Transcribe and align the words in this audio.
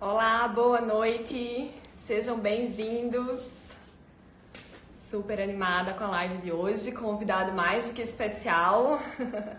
Olá, 0.00 0.46
boa 0.46 0.80
noite. 0.80 1.72
Sejam 2.06 2.38
bem-vindos. 2.38 3.72
Super 4.96 5.40
animada 5.40 5.92
com 5.92 6.04
a 6.04 6.08
live 6.08 6.38
de 6.38 6.52
hoje, 6.52 6.92
convidado 6.92 7.50
mais 7.50 7.88
do 7.88 7.94
que 7.94 8.02
especial. 8.02 9.00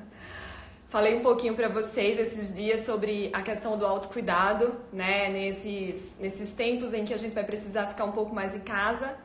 Falei 0.88 1.18
um 1.18 1.22
pouquinho 1.22 1.56
para 1.56 1.68
vocês 1.68 2.18
esses 2.18 2.56
dias 2.56 2.86
sobre 2.86 3.30
a 3.34 3.42
questão 3.42 3.78
do 3.78 3.86
autocuidado, 3.86 4.80
né? 4.94 5.28
Nesses, 5.28 6.16
nesses 6.18 6.52
tempos 6.52 6.94
em 6.94 7.04
que 7.04 7.14
a 7.14 7.18
gente 7.18 7.34
vai 7.34 7.44
precisar 7.44 7.88
ficar 7.88 8.06
um 8.06 8.14
pouco 8.14 8.34
mais 8.34 8.56
em 8.56 8.62
casa. 8.62 9.18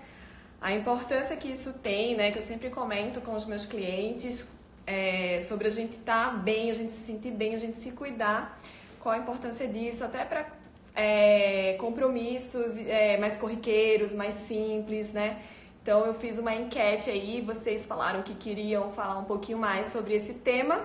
A 0.61 0.73
importância 0.73 1.37
que 1.37 1.47
isso 1.47 1.75
tem, 1.75 2.17
né? 2.17 2.33
Que 2.33 2.39
eu 2.39 2.43
sempre 2.43 2.71
comento 2.71 3.21
com 3.21 3.37
os 3.37 3.47
meus 3.47 3.65
clientes 3.65 4.51
é, 4.85 5.41
sobre 5.49 5.69
a 5.69 5.71
gente 5.71 5.93
estar 5.93 6.33
tá 6.33 6.37
bem, 6.37 6.73
a 6.73 6.75
gente 6.75 6.91
se 6.91 7.07
sentir 7.07 7.31
bem, 7.31 7.55
a 7.55 7.59
gente 7.59 7.79
se 7.79 7.93
cuidar. 7.93 8.61
Qual 8.99 9.15
a 9.15 9.19
importância 9.19 9.69
disso, 9.69 10.03
até 10.03 10.25
para 10.25 10.64
é, 10.95 11.75
compromissos 11.75 12.79
é, 12.79 13.17
mais 13.19 13.37
corriqueiros, 13.37 14.15
mais 14.15 14.35
simples, 14.47 15.13
né? 15.13 15.43
Então 15.83 16.07
eu 16.07 16.15
fiz 16.15 16.39
uma 16.39 16.55
enquete 16.55 17.11
aí, 17.11 17.43
vocês 17.43 17.85
falaram 17.85 18.23
que 18.23 18.35
queriam 18.35 18.91
falar 18.93 19.19
um 19.19 19.25
pouquinho 19.25 19.59
mais 19.59 19.93
sobre 19.93 20.15
esse 20.15 20.35
tema. 20.35 20.81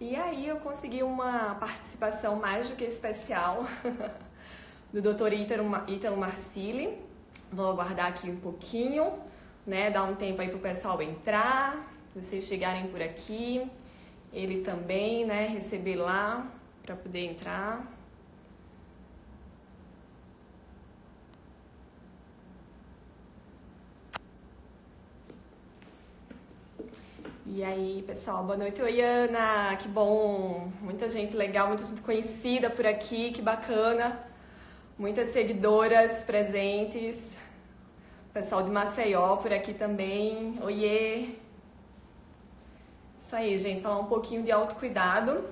E 0.00 0.16
aí 0.16 0.48
eu 0.48 0.56
consegui 0.56 1.02
uma 1.02 1.54
participação 1.54 2.36
mais 2.36 2.68
do 2.68 2.76
que 2.76 2.84
especial 2.84 3.64
do 4.92 5.00
Dr. 5.00 5.32
Ítalo 5.32 6.16
Marcili. 6.16 6.98
Vou 7.52 7.70
aguardar 7.70 8.06
aqui 8.06 8.28
um 8.28 8.36
pouquinho, 8.36 9.12
né? 9.66 9.90
Dar 9.90 10.02
um 10.02 10.14
tempo 10.14 10.42
aí 10.42 10.48
pro 10.48 10.58
pessoal 10.58 11.00
entrar, 11.00 11.94
vocês 12.14 12.44
chegarem 12.44 12.88
por 12.88 13.00
aqui. 13.00 13.70
Ele 14.32 14.62
também, 14.62 15.24
né? 15.24 15.46
Receber 15.46 15.96
lá 15.96 16.46
para 16.82 16.96
poder 16.96 17.26
entrar. 17.26 17.86
E 27.54 27.62
aí, 27.62 28.02
pessoal, 28.06 28.42
boa 28.42 28.56
noite. 28.56 28.80
Oi, 28.80 29.02
Ana, 29.02 29.76
que 29.76 29.86
bom. 29.86 30.72
Muita 30.80 31.06
gente 31.06 31.36
legal, 31.36 31.68
muita 31.68 31.84
gente 31.84 32.00
conhecida 32.00 32.70
por 32.70 32.86
aqui, 32.86 33.30
que 33.30 33.42
bacana. 33.42 34.18
Muitas 34.98 35.34
seguidoras 35.34 36.24
presentes. 36.24 37.36
Pessoal 38.32 38.62
de 38.62 38.70
Maceió 38.70 39.36
por 39.36 39.52
aqui 39.52 39.74
também. 39.74 40.58
Oiê. 40.62 41.34
Isso 43.20 43.36
aí, 43.36 43.58
gente, 43.58 43.82
falar 43.82 43.98
um 43.98 44.06
pouquinho 44.06 44.42
de 44.42 44.50
autocuidado, 44.50 45.44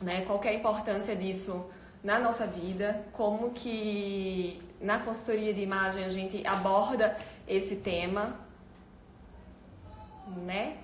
né? 0.00 0.24
Qual 0.24 0.42
é 0.42 0.48
a 0.48 0.54
importância 0.54 1.14
disso 1.14 1.66
na 2.02 2.18
nossa 2.18 2.46
vida, 2.46 3.04
como 3.12 3.50
que 3.50 4.62
na 4.80 5.00
consultoria 5.00 5.52
de 5.52 5.60
imagem 5.60 6.02
a 6.02 6.08
gente 6.08 6.46
aborda 6.46 7.14
esse 7.46 7.76
tema, 7.76 8.40
né? 10.28 10.78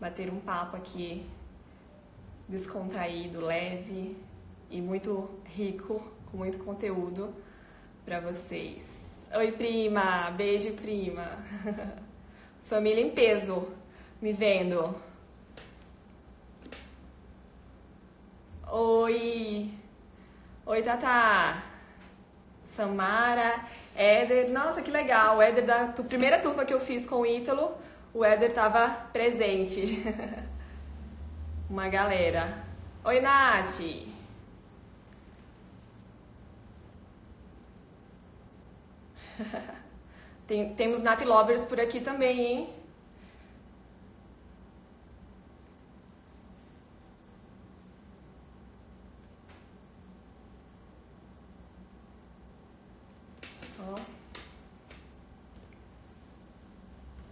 Bater 0.00 0.30
um 0.30 0.40
papo 0.40 0.76
aqui 0.78 1.26
descontraído, 2.48 3.44
leve 3.44 4.16
e 4.70 4.80
muito 4.80 5.28
rico, 5.44 6.02
com 6.30 6.38
muito 6.38 6.58
conteúdo 6.58 7.34
para 8.04 8.18
vocês. 8.18 9.28
Oi, 9.36 9.52
prima! 9.52 10.30
Beijo, 10.30 10.72
prima! 10.72 11.26
Família 12.64 13.02
em 13.02 13.10
peso, 13.10 13.68
me 14.22 14.32
vendo. 14.32 14.94
Oi! 18.68 19.70
Oi, 20.64 20.82
Tata! 20.82 21.62
Samara, 22.64 23.66
Éder, 23.94 24.50
nossa, 24.50 24.80
que 24.80 24.90
legal! 24.90 25.42
Éder 25.42 25.66
da 25.66 25.88
primeira 25.88 26.38
turma 26.38 26.64
que 26.64 26.72
eu 26.72 26.80
fiz 26.80 27.06
com 27.06 27.16
o 27.16 27.26
Ítalo 27.26 27.76
o 28.12 28.24
Éder 28.24 28.50
estava 28.50 28.88
presente. 29.12 30.02
Uma 31.70 31.88
galera. 31.88 32.64
Oi, 33.04 33.20
Nath. 33.20 33.80
Tem, 40.46 40.74
temos 40.74 41.02
Nath 41.02 41.22
Lovers 41.22 41.64
por 41.64 41.80
aqui 41.80 42.00
também, 42.00 42.40
hein? 42.40 42.79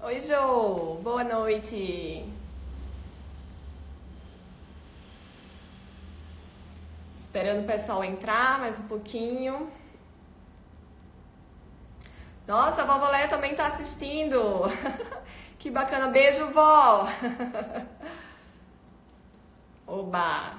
Oi, 0.08 0.22
Jo. 0.22 0.98
Boa 1.02 1.22
noite. 1.22 2.24
Esperando 7.14 7.62
o 7.62 7.66
pessoal 7.66 8.02
entrar 8.02 8.58
mais 8.58 8.78
um 8.78 8.88
pouquinho. 8.88 9.70
Nossa, 12.46 12.80
a 12.80 12.84
vovó 12.86 13.10
Leia 13.10 13.28
também 13.28 13.50
está 13.50 13.66
assistindo. 13.66 14.62
que 15.60 15.70
bacana. 15.70 16.08
Beijo, 16.08 16.46
vó. 16.52 17.06
Oba. 19.86 20.54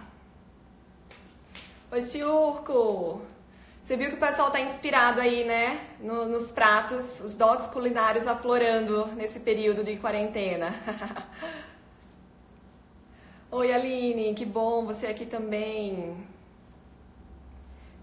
Oi, 1.91 2.01
Ciurco. 2.03 3.19
Você 3.89 3.97
viu 3.97 4.09
que 4.09 4.17
o 4.17 4.19
pessoal 4.19 4.49
está 4.49 4.59
inspirado 4.59 5.19
aí, 5.19 5.43
né? 5.43 5.79
No, 5.99 6.27
nos 6.27 6.51
pratos, 6.51 7.21
os 7.21 7.33
dotes 7.35 7.65
culinários 7.69 8.27
aflorando 8.27 9.07
nesse 9.15 9.39
período 9.39 9.83
de 9.83 9.97
quarentena. 9.97 10.75
Oi, 13.49 13.73
Aline, 13.73 14.35
que 14.35 14.45
bom 14.45 14.85
você 14.85 15.07
aqui 15.07 15.25
também. 15.25 16.15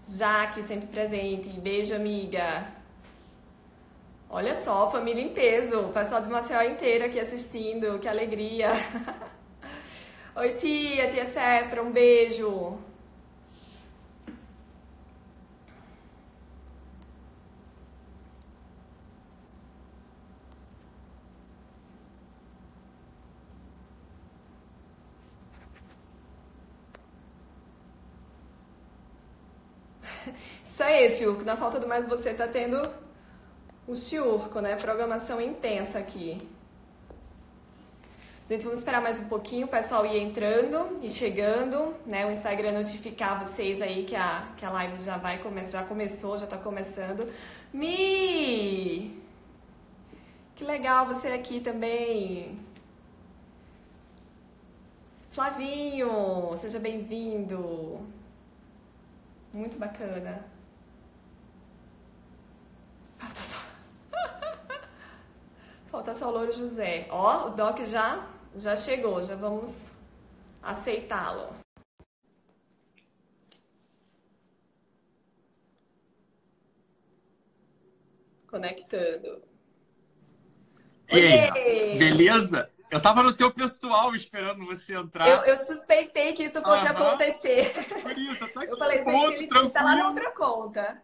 Jaque, 0.05 0.61
sempre 0.63 0.87
presente. 0.87 1.47
Beijo, 1.51 1.95
amiga. 1.95 2.67
Olha 4.29 4.55
só, 4.55 4.91
família 4.91 5.23
em 5.23 5.33
peso. 5.33 5.83
O 5.83 5.93
pessoal 5.93 6.21
de 6.21 6.27
Maceió 6.27 6.63
inteiro 6.63 7.05
aqui 7.05 7.17
assistindo. 7.17 7.97
Que 7.97 8.09
alegria. 8.09 8.71
Oi, 10.35 10.49
tia, 10.49 11.09
tia 11.11 11.27
Sepra, 11.27 11.81
um 11.81 11.91
beijo. 11.91 12.77
Isso 30.63 30.83
aí, 30.83 31.09
Chiurco. 31.09 31.43
Na 31.43 31.55
falta 31.55 31.79
do 31.79 31.87
mais 31.87 32.07
você 32.07 32.33
tá 32.33 32.47
tendo 32.47 32.89
o 33.87 33.95
Chiurco, 33.95 34.59
né? 34.59 34.75
Programação 34.75 35.39
intensa 35.39 35.99
aqui. 35.99 36.41
Gente, 38.47 38.63
vamos 38.63 38.79
esperar 38.79 39.01
mais 39.01 39.19
um 39.19 39.27
pouquinho 39.27 39.67
o 39.67 39.69
pessoal 39.69 40.05
ir 40.05 40.17
entrando 40.19 40.99
e 41.01 41.09
chegando, 41.09 41.93
né? 42.05 42.25
O 42.25 42.31
Instagram 42.31 42.71
notificar 42.71 43.43
vocês 43.43 43.81
aí 43.81 44.05
que 44.05 44.15
a, 44.15 44.47
que 44.55 44.65
a 44.65 44.69
live 44.69 44.95
já 45.03 45.17
vai 45.17 45.37
começar, 45.39 45.81
já 45.81 45.83
começou, 45.85 46.37
já 46.37 46.47
tá 46.47 46.57
começando. 46.57 47.29
Mi! 47.73 49.21
Que 50.55 50.63
legal 50.63 51.05
você 51.05 51.27
aqui 51.27 51.59
também. 51.59 52.57
Flavinho, 55.31 56.55
seja 56.55 56.79
bem-vindo. 56.79 57.99
Muito 59.57 59.79
bacana. 59.79 60.45
Falta 63.17 63.41
só. 63.41 63.57
Falta 65.89 66.13
só 66.13 66.27
o 66.27 66.31
Louro 66.31 66.51
José. 66.51 67.07
Ó, 67.09 67.47
o 67.47 67.49
Doc 67.55 67.79
já, 67.79 68.29
já 68.55 68.75
chegou, 68.75 69.23
já 69.23 69.35
vamos 69.35 69.93
aceitá-lo. 70.61 71.55
Conectando. 78.45 79.41
E 81.09 81.15
aí, 81.15 81.97
beleza? 81.97 82.69
Eu 82.89 83.01
tava 83.01 83.21
no 83.21 83.33
teu 83.33 83.51
pessoal 83.51 84.15
esperando 84.15 84.65
você 84.65 84.95
entrar. 84.95 85.27
Eu, 85.27 85.39
eu 85.39 85.57
suspeitei 85.65 86.33
que 86.33 86.43
isso 86.43 86.61
fosse 86.61 86.87
acontecer. 86.87 87.73
Por 88.01 88.17
isso, 88.17 88.43
eu 88.43 88.53
tô 88.53 88.59
aqui. 88.59 88.71
Eu 88.71 88.77
falei, 88.77 89.03
gente, 89.03 89.43
ele 89.43 89.69
tá 89.69 89.83
lá 89.83 89.95
na 89.95 90.07
outra 90.07 90.31
conta. 90.31 91.01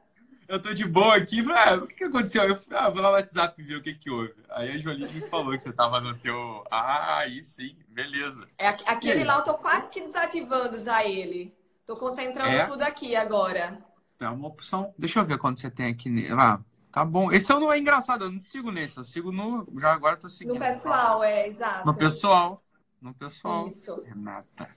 Eu 0.47 0.61
tô 0.61 0.73
de 0.73 0.85
boa 0.85 1.15
aqui. 1.15 1.43
Falei, 1.43 1.63
ah, 1.63 1.83
o 1.83 1.87
que, 1.87 1.95
que 1.95 2.03
aconteceu? 2.05 2.43
Eu 2.43 2.55
falei, 2.55 2.79
ah, 2.79 2.89
vou 2.89 3.01
lá 3.01 3.09
no 3.09 3.15
WhatsApp 3.15 3.61
ver 3.61 3.75
o 3.75 3.81
que 3.81 3.93
que 3.93 4.09
houve. 4.09 4.33
Aí 4.49 4.71
a 4.71 4.77
Jolie 4.77 5.11
me 5.11 5.21
falou 5.29 5.51
que 5.51 5.59
você 5.59 5.73
tava 5.73 5.99
no 5.99 6.15
teu... 6.15 6.63
Ah, 6.69 7.17
aí 7.19 7.41
sim, 7.41 7.75
beleza. 7.89 8.47
É, 8.57 8.67
aquele 8.67 9.23
lá 9.23 9.37
eu 9.37 9.43
tô 9.43 9.53
quase 9.55 9.91
que 9.91 10.01
desativando 10.01 10.79
já 10.79 11.03
ele. 11.03 11.53
Tô 11.85 11.95
concentrando 11.97 12.51
é? 12.51 12.65
tudo 12.65 12.81
aqui 12.81 13.15
agora. 13.15 13.77
é 14.19 14.29
uma 14.29 14.47
opção. 14.47 14.93
Deixa 14.97 15.19
eu 15.19 15.25
ver 15.25 15.37
quando 15.37 15.59
você 15.59 15.69
tem 15.69 15.87
aqui. 15.87 16.09
Ah, 16.31 16.59
tá 16.93 17.03
bom. 17.03 17.31
Esse 17.31 17.51
eu 17.51 17.59
não 17.59 17.73
é 17.73 17.79
engraçado, 17.79 18.25
eu 18.25 18.31
não 18.31 18.39
sigo 18.39 18.71
nesse, 18.71 18.97
eu 18.97 19.03
sigo 19.03 19.31
no. 19.31 19.67
Já 19.79 19.91
agora 19.91 20.15
tô 20.15 20.29
seguindo. 20.29 20.53
No 20.53 20.59
pessoal, 20.59 21.23
é, 21.23 21.47
exato. 21.47 21.85
No 21.85 21.93
pessoal. 21.93 22.63
No 23.01 23.13
pessoal. 23.13 23.67
Isso. 23.67 24.01
Renata. 24.03 24.69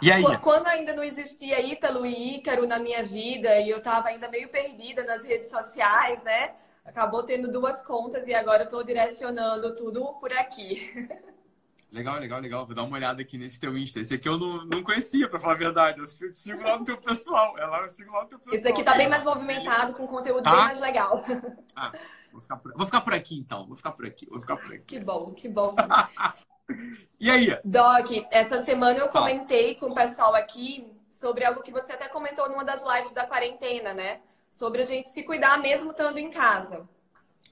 E 0.00 0.12
aí? 0.12 0.22
Quando 0.38 0.66
ainda 0.66 0.94
não 0.94 1.02
existia 1.02 1.60
Ítalo 1.60 2.06
e 2.06 2.36
Ícaro 2.36 2.66
na 2.66 2.78
minha 2.78 3.02
vida 3.02 3.58
e 3.58 3.68
eu 3.68 3.82
tava 3.82 4.08
ainda 4.08 4.28
meio 4.28 4.48
perdida 4.48 5.04
nas 5.04 5.24
redes 5.24 5.50
sociais, 5.50 6.22
né? 6.22 6.52
Acabou 6.84 7.22
tendo 7.22 7.50
duas 7.50 7.82
contas 7.82 8.28
e 8.28 8.34
agora 8.34 8.64
eu 8.64 8.68
tô 8.68 8.82
direcionando 8.82 9.74
tudo 9.74 10.14
por 10.20 10.32
aqui. 10.32 11.08
Legal, 11.94 12.18
legal, 12.18 12.40
legal. 12.40 12.66
Vou 12.66 12.74
dar 12.74 12.82
uma 12.82 12.96
olhada 12.96 13.22
aqui 13.22 13.38
nesse 13.38 13.60
teu 13.60 13.78
Insta. 13.78 14.00
Esse 14.00 14.14
aqui 14.14 14.28
eu 14.28 14.36
não, 14.36 14.64
não 14.64 14.82
conhecia, 14.82 15.28
pra 15.28 15.38
falar 15.38 15.54
a 15.54 15.58
verdade. 15.58 16.00
Eu 16.00 16.08
sigo 16.08 16.60
lá 16.60 16.76
no 16.76 16.84
teu 16.84 16.98
pessoal. 16.98 17.56
É 17.56 17.64
lá, 17.64 17.82
eu 17.82 17.90
sigo 17.90 18.10
lá 18.10 18.22
no 18.22 18.28
teu 18.28 18.38
pessoal. 18.40 18.58
Esse 18.58 18.66
aqui 18.68 18.82
tá 18.82 18.96
bem 18.96 19.08
mais 19.08 19.22
movimentado, 19.22 19.92
com 19.92 20.04
conteúdo 20.04 20.42
tá? 20.42 20.50
bem 20.50 20.60
mais 20.60 20.80
legal. 20.80 21.24
Ah, 21.76 21.92
vou 22.30 22.40
ficar, 22.40 22.56
por... 22.56 22.72
vou 22.76 22.86
ficar 22.86 23.00
por 23.00 23.14
aqui 23.14 23.36
então. 23.36 23.66
Vou 23.66 23.76
ficar 23.76 23.92
por 23.92 24.06
aqui. 24.06 24.26
Vou 24.28 24.40
ficar 24.40 24.56
por 24.56 24.72
aqui. 24.72 24.84
Que 24.84 24.98
bom, 24.98 25.32
que 25.32 25.48
bom. 25.48 25.74
e 27.18 27.30
aí? 27.30 27.58
Doc, 27.64 28.10
essa 28.30 28.64
semana 28.64 28.98
eu 28.98 29.08
comentei 29.08 29.74
com 29.76 29.86
o 29.86 29.94
pessoal 29.94 30.34
aqui 30.34 30.92
sobre 31.10 31.44
algo 31.44 31.62
que 31.62 31.72
você 31.72 31.92
até 31.92 32.08
comentou 32.08 32.48
numa 32.48 32.64
das 32.64 32.84
lives 32.84 33.12
da 33.12 33.26
quarentena, 33.26 33.92
né? 33.92 34.20
Sobre 34.50 34.82
a 34.82 34.84
gente 34.84 35.10
se 35.10 35.22
cuidar 35.22 35.58
mesmo 35.58 35.90
estando 35.92 36.18
em 36.18 36.30
casa. 36.30 36.88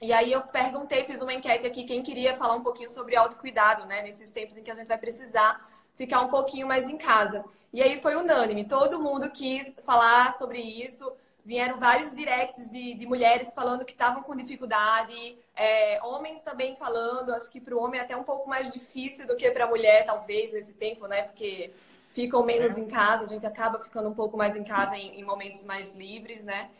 E 0.03 0.13
aí 0.13 0.33
eu 0.33 0.43
perguntei, 0.43 1.05
fiz 1.05 1.23
uma 1.23 1.33
enquete 1.33 1.65
aqui, 1.65 1.85
quem 1.85 2.03
queria 2.03 2.35
falar 2.35 2.57
um 2.57 2.63
pouquinho 2.65 2.91
sobre 2.91 3.15
autocuidado, 3.15 3.87
né? 3.87 4.03
Nesses 4.03 4.33
tempos 4.33 4.57
em 4.57 4.63
que 4.65 4.71
a 4.71 4.75
gente 4.75 4.89
vai 4.89 4.99
precisar 4.99 5.65
ficar 5.95 6.23
um 6.23 6.29
pouquinho 6.29 6.67
mais 6.67 6.89
em 6.89 6.99
casa. 6.99 7.45
E 7.73 7.81
aí 7.81 8.01
foi 8.03 8.17
unânime, 8.17 8.65
todo 8.65 8.99
mundo 8.99 9.31
quis 9.31 9.77
falar 9.85 10.37
sobre 10.37 10.59
isso. 10.61 11.13
Vieram 11.45 11.79
vários 11.79 12.13
directs 12.13 12.69
de, 12.69 12.95
de 12.95 13.07
mulheres 13.07 13.55
falando 13.55 13.85
que 13.85 13.93
estavam 13.93 14.25
com 14.25 14.35
dificuldade, 14.35 15.39
é, 15.55 16.01
homens 16.03 16.41
também 16.41 16.75
falando. 16.75 17.33
Acho 17.33 17.49
que 17.49 17.61
para 17.61 17.77
o 17.77 17.81
homem 17.81 18.01
é 18.01 18.03
até 18.03 18.17
um 18.17 18.25
pouco 18.25 18.51
mais 18.51 18.73
difícil 18.73 19.25
do 19.25 19.37
que 19.37 19.49
para 19.53 19.67
a 19.67 19.69
mulher, 19.69 20.05
talvez, 20.05 20.53
nesse 20.53 20.75
tempo, 20.75 21.07
né? 21.07 21.23
Porque 21.23 21.73
ficam 22.13 22.43
menos 22.43 22.77
em 22.77 22.89
casa, 22.89 23.23
a 23.23 23.29
gente 23.29 23.47
acaba 23.47 23.79
ficando 23.79 24.09
um 24.09 24.15
pouco 24.15 24.37
mais 24.37 24.57
em 24.57 24.65
casa 24.65 24.97
em, 24.97 25.21
em 25.21 25.25
momentos 25.25 25.65
mais 25.65 25.95
livres, 25.95 26.43
né? 26.43 26.71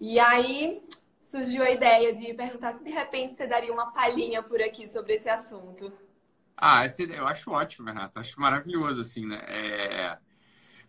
E 0.00 0.20
aí 0.20 0.80
surgiu 1.28 1.62
a 1.62 1.70
ideia 1.70 2.12
de 2.14 2.32
perguntar 2.32 2.72
se 2.72 2.82
de 2.82 2.90
repente 2.90 3.34
você 3.34 3.46
daria 3.46 3.72
uma 3.72 3.92
palhinha 3.92 4.42
por 4.42 4.62
aqui 4.62 4.88
sobre 4.88 5.14
esse 5.14 5.28
assunto. 5.28 5.92
Ah, 6.56 6.84
essa 6.84 7.02
ideia 7.02 7.18
eu 7.18 7.26
acho 7.26 7.50
ótimo, 7.50 7.86
Renata. 7.86 8.20
Acho 8.20 8.40
maravilhoso, 8.40 9.02
assim, 9.02 9.26
né? 9.26 9.36
É... 9.46 10.18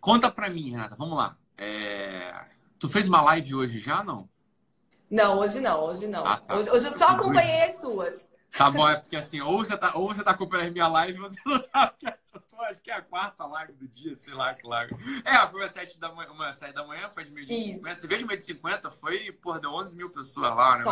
Conta 0.00 0.30
pra 0.30 0.48
mim, 0.48 0.70
Renata, 0.70 0.96
vamos 0.96 1.16
lá. 1.16 1.36
É... 1.58 2.46
Tu 2.78 2.88
fez 2.88 3.06
uma 3.06 3.20
live 3.20 3.54
hoje 3.54 3.78
já, 3.78 4.02
não? 4.02 4.28
Não, 5.10 5.38
hoje 5.38 5.60
não, 5.60 5.84
hoje 5.84 6.08
não. 6.08 6.24
Ah, 6.26 6.38
tá. 6.38 6.56
hoje, 6.56 6.70
hoje 6.70 6.86
eu 6.86 6.92
só 6.92 7.08
acompanhei 7.08 7.64
as 7.64 7.80
suas. 7.80 8.26
Tá 8.56 8.70
bom, 8.70 8.88
é 8.88 8.96
porque 8.96 9.16
assim, 9.16 9.40
ou 9.40 9.58
você 9.58 9.76
tá, 9.76 9.92
ou 9.94 10.08
você 10.08 10.24
tá 10.24 10.32
acompanhando 10.32 10.68
a 10.68 10.72
minha 10.72 10.88
live, 10.88 11.20
ou 11.20 11.30
você 11.30 11.40
não 11.46 11.58
tá. 11.60 11.92
Eu 12.52 12.64
acho 12.66 12.80
que 12.82 12.90
é 12.90 12.94
a 12.94 13.00
quarta 13.00 13.46
live 13.46 13.72
do 13.72 13.88
dia, 13.88 14.14
sei 14.16 14.34
lá 14.34 14.54
que 14.54 14.66
live. 14.66 14.94
É, 15.24 15.46
foi 15.48 15.64
às 15.64 15.72
sete 15.72 15.98
da 15.98 16.12
manhã, 16.12 16.30
uma 16.30 16.52
sete 16.52 16.74
da 16.74 16.86
manhã, 16.86 17.08
foi 17.12 17.24
de 17.24 17.32
meio 17.32 17.46
de 17.46 17.54
Isso. 17.54 17.76
50. 17.76 17.96
Você 17.96 18.06
vê 18.06 18.18
de 18.18 18.26
meio 18.26 18.38
de 18.38 18.44
50, 18.44 18.90
foi, 18.90 19.32
porra, 19.32 19.60
deu 19.60 19.70
11 19.72 19.96
mil 19.96 20.10
pessoas 20.10 20.54
lá, 20.54 20.78
né? 20.78 20.84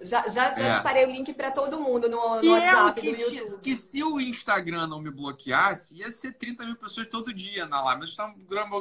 Já, 0.00 0.26
já, 0.28 0.50
já 0.50 0.68
é. 0.68 0.72
disparei 0.72 1.06
o 1.06 1.10
link 1.10 1.32
pra 1.34 1.50
todo 1.50 1.78
mundo 1.78 2.08
no, 2.08 2.42
no 2.42 2.52
WhatsApp 2.52 3.00
que, 3.00 3.12
do 3.12 3.20
YouTube. 3.20 3.62
Que 3.62 3.76
se 3.76 4.02
o 4.02 4.20
Instagram 4.20 4.86
não 4.86 5.00
me 5.00 5.10
bloqueasse, 5.10 5.98
ia 5.98 6.10
ser 6.10 6.32
30 6.32 6.66
mil 6.66 6.76
pessoas 6.76 7.06
todo 7.08 7.32
dia 7.32 7.66
na 7.66 7.82
live. 7.82 8.00
Mas 8.00 8.16
tá, 8.16 8.34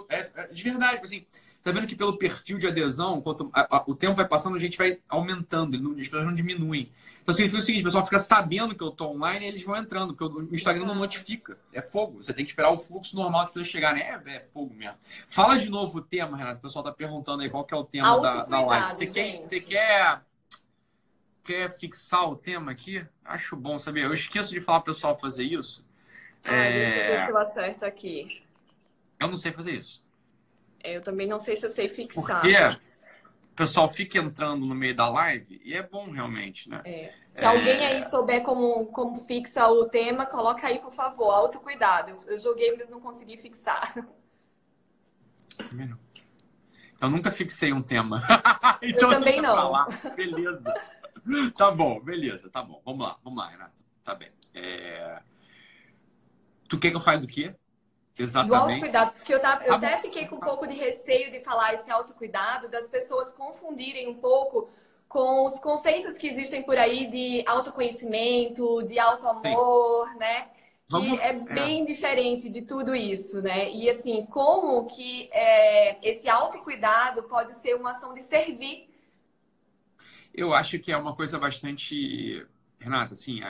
é, 0.09 0.31
é, 0.35 0.47
de 0.47 0.63
verdade, 0.63 0.93
tipo 0.93 1.05
assim 1.05 1.25
sabendo 1.63 1.85
que 1.85 1.95
pelo 1.95 2.17
perfil 2.17 2.57
de 2.57 2.65
adesão, 2.65 3.21
quanto 3.21 3.49
a, 3.53 3.77
a, 3.77 3.83
o 3.85 3.93
tempo 3.93 4.15
vai 4.15 4.27
passando, 4.27 4.55
a 4.55 4.59
gente 4.59 4.77
vai 4.77 4.99
aumentando, 5.07 5.77
as 5.91 6.07
pessoas 6.07 6.25
não 6.25 6.33
diminuem. 6.33 6.91
Então 7.21 7.33
significa 7.35 7.61
o 7.61 7.65
seguinte, 7.65 7.81
o 7.81 7.85
pessoal 7.85 8.03
fica 8.05 8.19
sabendo 8.19 8.75
que 8.75 8.83
eu 8.83 8.89
estou 8.89 9.15
online 9.15 9.45
e 9.45 9.47
eles 9.47 9.63
vão 9.63 9.75
entrando, 9.75 10.15
porque 10.15 10.35
o 10.35 10.55
Instagram 10.55 10.85
não 10.85 10.95
notifica. 10.95 11.57
É 11.71 11.81
fogo. 11.81 12.21
Você 12.21 12.33
tem 12.33 12.43
que 12.43 12.51
esperar 12.51 12.71
o 12.71 12.77
fluxo 12.77 13.15
normal 13.15 13.41
das 13.41 13.51
pessoas 13.51 13.67
chegarem. 13.67 14.01
É, 14.01 14.19
é 14.25 14.39
fogo 14.39 14.73
mesmo. 14.73 14.97
Fala 15.27 15.57
de 15.57 15.69
novo 15.69 15.99
o 15.99 16.01
tema, 16.01 16.35
Renato. 16.35 16.59
O 16.59 16.61
pessoal 16.61 16.83
está 16.83 16.93
perguntando 16.93 17.43
aí 17.43 17.49
qual 17.49 17.63
que 17.63 17.73
é 17.73 17.77
o 17.77 17.83
tema 17.83 18.19
da, 18.19 18.43
da 18.45 18.61
live. 18.61 18.93
Você 18.93 19.07
quer, 19.07 19.41
você 19.41 19.59
quer, 19.59 20.21
quer 21.43 21.71
fixar 21.71 22.27
o 22.27 22.35
tema 22.35 22.71
aqui? 22.71 23.05
Acho 23.23 23.55
bom 23.55 23.77
saber. 23.77 24.05
Eu 24.05 24.13
esqueço 24.13 24.49
de 24.49 24.59
falar 24.59 24.81
para 24.81 24.91
o 24.91 24.95
pessoal 24.95 25.17
fazer 25.17 25.43
isso. 25.43 25.85
Ah, 26.43 26.55
é... 26.55 26.85
Deixa 26.85 26.97
eu 26.97 27.05
ver 27.05 27.25
se 27.25 27.31
eu 27.31 27.37
acerto 27.37 27.85
aqui. 27.85 28.43
Eu 29.19 29.27
não 29.27 29.37
sei 29.37 29.51
fazer 29.51 29.73
isso. 29.73 30.03
É, 30.83 30.97
eu 30.97 31.01
também 31.01 31.27
não 31.27 31.37
sei 31.37 31.55
se 31.55 31.65
eu 31.65 31.69
sei 31.69 31.87
fixar. 31.87 32.41
Porque 32.41 32.57
pessoal 33.61 33.87
fica 33.87 34.17
entrando 34.17 34.65
no 34.65 34.73
meio 34.73 34.95
da 34.95 35.07
live 35.07 35.61
e 35.63 35.75
é 35.75 35.83
bom 35.83 36.09
realmente, 36.09 36.67
né? 36.67 36.81
É. 36.83 37.13
Se 37.27 37.43
é... 37.43 37.45
alguém 37.45 37.85
aí 37.85 38.03
souber 38.03 38.41
como, 38.41 38.87
como 38.87 39.13
fixa 39.13 39.67
o 39.67 39.87
tema, 39.87 40.25
coloca 40.25 40.65
aí, 40.65 40.79
por 40.79 40.91
favor. 40.91 41.31
Autocuidado. 41.31 42.17
Eu 42.25 42.39
joguei, 42.39 42.75
mas 42.75 42.89
não 42.89 42.99
consegui 42.99 43.37
fixar. 43.37 43.93
Também 45.69 45.87
não. 45.87 45.99
Eu 46.99 47.09
nunca 47.09 47.29
fixei 47.29 47.71
um 47.71 47.83
tema. 47.83 48.23
então, 48.81 49.11
eu 49.11 49.19
também 49.19 49.39
não. 49.39 49.85
Beleza. 50.15 50.73
tá 51.55 51.69
bom, 51.69 51.99
beleza, 51.99 52.49
tá 52.49 52.63
bom. 52.63 52.81
Vamos 52.83 53.05
lá, 53.05 53.17
vamos 53.23 53.37
lá, 53.37 53.49
Renato. 53.49 53.83
Tá 54.03 54.15
bem. 54.15 54.31
É... 54.55 55.21
Tu 56.67 56.79
quer 56.79 56.89
que 56.89 56.95
eu 56.95 57.01
fale 57.01 57.21
do 57.21 57.27
quê? 57.27 57.55
Exatamente. 58.17 58.49
Do 58.49 58.55
autocuidado, 58.55 59.13
porque 59.13 59.33
eu, 59.33 59.39
tava, 59.39 59.63
eu 59.63 59.73
até 59.73 59.97
fiquei 59.97 60.27
com 60.27 60.35
um 60.35 60.39
pouco 60.39 60.67
de 60.67 60.75
receio 60.75 61.31
de 61.31 61.39
falar 61.39 61.73
esse 61.73 61.89
autocuidado, 61.89 62.67
das 62.67 62.89
pessoas 62.89 63.31
confundirem 63.31 64.07
um 64.07 64.15
pouco 64.15 64.69
com 65.07 65.45
os 65.45 65.59
conceitos 65.59 66.17
que 66.17 66.27
existem 66.27 66.63
por 66.63 66.77
aí 66.77 67.05
de 67.07 67.43
autoconhecimento, 67.45 68.81
de 68.83 68.97
autoamor, 68.97 70.09
Sim. 70.09 70.17
né? 70.17 70.47
Que 70.87 70.93
Vamos... 70.93 71.21
é 71.21 71.33
bem 71.33 71.83
é. 71.83 71.85
diferente 71.85 72.49
de 72.49 72.61
tudo 72.61 72.93
isso, 72.93 73.41
né? 73.41 73.71
E 73.71 73.89
assim, 73.89 74.25
como 74.25 74.85
que 74.85 75.29
é, 75.31 75.97
esse 76.07 76.29
autocuidado 76.29 77.23
pode 77.23 77.55
ser 77.55 77.75
uma 77.75 77.91
ação 77.91 78.13
de 78.13 78.21
servir? 78.21 78.89
Eu 80.33 80.53
acho 80.53 80.79
que 80.79 80.91
é 80.91 80.97
uma 80.97 81.15
coisa 81.15 81.37
bastante. 81.37 82.45
Renata, 82.79 83.13
assim, 83.13 83.41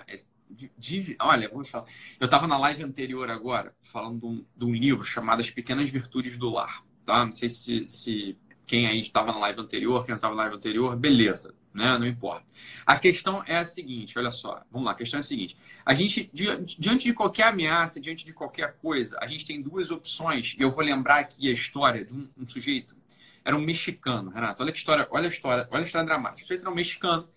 de, 0.78 1.16
olha, 1.20 1.50
vou 1.50 1.64
falar. 1.64 1.86
Eu 2.20 2.26
estava 2.26 2.48
na 2.48 2.58
live 2.58 2.84
anterior 2.84 3.30
agora, 3.30 3.74
falando 3.82 4.20
de 4.20 4.26
um, 4.26 4.46
de 4.56 4.66
um, 4.66 4.74
livro 4.74 5.04
chamado 5.04 5.42
As 5.42 5.50
Pequenas 5.50 5.90
Virtudes 5.90 6.38
do 6.38 6.50
Lar. 6.50 6.84
Tá? 7.06 7.26
Não 7.26 7.32
sei 7.32 7.50
se, 7.50 7.88
se 7.88 8.38
quem 8.66 8.88
aí 8.88 9.00
estava 9.00 9.32
na 9.32 9.40
live 9.40 9.60
anterior, 9.60 10.06
quem 10.06 10.12
não 10.12 10.18
estava 10.18 10.36
na 10.36 10.44
live 10.44 10.56
anterior, 10.56 10.96
beleza, 10.96 11.54
né? 11.74 11.98
Não 11.98 12.08
importa. 12.08 12.46
A 12.86 12.98
questão 12.98 13.44
é 13.46 13.58
a 13.58 13.66
seguinte, 13.66 14.18
olha 14.18 14.32
só, 14.32 14.62
vamos 14.72 14.86
lá, 14.86 14.92
a 14.94 14.96
questão 14.96 15.18
é 15.18 15.22
a 15.22 15.24
seguinte. 15.24 15.58
A 15.86 15.94
gente, 15.94 16.30
diante 16.34 17.04
de 17.04 17.14
qualquer 17.14 17.48
ameaça, 17.48 18.00
diante 18.00 18.26
de 18.26 18.32
qualquer 18.32 18.76
coisa, 18.76 19.18
a 19.22 19.28
gente 19.28 19.46
tem 19.46 19.62
duas 19.62 19.92
opções, 19.92 20.56
e 20.58 20.62
eu 20.62 20.72
vou 20.72 20.84
lembrar 20.84 21.20
aqui 21.20 21.50
a 21.50 21.52
história 21.52 22.06
de 22.06 22.14
um, 22.14 22.30
um 22.38 22.48
sujeito, 22.48 22.96
era 23.44 23.58
um 23.58 23.62
mexicano, 23.62 24.30
Renato, 24.30 24.64
olha 24.64 24.72
que 24.72 24.78
história, 24.78 25.08
olha 25.12 25.26
a 25.26 25.30
história, 25.30 25.68
olha 25.72 25.84
a 25.84 25.86
história 25.86 26.06
dramática. 26.06 26.44
O 26.44 26.48
sujeito 26.48 26.62
era 26.62 26.72
um 26.72 26.76
mexicano, 26.76 27.28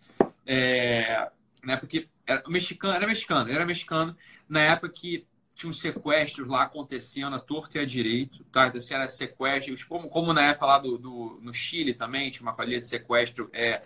é, 0.46 1.30
né, 1.64 1.76
porque 1.76 2.08
era 2.26 2.42
mexicano, 2.48 2.94
era 2.94 3.06
mexicano, 3.06 3.50
era 3.50 3.66
mexicano 3.66 4.16
na 4.48 4.60
época 4.60 4.88
que 4.88 5.26
tinha 5.54 5.70
uns 5.70 5.80
sequestros 5.80 6.48
lá 6.48 6.62
acontecendo 6.64 7.36
a 7.36 7.38
torto 7.38 7.76
e 7.76 7.80
a 7.80 7.84
direito, 7.86 8.42
tá? 8.44 8.66
Então, 8.66 8.78
assim, 8.78 8.94
era 8.94 9.06
sequestros, 9.08 9.84
como, 9.84 10.08
como 10.08 10.32
na 10.32 10.42
época 10.46 10.66
lá 10.66 10.78
do, 10.78 10.98
do, 10.98 11.38
no 11.40 11.54
Chile 11.54 11.94
também, 11.94 12.30
tinha 12.30 12.42
uma 12.42 12.54
quadrilha 12.54 12.80
de 12.80 12.88
sequestro 12.88 13.48
é, 13.52 13.80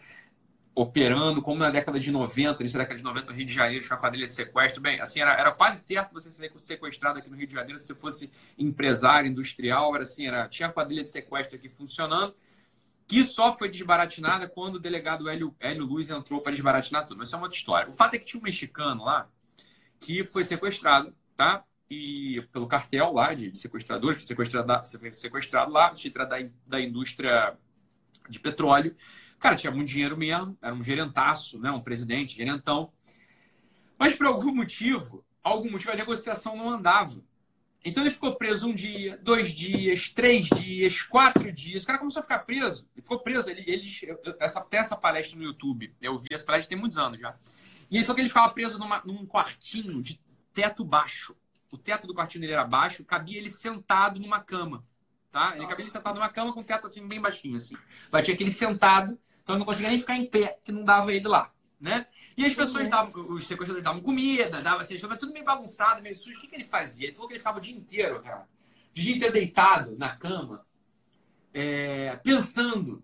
operando, 0.75 1.43
como 1.43 1.59
na 1.59 1.71
década 1.71 2.01
de 2.01 2.11
90, 2.11 2.63
início 2.63 2.79
da 2.79 2.85
década 2.85 2.99
de 2.99 3.05
90 3.05 3.31
no 3.33 3.37
Rio 3.37 3.47
de 3.47 3.53
Janeiro, 3.53 3.85
tinha 3.85 3.95
uma 3.95 4.01
quadrilha 4.01 4.27
de 4.27 4.35
sequestro. 4.35 4.81
Bem, 4.81 4.99
assim, 5.01 5.21
era, 5.21 5.33
era 5.33 5.53
quase 5.53 5.85
certo 5.85 6.13
você 6.13 6.31
ser 6.31 6.51
sequestrado 6.57 7.19
aqui 7.19 7.29
no 7.29 7.37
Rio 7.37 7.47
de 7.47 7.53
Janeiro 7.53 7.79
se 7.79 7.89
você 7.89 7.95
fosse 7.95 8.31
empresário, 8.57 9.29
industrial, 9.29 9.95
era 9.95 10.05
assim, 10.05 10.27
era, 10.27 10.49
tinha 10.49 10.69
a 10.69 10.73
quadrilha 10.73 11.03
de 11.03 11.11
sequestro 11.11 11.57
aqui 11.57 11.69
funcionando 11.69 12.35
que 13.09 13.25
só 13.25 13.57
foi 13.57 13.71
desbaratinada 13.71 14.47
quando 14.47 14.75
o 14.75 14.79
delegado 14.79 15.31
Hélio, 15.31 15.57
Hélio 15.59 15.89
entrou 16.15 16.43
para 16.43 16.53
desbaratinar 16.53 17.07
tudo. 17.07 17.17
Mas 17.17 17.29
isso 17.29 17.37
é 17.37 17.39
uma 17.39 17.47
outra 17.47 17.57
história. 17.57 17.89
O 17.89 17.93
fato 17.93 18.15
é 18.15 18.19
que 18.19 18.27
tinha 18.27 18.39
um 18.39 18.45
mexicano 18.45 19.03
lá 19.03 19.27
que 19.99 20.25
foi 20.27 20.45
sequestrado, 20.45 21.17
tá? 21.35 21.65
E 21.91 22.47
pelo 22.53 22.69
cartel 22.69 23.15
lá 23.15 23.33
de 23.33 23.57
sequestradores, 23.57 24.19
foi 24.19 24.27
sequestrado, 24.27 24.87
foi 25.01 25.13
sequestrado 25.13 25.73
lá, 25.73 25.91
da, 25.91 26.51
da 26.67 26.81
indústria 26.81 27.57
de 28.29 28.39
petróleo. 28.39 28.95
Cara, 29.39 29.57
tinha 29.57 29.73
muito 29.73 29.89
dinheiro 29.89 30.17
mesmo, 30.17 30.59
era 30.61 30.75
um 30.75 30.85
gerentaço, 30.85 31.59
né? 31.59 31.71
um 31.71 31.81
presidente, 31.81 32.37
gerentão. 32.37 32.93
Mas 33.99 34.15
por 34.15 34.27
algum 34.27 34.55
motivo, 34.55 35.25
algum 35.43 35.71
motivo, 35.71 35.93
a 35.93 35.97
negociação 35.97 36.55
não 36.57 36.69
andava. 36.69 37.23
Então 37.89 38.03
ele 38.03 38.11
ficou 38.11 38.37
preso 38.37 38.69
um 38.69 38.75
dia, 38.75 39.19
dois 39.23 39.51
dias, 39.51 40.11
três 40.11 40.47
dias, 40.49 41.03
quatro 41.03 41.51
dias. 41.53 41.83
O 41.83 41.87
cara 41.87 41.99
começou 41.99 42.21
a 42.21 42.23
ficar 42.23 42.41
preso. 42.41 42.89
Ele 42.95 43.03
ficou 43.03 43.21
preso. 43.21 43.51
Ele, 43.51 43.65
ele, 43.67 43.85
essa, 44.39 44.61
tem 44.61 44.81
essa 44.81 44.97
palestra 44.97 45.39
no 45.39 45.45
YouTube. 45.45 45.95
Eu 46.01 46.19
vi 46.19 46.29
essa 46.31 46.45
palestra 46.45 46.69
tem 46.69 46.79
muitos 46.79 46.99
anos 46.99 47.19
já. 47.19 47.37
E 47.91 47.97
ele 47.97 48.05
falou 48.05 48.17
que 48.17 48.23
ele 48.23 48.29
ficava 48.29 48.53
preso 48.53 48.79
numa, 48.79 49.03
num 49.05 49.27
quartinho 49.27 50.03
de 50.03 50.21
teto 50.53 50.85
baixo. 50.85 51.35
O 51.71 51.79
teto 51.79 52.07
do 52.07 52.15
quartinho 52.15 52.43
dele 52.43 52.53
era 52.53 52.65
baixo, 52.65 53.05
cabia 53.05 53.39
ele 53.39 53.51
sentado 53.51 54.21
numa 54.21 54.41
cama. 54.41 54.85
Tá? 55.31 55.55
Ele 55.55 55.65
acabei 55.65 55.85
de 55.85 55.93
sentar 55.93 56.15
numa 56.15 56.29
cama 56.29 56.53
com 56.53 56.61
o 56.61 56.65
teto 56.65 56.87
assim, 56.87 57.07
bem 57.07 57.21
baixinho, 57.21 57.57
assim. 57.57 57.77
Batia 58.11 58.35
aquele 58.35 58.51
sentado, 58.51 59.19
então 59.43 59.55
ele 59.55 59.61
não 59.61 59.67
conseguia 59.67 59.91
nem 59.91 60.01
ficar 60.01 60.17
em 60.17 60.27
pé, 60.27 60.59
que 60.65 60.73
não 60.73 60.85
dava 60.85 61.13
ele 61.13 61.29
lá, 61.29 61.53
né? 61.81 62.07
E 62.37 62.45
as 62.45 62.55
pessoas 62.55 62.85
uhum. 62.85 62.91
davam, 62.91 63.13
os 63.33 63.47
sequestradores 63.47 63.85
davam 63.85 64.01
comida, 64.01 64.61
davam 64.61 64.81
assim, 64.81 64.99
tudo 64.99 65.33
meio 65.33 65.45
bagunçado, 65.45 66.03
meio 66.03 66.17
sujo. 66.17 66.39
O 66.39 66.41
que, 66.41 66.49
que 66.49 66.57
ele 66.57 66.65
fazia? 66.65 67.07
Ele 67.07 67.15
falou 67.15 67.29
que 67.29 67.35
ele 67.35 67.41
ficava 67.41 67.59
o 67.59 67.61
dia 67.61 67.75
inteiro, 67.77 68.21
cara, 68.21 68.49
o 68.91 68.95
dia 68.95 69.15
inteiro 69.15 69.35
deitado 69.35 69.97
na 69.97 70.17
cama, 70.17 70.67
é, 71.55 72.17
pensando 72.23 73.03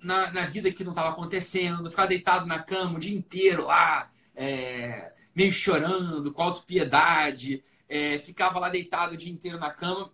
na, 0.00 0.30
na, 0.30 0.46
vida 0.46 0.72
que 0.72 0.84
não 0.84 0.92
estava 0.92 1.10
acontecendo, 1.10 1.90
ficava 1.90 2.08
deitado 2.08 2.46
na 2.46 2.58
cama 2.58 2.96
o 2.96 3.00
dia 3.00 3.16
inteiro 3.16 3.66
lá, 3.66 4.10
é, 4.34 5.12
meio 5.34 5.52
chorando, 5.52 6.32
com 6.32 6.42
autopiedade, 6.42 7.62
é, 7.88 8.18
ficava 8.18 8.58
lá 8.58 8.68
deitado 8.68 9.14
o 9.14 9.16
dia 9.16 9.32
inteiro 9.32 9.58
na 9.58 9.70
cama, 9.70 10.10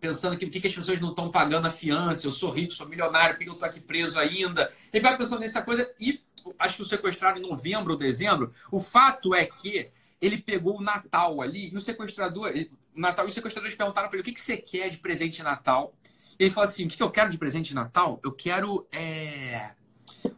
pensando 0.00 0.36
que 0.36 0.46
por 0.46 0.52
que, 0.52 0.60
que 0.60 0.66
as 0.68 0.74
pessoas 0.74 1.00
não 1.00 1.10
estão 1.10 1.30
pagando 1.30 1.66
a 1.66 1.70
fiança, 1.70 2.26
eu 2.26 2.32
sou 2.32 2.50
rico, 2.50 2.72
sou 2.72 2.88
milionário, 2.88 3.36
por 3.36 3.44
que 3.44 3.50
eu 3.50 3.54
estou 3.54 3.68
aqui 3.68 3.80
preso 3.80 4.18
ainda? 4.18 4.72
Ele 4.92 5.02
vai 5.02 5.16
pensando 5.16 5.40
nessa 5.40 5.62
coisa 5.62 5.92
e 5.98 6.20
acho 6.58 6.76
que 6.76 6.82
o 6.82 6.84
sequestrado 6.84 7.38
em 7.38 7.42
novembro 7.42 7.92
ou 7.92 7.98
dezembro. 7.98 8.52
O 8.70 8.80
fato 8.80 9.34
é 9.34 9.46
que 9.46 9.90
ele 10.20 10.38
pegou 10.38 10.78
o 10.78 10.82
Natal 10.82 11.40
ali 11.40 11.70
e 11.70 11.76
o 11.76 11.80
sequestrador, 11.80 12.48
ele, 12.48 12.70
Natal, 12.94 13.26
e 13.26 13.28
os 13.28 13.34
sequestradores 13.34 13.76
perguntaram 13.76 14.08
para 14.08 14.16
ele 14.16 14.22
o 14.22 14.24
que, 14.24 14.32
que 14.32 14.40
você 14.40 14.56
quer 14.56 14.90
de 14.90 14.98
presente 14.98 15.36
de 15.36 15.42
Natal. 15.42 15.94
Ele 16.38 16.50
falou 16.50 16.68
assim: 16.68 16.86
o 16.86 16.88
que, 16.88 16.96
que 16.96 17.02
eu 17.02 17.10
quero 17.10 17.30
de 17.30 17.38
presente 17.38 17.68
de 17.68 17.74
Natal? 17.74 18.20
Eu 18.22 18.32
quero 18.32 18.86
é, 18.92 19.72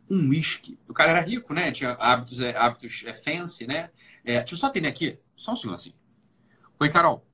um 0.09 0.28
whisky. 0.28 0.78
O 0.88 0.95
cara 0.95 1.12
era 1.12 1.21
rico, 1.21 1.52
né? 1.54 1.73
Tinha 1.73 1.92
hábitos, 1.92 2.40
é, 2.40 2.57
hábitos 2.57 3.04
é, 3.07 3.14
fancy, 3.14 3.66
né? 3.66 3.90
É, 4.25 4.38
deixa 4.38 4.54
eu 4.54 4.59
só 4.59 4.66
atender 4.66 4.88
aqui, 4.88 5.19
só 5.37 5.52
um 5.52 5.57
segundo 5.57 5.75
assim. 5.75 5.95
Oi, 6.78 6.88
Carol. 6.88 7.26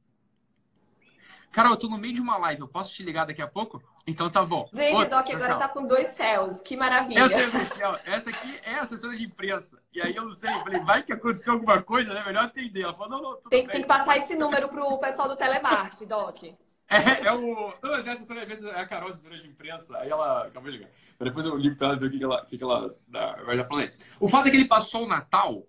Carol, 1.50 1.73
eu 1.73 1.76
tô 1.76 1.88
no 1.88 1.99
meio 1.99 2.12
de 2.12 2.20
uma 2.20 2.37
live, 2.37 2.61
eu 2.61 2.68
posso 2.68 2.92
te 2.92 3.02
ligar 3.02 3.25
daqui 3.25 3.40
a 3.40 3.46
pouco? 3.46 3.82
Então 4.06 4.30
tá 4.30 4.44
bom. 4.44 4.68
Gente, 4.72 4.94
Outra, 4.94 5.18
Doc 5.18 5.30
agora 5.30 5.56
tá 5.56 5.68
com 5.68 5.84
dois 5.84 6.08
céus, 6.08 6.60
que 6.60 6.76
maravilha. 6.76 7.18
Eu 7.18 7.28
tenho 7.28 7.48
um 7.48 7.64
céu. 7.64 7.98
Essa 8.06 8.30
aqui 8.30 8.60
é 8.62 8.75
a 8.75 8.82
assessora 8.82 9.16
de 9.16 9.25
imprensa. 9.25 9.82
E 9.92 10.00
aí 10.00 10.14
eu 10.14 10.25
não 10.25 10.32
sei, 10.32 10.48
eu 10.48 10.60
falei, 10.60 10.80
vai 10.80 11.02
que 11.02 11.12
aconteceu 11.12 11.54
alguma 11.54 11.82
coisa, 11.82 12.14
né? 12.14 12.22
Melhor 12.25 12.44
atender. 12.44 12.82
Ela 12.82 12.94
falou, 12.94 13.10
não, 13.10 13.22
não, 13.22 13.36
tudo 13.36 13.50
tem, 13.50 13.62
bem. 13.62 13.72
tem 13.72 13.82
que 13.82 13.88
passar 13.88 14.16
esse 14.16 14.36
número 14.36 14.68
pro 14.68 14.98
pessoal 14.98 15.28
do 15.28 15.34
telemarketing, 15.34 16.06
Doc. 16.06 16.44
É, 16.88 17.26
é 17.26 17.32
o. 17.32 17.75
Não, 17.82 17.90
mas 17.90 18.06
é 18.06 18.10
a 18.10 18.12
assessora 18.12 18.40
de 18.40 18.46
imprensa, 18.46 18.68
é 18.68 18.80
a 18.80 18.86
Carol, 18.86 19.10
assessora 19.10 19.36
de 19.36 19.48
imprensa. 19.48 19.98
Aí 19.98 20.08
ela 20.08 20.46
acabou 20.46 20.70
de 20.70 20.78
ligar. 20.78 20.90
Depois 21.18 21.44
eu 21.44 21.56
ligo 21.56 21.75
pra 21.75 21.88
ela 21.88 21.96
ver 21.96 22.06
o 22.06 22.10
que, 22.10 22.18
que 22.18 22.25
ela, 22.25 22.42
o 22.42 22.46
que, 22.46 22.58
que 22.58 22.62
ela 22.62 22.94
dá. 23.08 23.36
Eu 23.44 23.56
já 23.56 23.64
falei. 23.64 23.90
O 24.20 24.28
fato 24.28 24.46
é 24.46 24.50
que 24.50 24.56
ele 24.56 24.68
passou 24.68 25.04
o 25.04 25.08
Natal. 25.08 25.66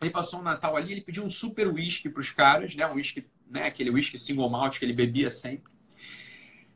Ele 0.00 0.10
passou 0.12 0.38
o 0.38 0.42
Natal 0.44 0.76
ali, 0.76 0.92
ele 0.92 1.00
pediu 1.00 1.24
um 1.24 1.30
super 1.30 1.66
whisky 1.66 2.08
pros 2.08 2.30
caras, 2.30 2.72
né? 2.76 2.86
Um 2.86 2.94
whisky, 2.94 3.28
né? 3.48 3.66
Aquele 3.66 3.90
whisky 3.90 4.16
single 4.16 4.48
malt 4.48 4.78
que 4.78 4.84
ele 4.84 4.92
bebia 4.92 5.28
sempre. 5.28 5.72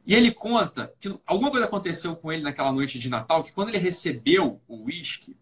E 0.07 0.15
ele 0.15 0.33
conta 0.33 0.93
que 1.01 1.17
alguma 1.25 1.51
coisa 1.51 1.67
aconteceu 1.67 2.17
com 2.17 2.33
ele 2.33 2.43
naquela 2.43 2.73
noite 2.73 2.99
de 2.99 3.09
Natal, 3.09 3.45
que 3.45 3.53
quando 3.53 3.69
ele 3.69 3.79
recebeu 3.79 4.61
o 4.67 4.85
uísque, 4.85 5.37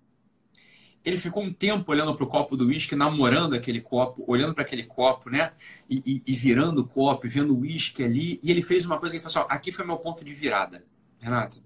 ele 1.02 1.16
ficou 1.16 1.42
um 1.42 1.52
tempo 1.52 1.90
olhando 1.90 2.14
para 2.14 2.24
o 2.24 2.26
copo 2.26 2.56
do 2.56 2.66
uísque, 2.66 2.94
namorando 2.94 3.54
aquele 3.54 3.80
copo, 3.80 4.22
olhando 4.26 4.54
para 4.54 4.62
aquele 4.62 4.84
copo, 4.84 5.30
né? 5.30 5.52
E, 5.88 6.02
e, 6.04 6.22
e, 6.26 6.32
virando 6.34 6.82
o 6.82 6.86
copo, 6.86 7.26
vendo 7.26 7.54
o 7.54 7.60
uísque 7.60 8.02
ali. 8.02 8.38
E 8.42 8.50
ele 8.50 8.60
fez 8.60 8.84
uma 8.84 8.98
coisa 8.98 9.14
que 9.14 9.16
ele 9.16 9.22
falou 9.22 9.46
assim: 9.46 9.52
ó, 9.52 9.56
aqui 9.56 9.72
foi 9.72 9.86
meu 9.86 9.96
ponto 9.96 10.22
de 10.22 10.34
virada, 10.34 10.84
Renata. 11.18 11.58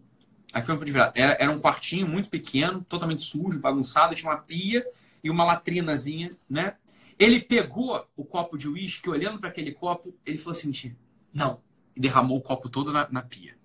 Aqui 0.52 0.66
foi 0.66 0.74
meu 0.74 0.78
ponto 0.78 0.86
de 0.86 0.92
virada. 0.92 1.12
Era, 1.16 1.36
era 1.40 1.50
um 1.50 1.58
quartinho 1.58 2.06
muito 2.06 2.30
pequeno, 2.30 2.84
totalmente 2.88 3.22
sujo, 3.22 3.60
bagunçado, 3.60 4.14
tinha 4.14 4.30
uma 4.30 4.38
pia 4.38 4.86
e 5.22 5.28
uma 5.28 5.44
latrinazinha, 5.44 6.36
né? 6.48 6.76
Ele 7.18 7.40
pegou 7.40 8.06
o 8.16 8.24
copo 8.24 8.56
de 8.56 8.68
uísque, 8.68 9.10
olhando 9.10 9.40
para 9.40 9.48
aquele 9.48 9.72
copo, 9.72 10.14
ele 10.24 10.38
falou 10.38 10.56
assim: 10.56 10.96
não, 11.32 11.60
e 11.96 12.00
derramou 12.00 12.38
o 12.38 12.40
copo 12.40 12.68
todo 12.68 12.92
na, 12.92 13.08
na 13.10 13.22
pia. 13.22 13.56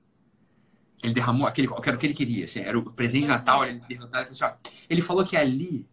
Ele 1.02 1.14
derramou 1.14 1.48
aquele 1.48 1.68
era 1.68 1.96
o 1.96 2.00
que 2.00 2.06
ele 2.06 2.14
queria, 2.14 2.44
assim, 2.44 2.60
era 2.60 2.78
o 2.78 2.92
presente 2.92 3.24
de 3.24 3.28
Natal. 3.28 3.66
Ele, 3.66 3.82
ele, 3.90 4.00
assim, 4.12 4.44
ó, 4.44 4.54
ele 4.90 5.02
falou 5.02 5.26
que 5.26 5.38
ali 5.38 5.88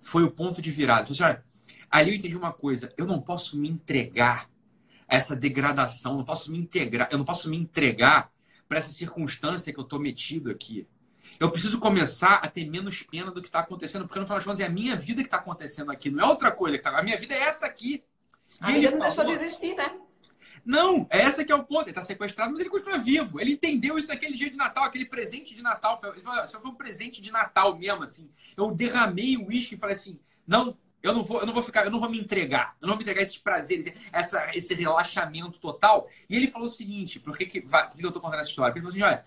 foi 0.00 0.24
o 0.24 0.30
ponto 0.30 0.60
de 0.60 0.70
virada. 0.70 1.06
Ele 1.06 1.14
falou 1.14 1.32
assim, 1.32 1.42
ali 1.90 2.10
eu 2.10 2.16
entendi 2.16 2.36
uma 2.36 2.52
coisa: 2.52 2.92
eu 2.96 3.06
não 3.06 3.20
posso 3.20 3.58
me 3.58 3.68
entregar 3.68 4.50
a 5.08 5.16
essa 5.16 5.36
degradação, 5.36 6.16
não 6.16 6.24
posso 6.24 6.50
me 6.50 6.58
integrar, 6.58 7.08
eu 7.10 7.18
não 7.18 7.24
posso 7.24 7.48
me 7.48 7.56
entregar 7.56 8.30
para 8.68 8.78
essa 8.78 8.90
circunstância 8.90 9.72
que 9.72 9.78
eu 9.78 9.84
estou 9.84 9.98
metido 9.98 10.50
aqui. 10.50 10.86
Eu 11.38 11.50
preciso 11.50 11.78
começar 11.78 12.34
a 12.36 12.48
ter 12.48 12.68
menos 12.68 13.02
pena 13.02 13.30
do 13.30 13.40
que 13.40 13.48
está 13.48 13.60
acontecendo, 13.60 14.06
porque 14.06 14.18
no 14.18 14.26
final 14.26 14.38
das 14.38 14.44
contas 14.44 14.60
é 14.60 14.66
a 14.66 14.70
minha 14.70 14.96
vida 14.96 15.22
que 15.22 15.28
está 15.28 15.38
acontecendo 15.38 15.90
aqui, 15.92 16.10
não 16.10 16.24
é 16.24 16.26
outra 16.26 16.50
coisa 16.50 16.76
que 16.76 16.86
está. 16.86 16.98
A 16.98 17.02
minha 17.02 17.18
vida 17.18 17.34
é 17.34 17.40
essa 17.40 17.66
aqui. 17.66 18.02
E 18.60 18.64
Ainda 18.64 18.90
não 18.90 18.98
falou, 18.98 19.02
deixou 19.02 19.24
de 19.24 19.32
existir, 19.32 19.74
né? 19.76 19.98
Não, 20.68 21.06
é 21.08 21.20
essa 21.20 21.42
que 21.46 21.50
é 21.50 21.54
o 21.54 21.64
ponto. 21.64 21.84
Ele 21.84 21.92
está 21.92 22.02
sequestrado, 22.02 22.52
mas 22.52 22.60
ele 22.60 22.68
continua 22.68 22.98
vivo. 22.98 23.40
Ele 23.40 23.52
entendeu 23.52 23.96
isso 23.96 24.06
naquele 24.06 24.36
dia 24.36 24.50
de 24.50 24.56
Natal, 24.58 24.84
aquele 24.84 25.06
presente 25.06 25.54
de 25.54 25.62
Natal. 25.62 25.98
Ele 26.04 26.20
falou, 26.20 26.44
isso 26.44 26.60
foi 26.60 26.70
um 26.70 26.74
presente 26.74 27.22
de 27.22 27.32
Natal 27.32 27.74
mesmo, 27.78 28.02
assim. 28.02 28.30
Eu 28.54 28.70
derramei 28.74 29.38
o 29.38 29.46
uísque 29.46 29.76
e 29.76 29.78
falei 29.78 29.96
assim, 29.96 30.20
não, 30.46 30.76
eu 31.02 31.14
não 31.14 31.24
vou, 31.24 31.40
eu 31.40 31.46
não 31.46 31.54
vou 31.54 31.62
ficar, 31.62 31.86
eu 31.86 31.90
não 31.90 31.98
vou 31.98 32.10
me 32.10 32.20
entregar. 32.20 32.76
Eu 32.82 32.86
não 32.86 32.88
vou 32.88 32.98
me 32.98 33.02
entregar 33.02 33.22
esses 33.22 33.38
prazeres, 33.38 33.90
essa, 34.12 34.50
esse 34.54 34.74
relaxamento 34.74 35.58
total. 35.58 36.06
E 36.28 36.36
ele 36.36 36.48
falou 36.48 36.68
o 36.68 36.70
seguinte, 36.70 37.18
por 37.18 37.38
que, 37.38 37.46
que, 37.46 37.62
por 37.62 37.96
que 37.96 38.04
eu 38.04 38.12
tô 38.12 38.20
contando 38.20 38.40
essa 38.40 38.50
história? 38.50 38.70
Porque 38.70 38.86
ele 38.86 38.92
falou 38.92 39.08
assim, 39.08 39.16
olha, 39.16 39.24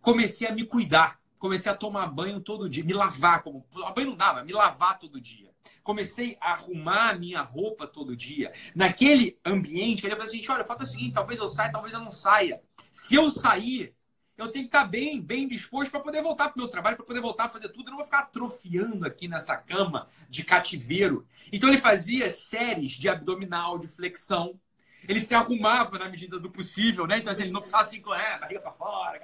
comecei 0.00 0.46
a 0.46 0.52
me 0.52 0.64
cuidar. 0.64 1.20
Comecei 1.40 1.72
a 1.72 1.74
tomar 1.74 2.06
banho 2.06 2.38
todo 2.38 2.70
dia, 2.70 2.84
me 2.84 2.94
lavar, 2.94 3.42
como 3.42 3.66
banho 3.94 4.10
não 4.10 4.16
dava, 4.16 4.44
me 4.44 4.52
lavar 4.52 4.96
todo 4.98 5.20
dia 5.20 5.53
comecei 5.82 6.36
a 6.40 6.52
arrumar 6.52 7.18
minha 7.18 7.42
roupa 7.42 7.86
todo 7.86 8.16
dia. 8.16 8.52
Naquele 8.74 9.38
ambiente, 9.44 10.04
ele 10.04 10.16
falou 10.16 10.28
assim: 10.28 10.42
olha, 10.48 10.64
falta 10.64 10.84
o 10.84 10.86
seguinte, 10.86 11.14
talvez 11.14 11.38
eu 11.38 11.48
saia, 11.48 11.70
talvez 11.70 11.94
eu 11.94 12.00
não 12.00 12.10
saia. 12.10 12.60
Se 12.90 13.14
eu 13.14 13.30
sair, 13.30 13.94
eu 14.36 14.50
tenho 14.50 14.64
que 14.64 14.68
estar 14.68 14.84
bem, 14.86 15.20
bem 15.20 15.46
disposto 15.46 15.90
para 15.90 16.00
poder 16.00 16.22
voltar 16.22 16.48
para 16.48 16.56
o 16.56 16.58
meu 16.58 16.68
trabalho, 16.68 16.96
para 16.96 17.06
poder 17.06 17.20
voltar 17.20 17.44
a 17.44 17.50
fazer 17.50 17.68
tudo. 17.68 17.86
Eu 17.86 17.90
não 17.90 17.98
vou 17.98 18.06
ficar 18.06 18.20
atrofiando 18.20 19.06
aqui 19.06 19.28
nessa 19.28 19.56
cama 19.56 20.08
de 20.28 20.42
cativeiro. 20.42 21.26
Então 21.52 21.68
ele 21.68 21.78
fazia 21.78 22.30
séries 22.30 22.92
de 22.92 23.08
abdominal, 23.08 23.78
de 23.78 23.86
flexão. 23.86 24.58
Ele 25.06 25.20
se 25.20 25.34
arrumava 25.34 25.98
na 25.98 26.08
medida 26.08 26.40
do 26.40 26.50
possível, 26.50 27.06
né? 27.06 27.18
Então 27.18 27.30
assim, 27.30 27.42
ele 27.42 27.52
não 27.52 27.60
ficava 27.60 27.84
assim 27.84 28.00
com 28.00 28.14
é, 28.14 28.38
barriga 28.38 28.60
para 28.60 28.72
fora, 28.72 29.20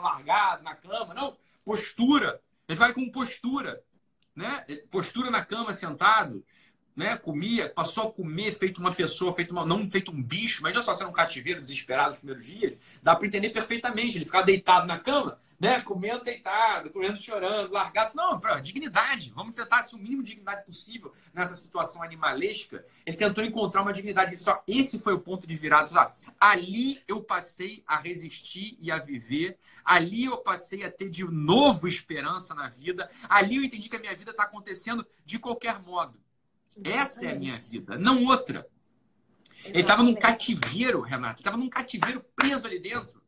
largado 0.00 0.62
na 0.62 0.76
cama, 0.76 1.12
não. 1.12 1.36
Postura. 1.64 2.40
Ele 2.68 2.78
vai 2.78 2.94
com 2.94 3.10
postura 3.10 3.82
né? 4.34 4.64
Postura 4.90 5.30
na 5.30 5.44
cama, 5.44 5.72
sentado, 5.72 6.44
né? 6.96 7.16
Comia, 7.16 7.68
passou 7.68 8.08
a 8.08 8.12
comer 8.12 8.52
feito 8.52 8.78
uma 8.78 8.92
pessoa, 8.92 9.34
feito 9.34 9.50
uma, 9.50 9.64
não 9.64 9.90
feito 9.90 10.12
um 10.12 10.22
bicho, 10.22 10.62
mas 10.62 10.74
já 10.74 10.82
só 10.82 10.94
sendo 10.94 11.10
um 11.10 11.14
cativeiro 11.14 11.60
desesperado 11.60 12.10
nos 12.10 12.18
primeiros 12.18 12.46
dias, 12.46 12.78
dá 13.02 13.16
para 13.16 13.26
entender 13.26 13.50
perfeitamente. 13.50 14.16
Ele 14.16 14.24
ficava 14.24 14.44
deitado 14.44 14.86
na 14.86 14.98
cama, 14.98 15.38
né? 15.58 15.80
Comendo 15.80 16.24
deitado, 16.24 16.90
comendo 16.90 17.20
chorando, 17.22 17.72
largado. 17.72 18.14
Não, 18.14 18.40
dignidade. 18.60 19.32
Vamos 19.34 19.54
tentar 19.54 19.82
ser 19.82 19.96
o 19.96 19.98
mínimo 19.98 20.22
de 20.22 20.30
dignidade 20.30 20.64
possível 20.64 21.12
nessa 21.32 21.54
situação 21.54 22.02
animalesca. 22.02 22.84
Ele 23.04 23.16
tentou 23.16 23.44
encontrar 23.44 23.82
uma 23.82 23.92
dignidade. 23.92 24.36
Só 24.36 24.62
esse 24.66 24.98
foi 25.00 25.14
o 25.14 25.20
ponto 25.20 25.46
de 25.46 25.54
virada. 25.54 26.14
Ali 26.40 27.00
eu 27.08 27.22
passei 27.22 27.82
a 27.86 27.96
resistir 27.96 28.76
e 28.80 28.90
a 28.90 28.98
viver. 28.98 29.58
Ali 29.84 30.24
eu 30.26 30.38
passei 30.38 30.84
a 30.84 30.90
ter 30.90 31.08
de 31.08 31.24
novo 31.24 31.88
esperança 31.88 32.54
na 32.54 32.68
vida. 32.68 33.10
Ali 33.28 33.56
eu 33.56 33.64
entendi 33.64 33.88
que 33.88 33.96
a 33.96 34.00
minha 34.00 34.14
vida 34.14 34.30
está 34.30 34.44
acontecendo 34.44 35.06
de 35.24 35.38
qualquer 35.38 35.80
modo. 35.80 36.23
Essa 36.82 37.26
é 37.26 37.32
a 37.32 37.34
minha 37.34 37.58
vida, 37.58 37.96
não 37.98 38.24
outra. 38.26 38.66
Ele 39.66 39.80
estava 39.80 40.02
num 40.02 40.14
cativeiro, 40.14 41.00
Renato. 41.00 41.40
Estava 41.40 41.56
num 41.56 41.68
cativeiro 41.68 42.24
preso 42.34 42.66
ali 42.66 42.78
dentro. 42.78 43.22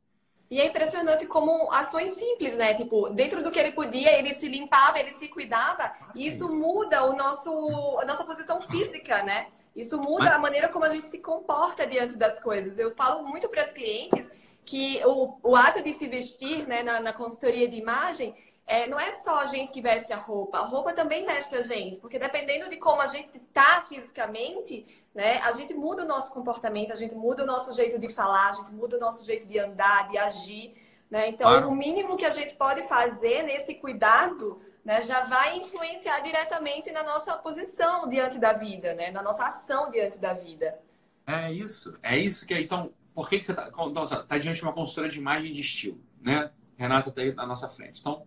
E 0.50 0.60
é 0.60 0.66
impressionante 0.66 1.26
como 1.26 1.72
ações 1.72 2.10
simples, 2.10 2.56
né? 2.56 2.74
Tipo, 2.74 3.08
dentro 3.10 3.42
do 3.42 3.50
que 3.50 3.58
ele 3.58 3.72
podia, 3.72 4.16
ele 4.16 4.34
se 4.34 4.48
limpava, 4.48 4.98
ele 5.00 5.12
se 5.12 5.28
cuidava. 5.28 5.92
E 6.14 6.26
isso 6.26 6.48
muda 6.48 7.04
o 7.04 7.16
nosso, 7.16 7.98
a 8.00 8.04
nossa 8.04 8.24
posição 8.24 8.60
física, 8.60 9.22
né? 9.22 9.48
Isso 9.74 10.00
muda 10.00 10.34
a 10.34 10.38
maneira 10.38 10.68
como 10.68 10.84
a 10.84 10.88
gente 10.88 11.08
se 11.08 11.18
comporta 11.18 11.86
diante 11.86 12.16
das 12.16 12.40
coisas. 12.40 12.78
Eu 12.78 12.90
falo 12.90 13.26
muito 13.26 13.48
para 13.48 13.62
as 13.62 13.72
clientes 13.72 14.30
que 14.64 15.00
o, 15.04 15.38
o 15.42 15.56
ato 15.56 15.82
de 15.82 15.92
se 15.92 16.06
vestir 16.08 16.66
né, 16.66 16.82
na, 16.82 17.00
na 17.00 17.12
consultoria 17.12 17.68
de 17.68 17.76
imagem 17.76 18.34
é, 18.66 18.88
não 18.88 18.98
é 18.98 19.12
só 19.18 19.38
a 19.38 19.46
gente 19.46 19.70
que 19.70 19.80
veste 19.80 20.12
a 20.12 20.16
roupa, 20.16 20.58
a 20.58 20.62
roupa 20.64 20.92
também 20.92 21.24
veste 21.24 21.54
a 21.54 21.62
gente, 21.62 22.00
porque 22.00 22.18
dependendo 22.18 22.68
de 22.68 22.76
como 22.76 23.00
a 23.00 23.06
gente 23.06 23.38
tá 23.52 23.84
fisicamente, 23.88 24.84
né, 25.14 25.38
a 25.38 25.52
gente 25.52 25.72
muda 25.72 26.02
o 26.02 26.06
nosso 26.06 26.32
comportamento, 26.32 26.92
a 26.92 26.96
gente 26.96 27.14
muda 27.14 27.44
o 27.44 27.46
nosso 27.46 27.72
jeito 27.72 27.96
de 27.96 28.08
falar, 28.08 28.48
a 28.48 28.52
gente 28.52 28.72
muda 28.72 28.96
o 28.96 29.00
nosso 29.00 29.24
jeito 29.24 29.46
de 29.46 29.56
andar, 29.58 30.08
de 30.08 30.18
agir, 30.18 30.74
né? 31.08 31.28
Então, 31.28 31.48
claro. 31.48 31.68
o 31.68 31.76
mínimo 31.76 32.16
que 32.16 32.24
a 32.24 32.30
gente 32.30 32.56
pode 32.56 32.82
fazer 32.88 33.44
nesse 33.44 33.76
cuidado, 33.76 34.60
né, 34.84 35.00
já 35.00 35.20
vai 35.20 35.56
influenciar 35.58 36.18
diretamente 36.20 36.90
na 36.90 37.04
nossa 37.04 37.36
posição 37.36 38.08
diante 38.08 38.38
da 38.38 38.52
vida, 38.52 38.94
né, 38.94 39.12
na 39.12 39.22
nossa 39.22 39.46
ação 39.46 39.92
diante 39.92 40.18
da 40.18 40.32
vida. 40.32 40.76
É 41.24 41.52
isso, 41.52 41.96
é 42.02 42.18
isso 42.18 42.44
que 42.44 42.52
é. 42.52 42.60
Então, 42.60 42.92
por 43.14 43.28
que, 43.28 43.38
que 43.38 43.44
você 43.44 43.52
está 43.52 43.68
então, 43.68 44.04
tá 44.26 44.38
diante 44.38 44.56
de 44.56 44.62
uma 44.64 44.72
consultora 44.72 45.08
de 45.08 45.18
imagem 45.18 45.52
de 45.52 45.60
estilo, 45.60 46.00
né? 46.20 46.50
Renata 46.76 47.08
está 47.08 47.22
aí 47.22 47.32
na 47.32 47.46
nossa 47.46 47.68
frente. 47.68 48.00
Então, 48.00 48.26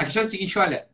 a 0.00 0.04
questão 0.04 0.22
é 0.22 0.24
a 0.24 0.28
seguinte, 0.28 0.58
olha, 0.58 0.88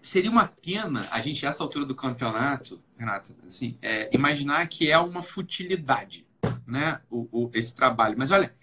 seria 0.00 0.30
uma 0.30 0.46
pena 0.46 1.08
a 1.10 1.20
gente, 1.20 1.44
essa 1.44 1.62
altura 1.62 1.84
do 1.84 1.94
campeonato, 1.94 2.80
Renata, 2.96 3.34
assim, 3.44 3.76
é, 3.82 4.08
imaginar 4.14 4.68
que 4.68 4.90
é 4.90 4.96
uma 4.96 5.22
futilidade. 5.22 6.24
né, 6.66 7.00
o, 7.10 7.28
o, 7.32 7.50
esse 7.52 7.74
trabalho. 7.74 8.14
Mas 8.16 8.30
olha, 8.30 8.54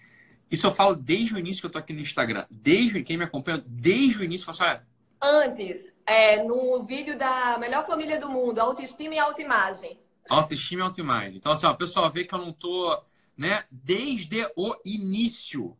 isso 0.50 0.66
eu 0.66 0.74
falo 0.74 0.94
desde 0.94 1.34
o 1.34 1.38
início 1.38 1.60
que 1.60 1.66
eu 1.66 1.70
tô 1.70 1.78
aqui 1.78 1.92
no 1.92 2.00
Instagram. 2.00 2.46
Desde 2.50 3.02
quem 3.02 3.18
me 3.18 3.24
acompanha, 3.24 3.62
desde 3.66 4.20
o 4.20 4.24
início, 4.24 4.48
eu 4.48 4.54
falo 4.54 4.70
assim, 4.70 4.78
olha, 4.78 4.92
Antes, 5.24 5.92
é, 6.06 6.42
no 6.42 6.82
vídeo 6.82 7.16
da 7.16 7.56
melhor 7.58 7.86
família 7.86 8.18
do 8.18 8.28
mundo, 8.28 8.58
autoestima 8.58 9.14
e 9.14 9.18
autoimagem. 9.18 10.00
Autoestima 10.28 10.80
e 10.80 10.84
autoimagem. 10.84 11.36
Então, 11.36 11.52
assim, 11.52 11.66
ó, 11.66 11.74
pessoal, 11.74 12.10
vê 12.10 12.24
que 12.24 12.34
eu 12.34 12.40
não 12.40 12.52
tô, 12.52 13.00
né, 13.36 13.64
desde 13.70 14.44
o 14.56 14.74
início 14.84 15.76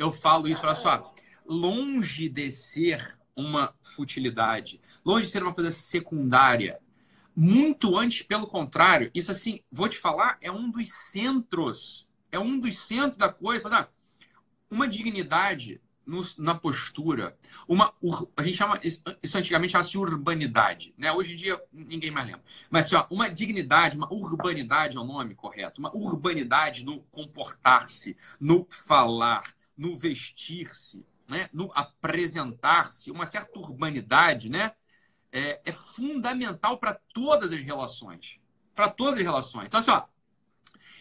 eu 0.00 0.10
falo 0.10 0.48
isso, 0.48 0.64
olha 0.64 0.74
só, 0.74 1.14
longe 1.50 2.28
de 2.28 2.48
ser 2.52 3.18
uma 3.34 3.74
futilidade, 3.82 4.80
longe 5.04 5.26
de 5.26 5.32
ser 5.32 5.42
uma 5.42 5.52
coisa 5.52 5.72
secundária, 5.72 6.80
muito 7.34 7.98
antes, 7.98 8.22
pelo 8.22 8.46
contrário, 8.46 9.10
isso 9.12 9.32
assim, 9.32 9.60
vou 9.70 9.88
te 9.88 9.98
falar, 9.98 10.38
é 10.40 10.50
um 10.50 10.70
dos 10.70 10.92
centros, 10.92 12.06
é 12.30 12.38
um 12.38 12.58
dos 12.58 12.78
centros 12.78 13.16
da 13.16 13.28
coisa. 13.28 13.88
Uma 14.70 14.86
dignidade 14.86 15.80
no, 16.06 16.22
na 16.38 16.54
postura, 16.54 17.36
uma 17.66 17.92
a 18.36 18.42
gente 18.44 18.56
chama 18.56 18.78
isso, 18.82 19.02
antigamente 19.36 19.72
chamava 19.72 19.88
de 19.88 19.98
urbanidade, 19.98 20.94
né? 20.96 21.12
Hoje 21.12 21.32
em 21.32 21.36
dia 21.36 21.60
ninguém 21.72 22.12
mais 22.12 22.26
lembra. 22.26 22.42
Mas 22.68 22.86
assim, 22.86 22.94
ó, 22.94 23.06
uma 23.10 23.28
dignidade, 23.28 23.96
uma 23.96 24.12
urbanidade 24.12 24.96
é 24.96 25.00
o 25.00 25.04
nome 25.04 25.34
correto, 25.34 25.80
uma 25.80 25.94
urbanidade 25.96 26.84
no 26.84 27.00
comportar-se, 27.10 28.16
no 28.38 28.66
falar, 28.68 29.54
no 29.76 29.96
vestir-se, 29.96 31.06
né? 31.30 31.48
no 31.52 31.70
apresentar-se, 31.74 33.10
uma 33.10 33.24
certa 33.24 33.58
urbanidade, 33.58 34.48
né? 34.50 34.72
é, 35.32 35.60
é 35.64 35.72
fundamental 35.72 36.78
para 36.78 36.94
todas 37.14 37.52
as 37.52 37.60
relações. 37.60 38.38
Para 38.74 38.88
todas 38.88 39.18
as 39.18 39.24
relações. 39.24 39.66
Então, 39.66 39.80
assim, 39.80 39.90
ó, 39.90 40.04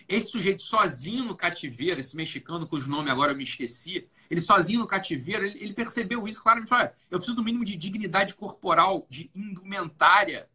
esse 0.08 0.28
sujeito 0.28 0.62
sozinho 0.62 1.24
no 1.24 1.36
cativeiro, 1.36 2.00
esse 2.00 2.16
mexicano 2.16 2.68
cujo 2.68 2.90
nome 2.90 3.12
agora 3.12 3.32
eu 3.32 3.36
me 3.36 3.44
esqueci, 3.44 4.08
ele 4.30 4.42
sozinho 4.42 4.80
no 4.80 4.88
cativeiro, 4.88 5.46
ele, 5.46 5.64
ele 5.64 5.74
percebeu 5.74 6.28
isso 6.28 6.42
claramente. 6.42 6.74
Olha, 6.74 6.94
eu 7.10 7.18
preciso 7.18 7.36
do 7.36 7.44
mínimo 7.44 7.66
de 7.66 7.76
dignidade 7.76 8.36
corporal, 8.36 9.06
de 9.10 9.30
indumentária. 9.36 10.50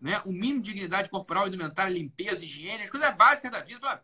Né? 0.00 0.20
O 0.24 0.32
mínimo 0.32 0.60
de 0.60 0.72
dignidade 0.72 1.08
corporal, 1.08 1.48
indumentária, 1.48 1.92
limpeza, 1.92 2.44
higiene, 2.44 2.84
as 2.84 2.90
coisas 2.90 3.14
básicas 3.14 3.50
da 3.50 3.60
vida. 3.60 4.02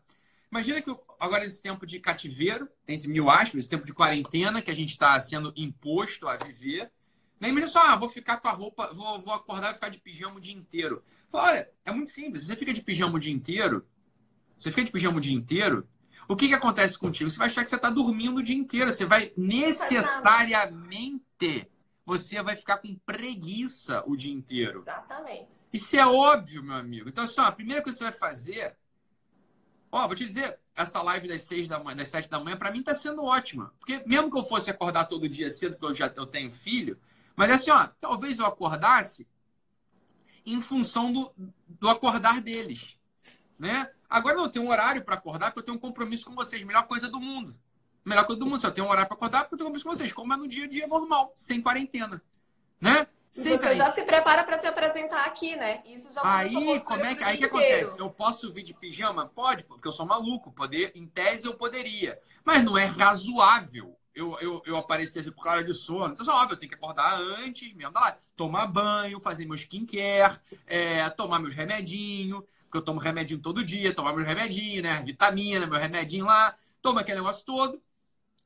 Imagina 0.50 0.82
que 0.82 0.90
agora 1.20 1.44
esse 1.44 1.62
tempo 1.62 1.86
de 1.86 2.00
cativeiro, 2.00 2.68
entre 2.88 3.08
mil 3.08 3.30
aspas, 3.30 3.60
esse 3.60 3.68
tempo 3.68 3.84
de 3.84 3.92
quarentena 3.92 4.62
que 4.62 4.70
a 4.70 4.74
gente 4.74 4.90
está 4.90 5.20
sendo 5.20 5.52
imposto 5.54 6.26
a 6.26 6.36
viver, 6.36 6.90
nem 7.38 7.52
mesmo 7.52 7.70
só, 7.70 7.80
ah, 7.80 7.96
vou 7.96 8.08
ficar 8.08 8.38
com 8.38 8.48
a 8.48 8.52
roupa, 8.52 8.92
vou, 8.92 9.20
vou 9.20 9.34
acordar 9.34 9.70
e 9.70 9.74
ficar 9.74 9.90
de 9.90 10.00
pijama 10.00 10.36
o 10.36 10.40
dia 10.40 10.54
inteiro. 10.54 11.04
Olha, 11.32 11.68
é 11.84 11.92
muito 11.92 12.10
simples. 12.10 12.46
Você 12.46 12.56
fica 12.56 12.72
de 12.72 12.82
pijama 12.82 13.14
o 13.14 13.20
dia 13.20 13.32
inteiro, 13.32 13.86
você 14.56 14.70
fica 14.70 14.84
de 14.84 14.90
pijama 14.90 15.18
o 15.18 15.20
dia 15.20 15.34
inteiro, 15.34 15.86
o 16.28 16.36
que, 16.36 16.48
que 16.48 16.54
acontece 16.54 16.98
contigo? 16.98 17.28
Você 17.28 17.38
vai 17.38 17.46
achar 17.46 17.64
que 17.64 17.70
você 17.70 17.76
está 17.76 17.90
dormindo 17.90 18.38
o 18.38 18.42
dia 18.42 18.56
inteiro. 18.56 18.92
Você 18.92 19.04
vai 19.04 19.32
necessariamente 19.36 21.68
você 22.10 22.42
vai 22.42 22.56
ficar 22.56 22.78
com 22.78 22.94
preguiça 23.06 24.02
o 24.04 24.16
dia 24.16 24.32
inteiro. 24.32 24.80
Exatamente. 24.80 25.56
Isso 25.72 25.96
é 25.96 26.04
óbvio, 26.04 26.62
meu 26.62 26.74
amigo. 26.74 27.08
Então, 27.08 27.24
assim, 27.24 27.40
ó, 27.40 27.44
a 27.44 27.52
primeira 27.52 27.82
coisa 27.82 27.98
que 27.98 28.04
você 28.04 28.10
vai 28.10 28.18
fazer. 28.18 28.76
Ó, 29.92 30.06
vou 30.06 30.16
te 30.16 30.24
dizer, 30.24 30.58
essa 30.74 31.02
live 31.02 31.28
das 31.28 31.42
seis 31.42 31.68
da 31.68 31.82
manhã, 31.82 31.96
das 31.96 32.08
sete 32.08 32.28
da 32.28 32.38
manhã, 32.38 32.56
para 32.56 32.70
mim 32.70 32.78
está 32.78 32.94
sendo 32.94 33.24
ótima. 33.24 33.72
Porque 33.78 34.02
mesmo 34.06 34.30
que 34.30 34.38
eu 34.38 34.44
fosse 34.44 34.70
acordar 34.70 35.06
todo 35.06 35.28
dia 35.28 35.50
cedo, 35.50 35.72
porque 35.72 35.86
eu 35.86 35.94
já 35.94 36.12
eu 36.14 36.26
tenho 36.26 36.50
filho, 36.50 36.98
mas 37.34 37.50
assim, 37.50 37.70
ó, 37.70 37.88
talvez 38.00 38.38
eu 38.38 38.46
acordasse 38.46 39.26
em 40.46 40.60
função 40.60 41.12
do, 41.12 41.32
do 41.68 41.88
acordar 41.88 42.40
deles, 42.40 42.96
né? 43.58 43.90
Agora 44.08 44.38
eu 44.38 44.48
tenho 44.48 44.64
um 44.64 44.70
horário 44.70 45.04
para 45.04 45.14
acordar 45.14 45.46
porque 45.46 45.60
eu 45.60 45.64
tenho 45.64 45.76
um 45.76 45.80
compromisso 45.80 46.24
com 46.24 46.34
vocês, 46.34 46.64
melhor 46.64 46.86
coisa 46.86 47.08
do 47.08 47.20
mundo. 47.20 47.56
Melhor 48.04 48.24
coisa 48.24 48.40
do 48.40 48.46
mundo, 48.46 48.60
só 48.60 48.70
tenho 48.70 48.86
um 48.86 48.90
horário 48.90 49.08
para 49.08 49.16
acordar 49.16 49.40
porque 49.40 49.54
eu 49.54 49.58
tenho 49.58 49.68
um 49.68 49.72
compromisso 49.72 49.88
com 49.88 49.96
vocês, 49.96 50.12
como 50.12 50.32
é 50.32 50.36
no 50.36 50.48
dia 50.48 50.64
a 50.64 50.68
dia 50.68 50.86
normal, 50.86 51.32
sem 51.36 51.60
quarentena, 51.60 52.22
né? 52.80 53.06
Sem 53.30 53.56
você 53.56 53.74
já 53.74 53.92
se 53.92 54.02
prepara 54.02 54.42
para 54.42 54.58
se 54.58 54.66
apresentar 54.66 55.24
aqui, 55.24 55.54
né? 55.54 55.82
Isso 55.86 56.12
já 56.12 56.20
Aí, 56.24 56.80
como 56.80 57.04
é 57.04 57.14
que 57.14 57.22
aí 57.22 57.38
que 57.38 57.44
acontece? 57.44 57.96
Eu 57.96 58.10
posso 58.10 58.52
vir 58.52 58.64
de 58.64 58.74
pijama? 58.74 59.26
Pode, 59.26 59.64
porque 59.64 59.86
eu 59.86 59.92
sou 59.92 60.04
maluco, 60.04 60.50
poder, 60.50 60.90
em 60.94 61.06
tese 61.06 61.46
eu 61.46 61.54
poderia, 61.54 62.18
mas 62.44 62.62
não 62.64 62.76
é 62.76 62.84
razoável 62.84 63.96
eu, 64.14 64.38
eu, 64.40 64.62
eu 64.66 64.76
aparecesse 64.76 65.30
por 65.30 65.42
causa 65.42 65.64
de 65.64 65.72
sono. 65.72 66.12
Então, 66.12 66.34
óbvio, 66.34 66.54
eu 66.54 66.58
tenho 66.58 66.70
que 66.70 66.76
acordar 66.76 67.18
antes 67.18 67.72
mesmo, 67.74 67.92
lá, 67.94 68.16
tomar 68.36 68.66
banho, 68.66 69.20
fazer 69.20 69.46
meu 69.46 69.54
skincare, 69.54 70.38
é, 70.66 71.08
tomar 71.10 71.38
meus 71.38 71.54
remedinhos, 71.54 72.42
porque 72.64 72.78
eu 72.78 72.82
tomo 72.82 73.00
remedinho 73.00 73.40
todo 73.40 73.64
dia, 73.64 73.94
tomar 73.94 74.12
meus 74.12 74.26
remedinhos, 74.26 74.82
né? 74.82 75.02
Vitamina, 75.04 75.66
meu 75.66 75.78
remedinho 75.78 76.26
lá, 76.26 76.54
toma 76.82 77.00
aquele 77.00 77.18
negócio 77.18 77.44
todo. 77.44 77.80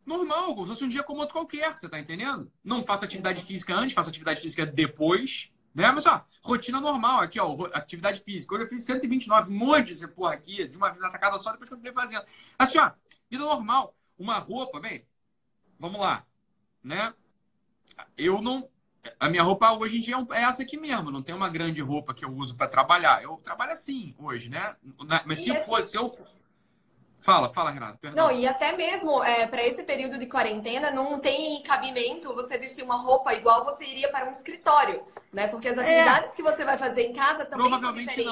Normal, 0.06 0.54
como 0.54 0.66
se 0.66 0.72
fosse 0.72 0.84
um 0.84 0.88
dia 0.88 1.02
como 1.02 1.20
outro 1.20 1.34
qualquer, 1.34 1.76
você 1.76 1.88
tá 1.88 1.98
entendendo? 1.98 2.50
Não 2.62 2.84
faço 2.84 3.04
atividade 3.04 3.42
física 3.42 3.74
antes, 3.74 3.94
faço 3.94 4.10
atividade 4.10 4.40
física 4.40 4.66
depois, 4.66 5.50
né? 5.74 5.90
Mas, 5.90 6.06
ó, 6.06 6.24
rotina 6.42 6.80
normal 6.80 7.20
aqui, 7.20 7.40
ó, 7.40 7.54
atividade 7.72 8.20
física. 8.20 8.54
Hoje 8.54 8.64
eu 8.64 8.68
fiz 8.68 8.84
129, 8.84 9.50
um 9.50 9.56
monte 9.56 9.94
de 9.94 10.08
porra 10.08 10.34
aqui, 10.34 10.68
de 10.68 10.76
uma 10.76 10.90
vez 10.90 11.02
atacada 11.02 11.38
só, 11.38 11.52
depois 11.52 11.70
continuei 11.70 11.92
fazendo. 11.92 12.24
Assim, 12.58 12.78
ó, 12.78 12.92
vida 13.30 13.44
normal. 13.44 13.94
Uma 14.16 14.38
roupa, 14.38 14.78
bem, 14.78 15.04
vamos 15.78 16.00
lá, 16.00 16.24
né? 16.82 17.12
Eu 18.16 18.40
não. 18.40 18.68
A 19.20 19.28
minha 19.28 19.42
roupa 19.42 19.72
hoje 19.72 19.98
em 19.98 20.00
dia 20.00 20.16
é 20.30 20.42
essa 20.42 20.62
aqui 20.62 20.78
mesmo. 20.78 21.10
Não 21.10 21.22
tem 21.22 21.34
uma 21.34 21.48
grande 21.48 21.80
roupa 21.80 22.14
que 22.14 22.24
eu 22.24 22.34
uso 22.34 22.56
para 22.56 22.68
trabalhar. 22.68 23.22
Eu 23.22 23.36
trabalho 23.38 23.72
assim 23.72 24.14
hoje, 24.18 24.48
né? 24.48 24.76
Mas 25.26 25.40
se 25.40 25.50
esse... 25.50 25.66
fosse 25.66 25.96
eu. 25.96 26.16
Fala, 27.24 27.48
fala, 27.48 27.70
Renato. 27.70 27.96
Perdão. 27.96 28.26
Não, 28.26 28.36
e 28.36 28.46
até 28.46 28.76
mesmo 28.76 29.24
é, 29.24 29.46
para 29.46 29.66
esse 29.66 29.82
período 29.82 30.18
de 30.18 30.26
quarentena, 30.26 30.90
não 30.90 31.18
tem 31.18 31.62
cabimento 31.62 32.34
você 32.34 32.58
vestir 32.58 32.84
uma 32.84 32.98
roupa 32.98 33.32
igual 33.32 33.64
você 33.64 33.86
iria 33.86 34.10
para 34.10 34.26
um 34.26 34.30
escritório, 34.30 35.02
né? 35.32 35.48
Porque 35.48 35.68
as 35.68 35.78
é. 35.78 35.80
atividades 35.80 36.32
é. 36.32 36.36
que 36.36 36.42
você 36.42 36.66
vai 36.66 36.76
fazer 36.76 37.04
em 37.04 37.14
casa 37.14 37.46
também 37.46 37.80
são 37.80 37.94
diferentes. 37.94 38.26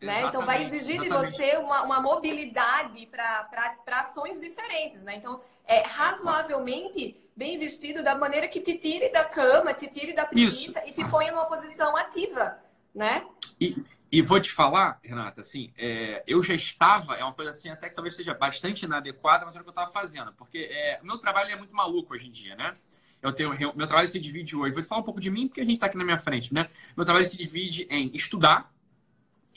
Não. 0.00 0.08
Né? 0.08 0.22
Então 0.22 0.44
vai 0.44 0.64
exigir 0.64 1.00
exatamente. 1.00 1.30
de 1.30 1.36
você 1.36 1.56
uma, 1.58 1.82
uma 1.82 2.00
mobilidade 2.00 3.06
para 3.06 3.78
ações 3.86 4.40
diferentes, 4.40 5.04
né? 5.04 5.14
Então 5.14 5.40
é, 5.64 5.82
razoavelmente 5.82 7.16
bem 7.36 7.56
vestido 7.56 8.02
da 8.02 8.16
maneira 8.16 8.48
que 8.48 8.60
te 8.60 8.76
tire 8.78 9.10
da 9.10 9.24
cama, 9.24 9.72
te 9.72 9.86
tire 9.86 10.12
da 10.12 10.26
preguiça 10.26 10.80
Isso. 10.80 10.88
e 10.88 10.90
te 10.90 11.08
ponha 11.08 11.30
numa 11.30 11.46
posição 11.46 11.96
ativa, 11.96 12.58
né? 12.92 13.24
E, 13.60 13.76
e 14.12 14.20
vou 14.20 14.38
te 14.38 14.52
falar, 14.52 15.00
Renata, 15.02 15.40
assim, 15.40 15.72
é, 15.74 16.22
eu 16.26 16.42
já 16.42 16.54
estava, 16.54 17.14
é 17.14 17.24
uma 17.24 17.32
coisa 17.32 17.50
assim, 17.50 17.70
até 17.70 17.88
que 17.88 17.94
talvez 17.94 18.14
seja 18.14 18.34
bastante 18.34 18.84
inadequada, 18.84 19.46
mas 19.46 19.54
era 19.54 19.62
o 19.62 19.64
que 19.64 19.70
eu 19.70 19.72
estava 19.72 19.90
fazendo, 19.90 20.34
porque 20.34 20.68
é, 20.70 21.00
meu 21.02 21.16
trabalho 21.18 21.50
é 21.50 21.56
muito 21.56 21.74
maluco 21.74 22.12
hoje 22.12 22.26
em 22.26 22.30
dia, 22.30 22.54
né? 22.54 22.76
Eu 23.22 23.32
tenho, 23.32 23.56
meu 23.74 23.86
trabalho 23.86 24.06
se 24.06 24.20
divide 24.20 24.54
hoje, 24.54 24.74
vou 24.74 24.82
te 24.82 24.88
falar 24.88 25.00
um 25.00 25.04
pouco 25.04 25.18
de 25.20 25.30
mim, 25.30 25.48
porque 25.48 25.62
a 25.62 25.64
gente 25.64 25.76
está 25.76 25.86
aqui 25.86 25.96
na 25.96 26.04
minha 26.04 26.18
frente, 26.18 26.52
né? 26.52 26.68
Meu 26.94 27.06
trabalho 27.06 27.24
se 27.24 27.38
divide 27.38 27.86
em 27.88 28.10
estudar, 28.12 28.70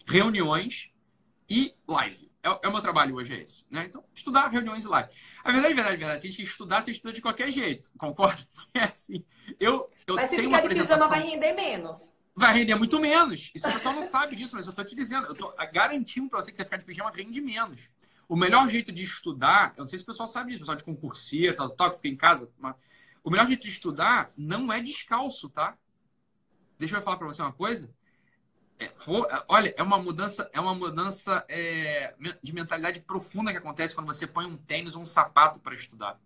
reuniões 0.08 0.90
e 1.50 1.76
live. 1.86 2.32
É, 2.42 2.48
é 2.64 2.68
o 2.70 2.72
meu 2.72 2.82
trabalho 2.82 3.16
hoje, 3.16 3.34
é 3.34 3.42
esse. 3.42 3.66
Né? 3.70 3.88
Então, 3.90 4.06
estudar 4.14 4.48
reuniões 4.48 4.86
e 4.86 4.88
live. 4.88 5.10
A 5.44 5.52
verdade, 5.52 5.74
a 5.74 5.76
verdade, 5.76 5.96
a 5.96 5.98
verdade, 5.98 6.22
se 6.22 6.28
a 6.28 6.30
gente 6.30 6.44
estudar, 6.44 6.82
você 6.82 6.92
estuda 6.92 7.12
de 7.12 7.22
qualquer 7.22 7.52
jeito. 7.52 7.92
Concorda? 7.98 8.42
É 8.74 8.84
assim. 8.84 9.26
Eu, 9.60 9.90
eu 10.08 10.16
mas 10.16 10.30
se 10.30 10.38
ficar 10.38 10.62
de 10.62 10.70
pijama, 10.70 11.08
vai 11.08 11.24
render 11.24 11.54
menos. 11.54 12.15
Vai 12.36 12.54
render 12.54 12.76
muito 12.76 13.00
menos. 13.00 13.50
Isso 13.56 13.66
o 13.66 13.72
pessoal 13.72 13.96
não 13.96 14.02
sabe 14.02 14.36
disso, 14.36 14.56
mas 14.56 14.68
eu 14.68 14.74
tô 14.74 14.84
te 14.84 14.94
dizendo. 14.94 15.28
Eu 15.28 15.36
tô 15.36 15.54
garantindo 15.72 16.30
para 16.30 16.42
você 16.42 16.52
que 16.52 16.58
você 16.58 16.66
ficar 16.66 16.78
de 16.78 16.86
pijama 16.86 17.10
rende 17.10 17.40
menos. 17.40 17.90
O 18.28 18.36
melhor 18.36 18.68
jeito 18.70 18.92
de 18.92 19.04
estudar, 19.04 19.74
eu 19.78 19.82
não 19.82 19.88
sei 19.88 20.00
se 20.00 20.04
o 20.04 20.08
pessoal 20.08 20.28
sabe 20.28 20.50
disso, 20.50 20.60
pessoal 20.60 20.76
de 20.76 20.84
concurseiro, 20.84 21.56
tal, 21.56 21.70
tal, 21.70 21.90
que 21.92 21.98
fica 21.98 22.10
em 22.10 22.18
casa. 22.18 22.52
Mas... 22.60 22.76
O 23.24 23.32
melhor 23.32 23.48
jeito 23.48 23.64
de 23.64 23.70
estudar 23.70 24.32
não 24.36 24.72
é 24.72 24.82
descalço, 24.82 25.50
tá? 25.50 25.78
Deixa 26.78 26.96
eu 26.96 27.02
falar 27.02 27.18
para 27.18 27.28
você 27.28 27.42
uma 27.42 27.54
coisa. 27.54 27.90
É, 28.78 28.90
for, 28.90 29.26
olha, 29.48 29.74
é 29.78 29.82
uma 29.82 29.98
mudança, 29.98 30.50
é 30.52 30.60
uma 30.60 30.76
mudança 30.76 31.46
é, 31.48 32.14
de 32.44 32.54
mentalidade 32.54 33.00
profunda 33.00 33.52
que 33.52 33.58
acontece 33.58 33.96
quando 33.96 34.08
você 34.08 34.28
põe 34.28 34.46
um 34.46 34.58
tênis 34.58 34.96
ou 34.96 35.02
um 35.02 35.06
sapato 35.06 35.60
para 35.62 35.74
estudar. 35.74 36.20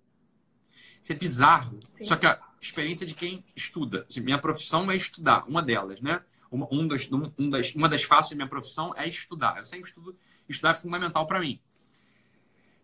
Isso 1.02 1.12
é 1.12 1.16
bizarro. 1.16 1.80
Sim. 1.90 2.06
Só 2.06 2.16
que 2.16 2.26
a 2.26 2.42
experiência 2.62 3.06
de 3.06 3.14
quem 3.14 3.44
estuda. 3.56 4.06
Assim, 4.08 4.22
minha 4.22 4.38
profissão 4.38 4.90
é 4.92 4.96
estudar, 4.96 5.46
uma 5.48 5.62
delas, 5.62 6.02
né? 6.02 6.24
Uma, 6.52 6.68
um 6.72 6.88
das, 6.88 7.08
um 7.38 7.50
das, 7.50 7.74
uma 7.76 7.88
das 7.88 8.04
faces 8.04 8.32
da 8.32 8.36
minha 8.38 8.48
profissão 8.48 8.94
é 8.96 9.08
estudar. 9.08 9.58
Eu 9.58 9.66
sempre 9.66 9.88
estudo, 9.88 10.18
estudar 10.48 10.72
é 10.72 10.74
fundamental 10.74 11.28
para 11.28 11.40
mim. 11.40 11.60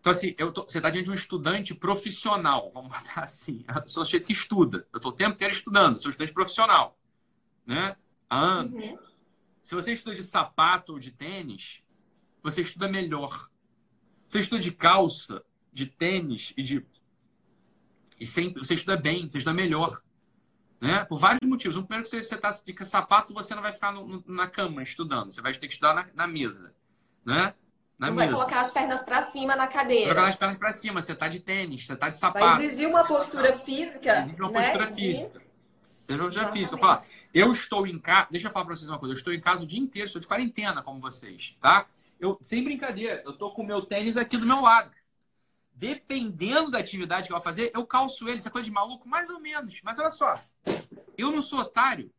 Então, 0.00 0.12
assim, 0.12 0.34
eu 0.38 0.52
tô, 0.52 0.62
você 0.62 0.78
está 0.78 0.88
diante 0.88 1.06
de 1.06 1.10
um 1.10 1.14
estudante 1.14 1.74
profissional, 1.74 2.70
vamos 2.72 2.90
botar 2.96 3.22
assim. 3.22 3.64
Eu 3.66 3.88
sou 3.88 4.04
sujeito 4.04 4.26
que 4.26 4.32
estuda. 4.32 4.86
Eu 4.92 4.98
estou 4.98 5.10
o 5.10 5.14
tempo 5.14 5.34
inteiro 5.34 5.52
estudando, 5.52 5.96
sou 5.96 6.10
estudante 6.10 6.32
profissional. 6.32 6.96
Né? 7.66 7.96
Há 8.30 8.38
anos. 8.38 8.84
Uhum. 8.84 8.98
Se 9.62 9.74
você 9.74 9.92
estuda 9.92 10.14
de 10.14 10.22
sapato 10.22 10.92
ou 10.92 10.98
de 11.00 11.10
tênis, 11.10 11.82
você 12.40 12.62
estuda 12.62 12.88
melhor. 12.88 13.50
Você 14.28 14.38
estuda 14.38 14.62
de 14.62 14.70
calça, 14.70 15.44
de 15.72 15.86
tênis 15.86 16.52
e 16.56 16.62
de. 16.62 16.86
E 18.18 18.26
sempre, 18.26 18.64
você 18.64 18.74
estuda 18.74 18.96
bem, 18.96 19.28
você 19.28 19.38
estuda 19.38 19.54
melhor. 19.54 20.00
Né? 20.80 21.04
Por 21.04 21.18
vários 21.18 21.40
motivos. 21.48 21.76
Um 21.76 21.82
primeiro 21.82 22.08
que 22.08 22.24
você 22.24 22.34
está 22.34 22.50
de 22.50 22.84
sapato, 22.84 23.32
você 23.32 23.54
não 23.54 23.62
vai 23.62 23.72
ficar 23.72 23.92
no, 23.92 24.06
no, 24.06 24.24
na 24.26 24.46
cama 24.46 24.82
estudando. 24.82 25.30
Você 25.30 25.40
vai 25.40 25.52
ter 25.52 25.66
que 25.66 25.72
estudar 25.72 25.94
na, 25.94 26.06
na 26.14 26.26
mesa. 26.26 26.74
Né? 27.24 27.54
Na 27.98 28.08
não 28.08 28.14
mesa. 28.14 28.26
vai 28.26 28.34
colocar 28.34 28.60
as 28.60 28.70
pernas 28.70 29.02
para 29.02 29.30
cima 29.30 29.56
na 29.56 29.66
cadeira. 29.66 30.06
Vai 30.06 30.14
colocar 30.14 30.30
as 30.30 30.36
pernas 30.36 30.58
para 30.58 30.72
cima. 30.72 31.00
Você 31.00 31.14
tá 31.14 31.28
de 31.28 31.40
tênis, 31.40 31.86
você 31.86 31.96
tá 31.96 32.10
de 32.10 32.18
sapato. 32.18 32.44
Vai 32.44 32.64
exigir 32.64 32.88
uma 32.88 33.06
postura 33.06 33.52
física. 33.54 34.20
Exigir 34.20 34.40
uma 34.40 34.50
né? 34.50 34.62
postura 34.62 34.86
física. 34.88 35.42
Exigir 36.08 36.20
uma 36.20 36.24
postura 36.26 36.48
física. 36.48 36.78
Falar, 36.78 37.04
eu 37.32 37.52
estou 37.52 37.86
em 37.86 37.98
casa. 37.98 38.28
Deixa 38.30 38.48
eu 38.48 38.52
falar 38.52 38.66
para 38.66 38.76
vocês 38.76 38.88
uma 38.88 38.98
coisa. 38.98 39.14
Eu 39.14 39.18
estou 39.18 39.32
em 39.32 39.40
casa 39.40 39.62
o 39.62 39.66
dia 39.66 39.80
inteiro, 39.80 40.06
estou 40.06 40.20
de 40.20 40.26
quarentena, 40.26 40.82
como 40.82 41.00
vocês, 41.00 41.56
tá? 41.60 41.86
Eu, 42.18 42.38
sem 42.40 42.64
brincadeira, 42.64 43.22
eu 43.26 43.32
tô 43.32 43.50
com 43.50 43.62
o 43.62 43.66
meu 43.66 43.82
tênis 43.82 44.16
aqui 44.16 44.36
do 44.36 44.46
meu 44.46 44.60
lado. 44.62 44.90
Dependendo 45.76 46.70
da 46.70 46.78
atividade 46.78 47.26
que 47.26 47.32
eu 47.32 47.36
vou 47.36 47.44
fazer, 47.44 47.70
eu 47.74 47.86
calço 47.86 48.26
ele. 48.26 48.38
Isso 48.38 48.48
é 48.48 48.50
coisa 48.50 48.64
de 48.64 48.72
maluco? 48.72 49.06
Mais 49.06 49.28
ou 49.28 49.38
menos. 49.38 49.80
Mas 49.84 49.98
olha 49.98 50.10
só. 50.10 50.34
Eu 51.16 51.30
não 51.30 51.42
sou 51.42 51.60
otário. 51.60 52.10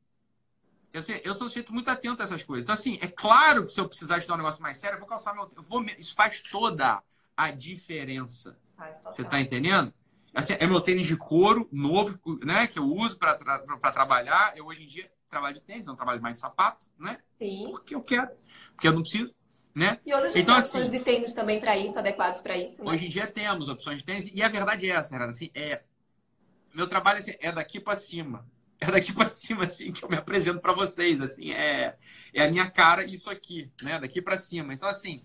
Eu, 0.94 1.02
sei, 1.02 1.22
eu 1.26 1.34
sou 1.34 1.48
um 1.48 1.50
sujeito 1.50 1.74
muito 1.74 1.90
atento 1.90 2.22
a 2.22 2.26
essas 2.26 2.44
coisas. 2.44 2.64
Então, 2.64 2.74
assim, 2.74 3.00
é 3.02 3.08
claro 3.08 3.66
que 3.66 3.72
se 3.72 3.82
eu 3.82 3.90
precisar 3.90 4.20
estudar 4.20 4.36
um 4.36 4.38
negócio 4.38 4.62
mais 4.62 4.78
sério, 4.78 4.96
eu 4.96 5.00
vou 5.00 5.08
calçar 5.08 5.34
meu. 5.34 5.52
Eu 5.56 5.64
vou, 5.64 5.84
isso 5.98 6.14
faz 6.14 6.42
toda 6.42 7.02
a 7.36 7.52
diferença. 7.52 8.60
Você 9.06 9.24
tá 9.24 9.42
entendendo? 9.42 9.92
Assim, 10.34 10.54
é 10.54 10.68
meu 10.68 10.80
tênis 10.80 11.08
de 11.08 11.18
couro 11.18 11.68
novo, 11.72 12.20
né? 12.46 12.68
Que 12.68 12.78
eu 12.78 12.86
uso 12.86 13.18
para 13.18 13.36
tra 13.36 13.92
trabalhar. 13.92 14.56
Eu 14.56 14.68
hoje 14.68 14.84
em 14.84 14.88
dia 14.88 15.12
trabalho 15.30 15.56
de 15.56 15.62
tênis, 15.62 15.86
não 15.86 15.96
trabalho 15.96 16.22
mais 16.22 16.36
de 16.36 16.42
sapato, 16.42 16.88
né? 16.98 17.20
Sim. 17.38 17.66
Porque 17.72 17.96
eu 17.96 18.02
quero. 18.02 18.30
Porque 18.74 18.88
eu 18.88 18.94
não 18.94 19.02
preciso. 19.02 19.34
Né? 19.78 20.00
E 20.04 20.12
hoje 20.12 20.40
então, 20.40 20.58
opções 20.58 20.90
assim, 20.90 20.98
de 20.98 21.04
tênis 21.04 21.36
também 21.36 21.60
para 21.60 21.78
isso, 21.78 22.00
adequados 22.00 22.42
para 22.42 22.58
isso. 22.58 22.84
Né? 22.84 22.92
Hoje 22.92 23.06
em 23.06 23.10
dia 23.10 23.28
temos 23.28 23.70
opções 23.70 24.00
de 24.00 24.06
tênis, 24.06 24.32
e 24.34 24.42
a 24.42 24.50
verdade 24.50 24.90
é 24.90 24.96
essa, 24.96 25.14
Renata, 25.14 25.30
assim, 25.30 25.52
é, 25.54 25.84
meu 26.74 26.88
trabalho 26.88 27.20
assim, 27.20 27.36
é 27.40 27.52
daqui 27.52 27.80
para 27.80 27.96
cima 27.96 28.44
é 28.82 28.90
daqui 28.90 29.14
para 29.14 29.30
cima 29.30 29.64
assim 29.64 29.92
que 29.92 30.04
eu 30.04 30.10
me 30.10 30.18
apresento 30.18 30.60
para 30.60 30.74
vocês, 30.74 31.22
assim, 31.22 31.52
é, 31.52 31.96
é 32.34 32.44
a 32.44 32.50
minha 32.50 32.72
cara 32.72 33.04
isso 33.06 33.30
aqui, 33.30 33.72
né, 33.84 34.00
daqui 34.00 34.20
para 34.20 34.36
cima. 34.36 34.74
Então 34.74 34.90
assim, 34.90 35.22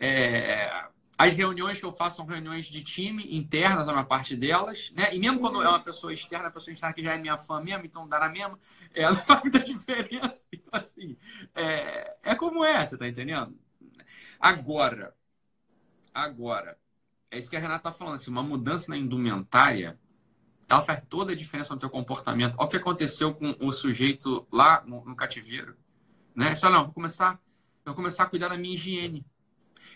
é, 0.00 0.86
as 1.18 1.34
reuniões 1.34 1.80
que 1.80 1.84
eu 1.84 1.92
faço 1.92 2.16
são 2.16 2.24
reuniões 2.24 2.66
de 2.66 2.80
time 2.82 3.36
internas, 3.36 3.88
a 3.88 3.92
maior 3.92 4.06
parte 4.06 4.36
delas, 4.36 4.92
né? 4.94 5.12
E 5.12 5.18
mesmo 5.18 5.40
quando 5.40 5.60
é 5.60 5.68
uma 5.68 5.80
pessoa 5.80 6.12
externa, 6.12 6.46
a 6.46 6.50
pessoa 6.50 6.72
externa 6.72 6.94
que 6.94 7.02
já 7.02 7.14
é 7.14 7.18
minha 7.18 7.36
fã 7.36 7.60
mesmo, 7.60 7.84
então 7.84 8.08
dá 8.08 8.20
na 8.20 8.28
mesma, 8.28 8.58
é, 8.94 9.02
não 9.10 9.16
faz 9.16 9.42
muita 9.42 9.58
diferença. 9.58 10.48
Então 10.52 10.78
assim, 10.78 11.16
é, 11.54 12.16
é 12.22 12.34
como 12.36 12.64
é, 12.64 12.86
você 12.86 12.96
tá 12.96 13.08
entendendo? 13.08 13.58
Agora, 14.38 15.12
agora, 16.14 16.78
é 17.30 17.38
isso 17.38 17.50
que 17.50 17.56
a 17.56 17.60
Renata 17.60 17.82
tá 17.82 17.92
falando, 17.92 18.14
assim, 18.14 18.30
uma 18.30 18.42
mudança 18.42 18.88
na 18.88 18.96
indumentária 18.96 19.98
ela 20.68 20.82
faz 20.82 21.02
toda 21.08 21.32
a 21.32 21.34
diferença 21.34 21.72
no 21.72 21.80
teu 21.80 21.88
comportamento. 21.88 22.56
Olha 22.58 22.66
o 22.66 22.68
que 22.68 22.76
aconteceu 22.76 23.34
com 23.34 23.56
o 23.58 23.72
sujeito 23.72 24.46
lá 24.52 24.84
no, 24.86 25.02
no 25.02 25.16
cativeiro. 25.16 25.74
Né? 26.34 26.52
Ele 26.52 26.72
não, 26.72 26.84
vou 26.84 26.92
começar, 26.92 27.40
vou 27.84 27.94
começar 27.94 28.24
a 28.24 28.26
cuidar 28.26 28.48
da 28.48 28.58
minha 28.58 28.74
higiene. 28.74 29.24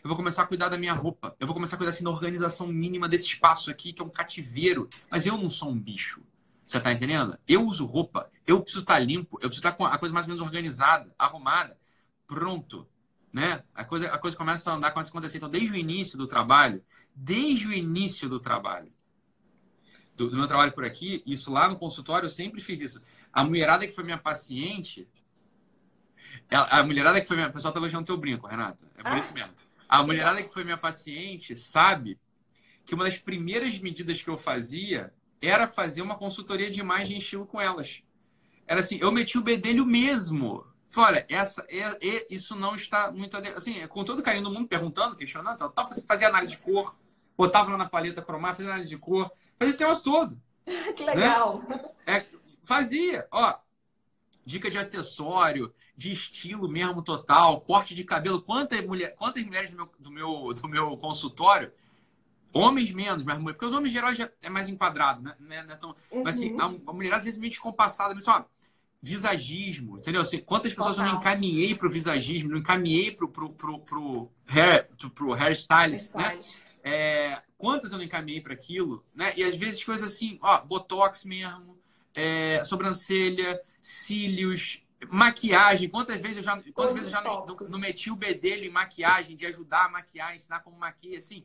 Eu 0.02 0.08
vou 0.08 0.16
começar 0.16 0.42
a 0.42 0.46
cuidar 0.46 0.68
da 0.68 0.76
minha 0.76 0.92
roupa. 0.92 1.36
Eu 1.38 1.46
vou 1.46 1.54
começar 1.54 1.76
a 1.76 1.78
cuidar 1.78 1.90
assim, 1.90 2.02
da 2.02 2.10
organização 2.10 2.66
mínima 2.66 3.08
desse 3.08 3.26
espaço 3.26 3.70
aqui, 3.70 3.92
que 3.92 4.02
é 4.02 4.04
um 4.04 4.10
cativeiro. 4.10 4.88
Mas 5.08 5.26
eu 5.26 5.38
não 5.38 5.48
sou 5.48 5.70
um 5.70 5.78
bicho. 5.78 6.22
Você 6.66 6.80
tá 6.80 6.92
entendendo? 6.92 7.38
Eu 7.46 7.64
uso 7.66 7.84
roupa, 7.84 8.30
eu 8.46 8.60
preciso 8.60 8.82
estar 8.82 8.94
tá 8.94 8.98
limpo, 8.98 9.36
eu 9.36 9.48
preciso 9.48 9.60
estar 9.60 9.72
tá 9.72 9.76
com 9.76 9.84
a 9.84 9.98
coisa 9.98 10.12
mais 10.14 10.26
ou 10.26 10.30
menos 10.30 10.44
organizada, 10.44 11.14
arrumada, 11.18 11.78
pronto. 12.26 12.88
Né? 13.32 13.62
A, 13.74 13.84
coisa, 13.84 14.08
a 14.08 14.18
coisa 14.18 14.36
começa 14.36 14.70
a 14.70 14.74
andar, 14.74 14.90
começa 14.90 15.08
a 15.08 15.12
acontecer. 15.12 15.36
Então, 15.36 15.50
desde 15.50 15.70
o 15.70 15.76
início 15.76 16.18
do 16.18 16.26
trabalho, 16.26 16.82
desde 17.14 17.68
o 17.68 17.72
início 17.72 18.28
do 18.28 18.40
trabalho, 18.40 18.92
do, 20.16 20.30
do, 20.30 20.36
meu 20.36 20.46
trabalho 20.46 20.72
por 20.72 20.84
aqui, 20.84 21.22
isso 21.26 21.52
lá 21.52 21.68
no 21.68 21.76
consultório, 21.76 22.26
eu 22.26 22.30
sempre 22.30 22.60
fiz 22.60 22.80
isso. 22.80 23.02
A 23.32 23.44
mulherada 23.44 23.86
que 23.86 23.92
foi 23.92 24.04
minha 24.04 24.18
paciente, 24.18 25.08
ela, 26.48 26.66
a 26.66 26.82
mulherada 26.82 27.20
que 27.20 27.26
foi 27.26 27.36
minha. 27.36 27.48
O 27.48 27.52
pessoal 27.52 27.72
tá 27.72 27.80
elogiando 27.80 28.06
teu 28.06 28.16
brinco, 28.16 28.46
Renata. 28.46 28.86
É 28.96 29.02
por 29.02 29.12
ah. 29.12 29.18
isso 29.18 29.32
mesmo. 29.32 29.52
A 29.92 30.02
mulherada 30.02 30.42
que 30.42 30.48
foi 30.48 30.64
minha 30.64 30.78
paciente 30.78 31.54
sabe 31.54 32.18
que 32.86 32.94
uma 32.94 33.04
das 33.04 33.18
primeiras 33.18 33.78
medidas 33.78 34.22
que 34.22 34.30
eu 34.30 34.38
fazia 34.38 35.12
era 35.38 35.68
fazer 35.68 36.00
uma 36.00 36.16
consultoria 36.16 36.70
de 36.70 36.80
imagem 36.80 37.18
estilo 37.18 37.44
com 37.44 37.60
elas. 37.60 38.02
Era 38.66 38.80
assim, 38.80 38.96
eu 39.02 39.12
meti 39.12 39.36
o 39.36 39.42
bedelho 39.42 39.84
mesmo. 39.84 40.66
Falei, 40.88 41.26
olha, 41.26 41.26
essa, 41.28 41.62
é, 41.68 41.80
é, 42.00 42.26
isso 42.30 42.56
não 42.56 42.74
está 42.74 43.12
muito. 43.12 43.36
Assim, 43.54 43.86
com 43.86 44.02
todo 44.02 44.22
carinho 44.22 44.44
do 44.44 44.50
mundo, 44.50 44.66
perguntando, 44.66 45.14
questionando, 45.14 45.58
tal, 45.58 45.68
tal, 45.68 45.90
fazia 46.08 46.28
análise 46.28 46.52
de 46.52 46.58
cor, 46.60 46.96
botava 47.36 47.70
lá 47.70 47.76
na 47.76 47.86
paleta 47.86 48.22
cromática, 48.22 48.56
fazia 48.56 48.72
análise 48.72 48.88
de 48.88 48.96
cor, 48.96 49.30
Fazia 49.58 49.74
esse 49.74 49.80
negócio 49.80 50.04
todo. 50.04 50.40
que 50.96 51.04
legal. 51.04 51.62
Né? 51.68 51.84
É, 52.06 52.24
fazia. 52.64 53.28
Ó, 53.30 53.58
dica 54.44 54.70
de 54.70 54.78
acessório, 54.78 55.72
de 55.96 56.10
estilo 56.10 56.68
mesmo 56.68 57.02
total, 57.02 57.60
corte 57.60 57.94
de 57.94 58.04
cabelo. 58.04 58.42
Quantas, 58.42 58.84
mulher, 58.84 59.14
quantas 59.14 59.44
mulheres 59.44 59.70
do 59.70 59.76
meu, 59.76 59.90
do, 59.98 60.10
meu, 60.10 60.54
do 60.54 60.68
meu 60.68 60.96
consultório, 60.96 61.72
homens 62.52 62.92
menos, 62.92 63.22
mas 63.24 63.38
porque 63.42 63.64
os 63.64 63.74
homens 63.74 63.92
geral 63.92 64.14
já 64.14 64.30
é 64.40 64.50
mais 64.50 64.68
enquadrado, 64.68 65.22
né? 65.22 65.34
Não 65.38 65.72
é 65.72 65.76
tão, 65.76 65.94
uhum. 66.10 66.22
Mas 66.22 66.36
assim, 66.36 66.52
uhum. 66.52 66.82
a, 66.86 66.90
a 66.90 66.92
mulher 66.92 67.14
às 67.14 67.22
vezes 67.22 67.38
meio 67.38 67.50
descompassada, 67.50 68.14
mas 68.14 68.28
ó, 68.28 68.46
visagismo, 69.00 69.98
entendeu? 69.98 70.20
Assim, 70.20 70.38
quantas 70.38 70.72
pessoas 70.72 70.96
Total. 70.96 71.06
eu 71.06 71.12
não 71.14 71.20
encaminhei 71.20 71.74
para 71.74 71.88
o 71.88 71.90
visagismo, 71.90 72.50
não 72.50 72.58
encaminhei 72.58 73.10
para 73.10 73.24
o 73.24 73.28
pro, 73.28 73.50
pro, 73.50 73.78
pro 73.80 74.30
hair, 74.46 74.86
pro 75.14 75.32
hairstylist, 75.32 76.14
né? 76.14 76.38
É, 76.84 77.42
quantas 77.56 77.92
eu 77.92 77.98
não 77.98 78.04
encaminhei 78.04 78.40
para 78.40 78.52
aquilo, 78.52 79.04
né? 79.14 79.32
E 79.36 79.42
às 79.42 79.56
vezes 79.56 79.82
coisas 79.82 80.06
assim, 80.06 80.38
ó, 80.40 80.60
botox 80.60 81.24
mesmo, 81.24 81.76
é, 82.14 82.62
sobrancelha, 82.64 83.60
cílios, 83.82 84.80
maquiagem. 85.10 85.88
Quantas 85.88 86.16
vezes 86.20 86.38
eu 86.38 86.42
já, 86.44 86.62
quantas 86.72 86.92
vezes 86.92 87.06
eu 87.06 87.10
já 87.10 87.20
não, 87.20 87.44
não, 87.68 87.78
meti 87.78 88.10
o 88.10 88.16
bedelho 88.16 88.64
em 88.64 88.70
maquiagem, 88.70 89.36
de 89.36 89.44
ajudar 89.46 89.86
a 89.86 89.88
maquiar, 89.88 90.34
ensinar 90.34 90.60
como 90.60 90.78
maquia, 90.78 91.18
assim. 91.18 91.44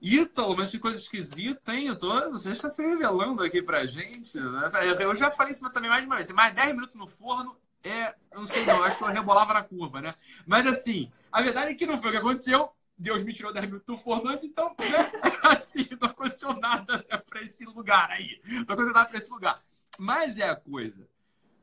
Ítalo, 0.00 0.56
mas 0.56 0.70
que 0.70 0.78
coisa 0.78 0.98
esquisita, 0.98 1.74
hein? 1.74 1.88
Eu 1.88 1.98
tô, 1.98 2.30
você 2.30 2.52
está 2.52 2.70
se 2.70 2.82
revelando 2.82 3.42
aqui 3.42 3.60
pra 3.60 3.84
gente. 3.84 4.40
Né? 4.40 4.70
Eu 4.98 5.14
já 5.14 5.30
falei 5.30 5.52
isso 5.52 5.68
também 5.70 5.90
mais 5.90 6.00
de 6.00 6.06
uma 6.06 6.16
vez. 6.16 6.30
Mais 6.32 6.54
10 6.54 6.74
minutos 6.74 6.96
no 6.96 7.06
forno 7.06 7.54
é. 7.84 8.14
Eu 8.32 8.40
não 8.40 8.46
sei, 8.46 8.64
não. 8.64 8.82
Acho 8.82 8.96
que 8.96 9.04
eu 9.04 9.08
rebolava 9.08 9.52
na 9.52 9.62
curva, 9.62 10.00
né? 10.00 10.14
Mas 10.46 10.66
assim, 10.66 11.12
a 11.30 11.42
verdade 11.42 11.72
é 11.72 11.74
que 11.74 11.84
não 11.84 11.98
foi 11.98 12.08
o 12.08 12.12
que 12.12 12.18
aconteceu. 12.18 12.70
Deus 12.96 13.22
me 13.22 13.34
tirou 13.34 13.52
10 13.52 13.66
minutos 13.66 13.86
do 13.86 13.96
forno 13.98 14.30
antes, 14.30 14.44
então, 14.44 14.74
né? 14.78 15.12
assim, 15.54 15.86
não 16.00 16.08
aconteceu 16.08 16.54
nada 16.54 16.96
né, 16.96 17.18
para 17.18 17.42
esse 17.42 17.66
lugar 17.66 18.10
aí. 18.10 18.40
Não 18.46 18.62
aconteceu 18.62 18.94
nada 18.94 19.08
para 19.08 19.18
esse 19.18 19.30
lugar. 19.30 19.60
Mas 19.98 20.38
é 20.38 20.48
a 20.48 20.56
coisa. 20.56 21.06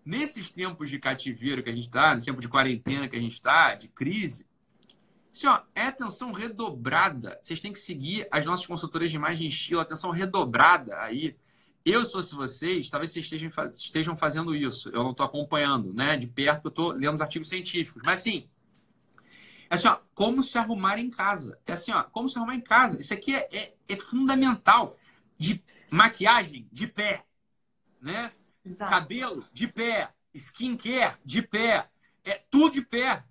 Nesses 0.08 0.50
tempos 0.50 0.90
de 0.90 0.98
cativeiro 1.00 1.62
que 1.62 1.70
a 1.70 1.76
gente 1.76 1.88
está, 1.88 2.16
nesse 2.16 2.28
tempo 2.28 2.40
de 2.40 2.48
quarentena 2.48 3.10
que 3.10 3.18
a 3.18 3.20
gente 3.20 3.34
está, 3.34 3.76
de 3.76 3.90
crise, 3.90 4.48
assim, 5.34 5.48
ó, 5.48 5.60
é 5.76 5.82
atenção 5.82 6.32
redobrada. 6.32 7.38
Vocês 7.42 7.60
têm 7.60 7.74
que 7.74 7.80
seguir 7.80 8.26
as 8.32 8.46
nossas 8.46 8.66
consultoras 8.66 9.12
de 9.12 9.18
imagem 9.18 9.48
e 9.48 9.50
estilo, 9.50 9.82
atenção 9.82 10.10
redobrada 10.12 10.98
aí. 11.02 11.36
Eu, 11.84 12.06
se 12.06 12.14
fosse 12.14 12.34
vocês, 12.34 12.90
talvez 12.90 13.12
vocês 13.12 13.26
estejam, 13.26 13.52
estejam 13.70 14.16
fazendo 14.16 14.56
isso. 14.56 14.88
Eu 14.92 15.04
não 15.04 15.12
estou 15.12 15.26
acompanhando, 15.26 15.94
né? 15.94 16.16
De 16.16 16.26
perto, 16.26 16.68
eu 16.68 16.70
estou 16.70 16.92
lendo 16.94 17.16
os 17.16 17.22
artigos 17.22 17.50
científicos. 17.50 18.02
Mas, 18.06 18.20
sim, 18.20 18.48
é 19.70 19.76
assim, 19.76 19.90
ó, 19.90 19.98
como 20.16 20.42
se 20.42 20.58
arrumar 20.58 21.00
em 21.00 21.10
casa. 21.10 21.60
É 21.68 21.74
assim, 21.74 21.92
ó, 21.92 22.04
como 22.04 22.30
se 22.30 22.38
arrumar 22.38 22.56
em 22.56 22.62
casa. 22.62 22.98
Isso 22.98 23.14
aqui 23.14 23.36
é, 23.36 23.50
é, 23.52 23.74
é 23.90 23.96
fundamental. 23.98 24.98
De 25.38 25.62
maquiagem, 25.92 26.66
de 26.72 26.88
pé. 26.88 27.26
Né? 28.02 28.32
Exato. 28.68 28.92
Cabelo, 28.92 29.48
de 29.52 29.68
pé. 29.68 30.14
Skincare, 30.34 31.18
de 31.24 31.42
pé. 31.42 31.90
É 32.24 32.34
tudo 32.50 32.74
de 32.74 32.82
pé. 32.82 33.24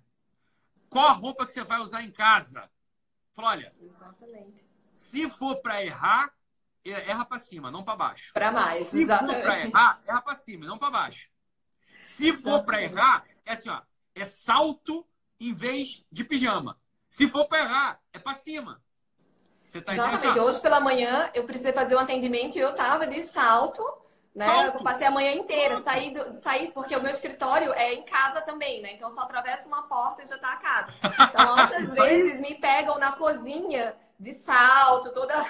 Qual 0.89 1.07
a 1.07 1.11
roupa 1.11 1.45
que 1.45 1.53
você 1.53 1.63
vai 1.63 1.79
usar 1.79 2.03
em 2.03 2.11
casa? 2.11 2.69
Fala, 3.35 3.49
olha, 3.49 3.67
Exatamente. 3.79 4.67
se 4.89 5.29
for 5.29 5.57
para 5.57 5.83
errar, 5.83 6.33
erra 6.83 7.25
para 7.25 7.39
cima, 7.39 7.69
não 7.69 7.83
para 7.83 7.95
baixo. 7.95 8.33
Para 8.33 8.51
mais. 8.51 8.87
Se 8.87 9.03
exatamente. 9.03 9.35
for 9.35 9.43
para 9.43 9.59
errar, 9.59 10.01
erra 10.07 10.21
para 10.21 10.35
cima, 10.37 10.65
não 10.65 10.77
para 10.77 10.91
baixo. 10.91 11.29
Se 11.99 12.35
for 12.37 12.63
para 12.63 12.81
errar, 12.81 13.25
é 13.45 13.53
assim, 13.53 13.69
ó, 13.69 13.81
é 14.15 14.25
salto 14.25 15.07
em 15.39 15.53
vez 15.53 16.03
de 16.11 16.23
pijama. 16.23 16.79
Se 17.09 17.29
for 17.29 17.47
para 17.47 17.59
errar, 17.59 18.01
é 18.11 18.19
para 18.19 18.35
cima. 18.35 18.81
Você 19.65 19.81
tá 19.81 19.93
Exatamente. 19.93 20.39
Hoje 20.39 20.61
pela 20.61 20.79
manhã 20.79 21.29
eu 21.33 21.43
precisei 21.43 21.73
fazer 21.73 21.95
um 21.95 21.99
atendimento 21.99 22.55
e 22.55 22.59
eu 22.59 22.73
tava 22.73 23.05
de 23.05 23.23
salto, 23.23 23.83
né? 24.37 24.67
Eu 24.67 24.83
passei 24.83 25.07
a 25.07 25.11
manhã 25.11 25.31
inteira, 25.33 25.81
saí, 25.81 26.11
do, 26.13 26.35
saí 26.35 26.71
porque 26.71 26.95
o 26.95 27.01
meu 27.01 27.09
escritório 27.09 27.73
é 27.73 27.95
em 27.95 28.03
casa 28.03 28.39
também, 28.41 28.83
né? 28.83 28.93
Então 28.93 29.09
só 29.09 29.21
atravessa 29.21 29.67
uma 29.67 29.81
porta 29.83 30.21
e 30.21 30.27
já 30.27 30.37
tá 30.37 30.53
a 30.53 30.57
casa. 30.57 30.93
Então 31.01 31.55
muitas 31.57 31.95
vezes 31.95 32.39
me 32.39 32.53
pegam 32.53 32.99
na 32.99 33.13
cozinha 33.13 33.95
de 34.19 34.33
salto, 34.33 35.11
toda 35.11 35.43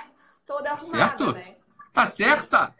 toda 0.46 0.72
arrumada, 0.72 1.18
certo? 1.18 1.34
né? 1.34 1.56
Tá 1.92 2.08
certa? 2.08 2.74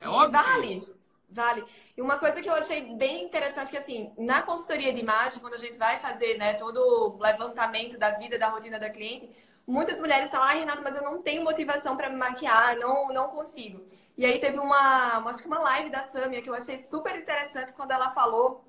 É 0.00 0.08
óbvio. 0.08 0.30
Vale. 0.30 1.00
Vale. 1.28 1.64
E 1.94 2.00
uma 2.00 2.16
coisa 2.16 2.40
que 2.40 2.48
eu 2.48 2.54
achei 2.54 2.96
bem 2.96 3.24
interessante 3.24 3.70
que 3.70 3.76
assim, 3.76 4.10
na 4.16 4.40
consultoria 4.40 4.94
de 4.94 5.00
imagem, 5.00 5.40
quando 5.40 5.54
a 5.54 5.58
gente 5.58 5.76
vai 5.76 5.98
fazer, 5.98 6.38
né, 6.38 6.54
todo 6.54 6.78
o 6.78 7.22
levantamento 7.22 7.98
da 7.98 8.10
vida, 8.12 8.38
da 8.38 8.48
rotina 8.48 8.78
da 8.78 8.88
cliente, 8.88 9.30
muitas 9.70 10.00
mulheres 10.00 10.30
falam: 10.30 10.48
"Ai, 10.48 10.60
Renata, 10.60 10.82
mas 10.82 10.96
eu 10.96 11.02
não 11.02 11.22
tenho 11.22 11.44
motivação 11.44 11.96
para 11.96 12.10
me 12.10 12.16
maquiar, 12.16 12.76
não 12.76 13.08
não 13.08 13.28
consigo". 13.28 13.82
E 14.16 14.26
aí 14.26 14.38
teve 14.38 14.58
uma, 14.58 15.18
acho 15.28 15.42
que 15.42 15.46
uma 15.48 15.60
live 15.60 15.90
da 15.90 16.02
Samia 16.02 16.42
que 16.42 16.50
eu 16.50 16.54
achei 16.54 16.76
super 16.78 17.16
interessante 17.16 17.72
quando 17.72 17.92
ela 17.92 18.10
falou 18.10 18.64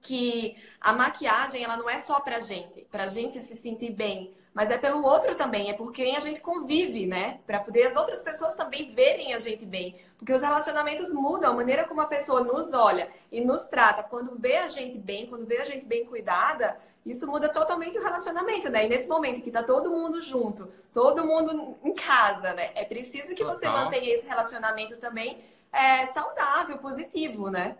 que 0.00 0.56
a 0.80 0.92
maquiagem 0.92 1.62
ela 1.64 1.76
não 1.76 1.88
é 1.88 2.00
só 2.00 2.20
pra 2.20 2.40
gente, 2.40 2.82
pra 2.90 3.06
gente 3.06 3.40
se 3.40 3.56
sentir 3.56 3.90
bem, 3.92 4.34
mas 4.52 4.70
é 4.70 4.76
pelo 4.76 5.02
outro 5.02 5.34
também, 5.34 5.70
é 5.70 5.72
por 5.72 5.92
quem 5.92 6.14
a 6.16 6.20
gente 6.20 6.40
convive, 6.40 7.06
né? 7.06 7.40
Para 7.46 7.60
poder 7.60 7.86
as 7.86 7.96
outras 7.96 8.20
pessoas 8.20 8.54
também 8.54 8.92
verem 8.92 9.32
a 9.32 9.38
gente 9.38 9.64
bem. 9.64 9.96
Porque 10.18 10.32
os 10.32 10.42
relacionamentos 10.42 11.12
mudam, 11.12 11.52
a 11.52 11.56
maneira 11.56 11.88
como 11.88 12.02
a 12.02 12.06
pessoa 12.06 12.44
nos 12.44 12.74
olha 12.74 13.08
e 13.30 13.40
nos 13.40 13.66
trata. 13.66 14.02
Quando 14.02 14.38
vê 14.38 14.56
a 14.56 14.68
gente 14.68 14.98
bem, 14.98 15.26
quando 15.26 15.46
vê 15.46 15.62
a 15.62 15.64
gente 15.64 15.86
bem 15.86 16.04
cuidada, 16.04 16.78
isso 17.04 17.26
muda 17.26 17.48
totalmente 17.48 17.98
o 17.98 18.02
relacionamento, 18.02 18.68
né? 18.68 18.86
E 18.86 18.88
nesse 18.88 19.08
momento 19.08 19.42
que 19.42 19.50
tá 19.50 19.62
todo 19.62 19.90
mundo 19.90 20.20
junto, 20.20 20.66
todo 20.92 21.24
mundo 21.24 21.76
em 21.82 21.94
casa, 21.94 22.54
né? 22.54 22.70
É 22.74 22.84
preciso 22.84 23.34
que 23.34 23.42
Total. 23.42 23.54
você 23.54 23.68
mantenha 23.68 24.14
esse 24.14 24.26
relacionamento 24.26 24.96
também 24.98 25.42
é, 25.72 26.06
saudável, 26.08 26.78
positivo, 26.78 27.50
né? 27.50 27.76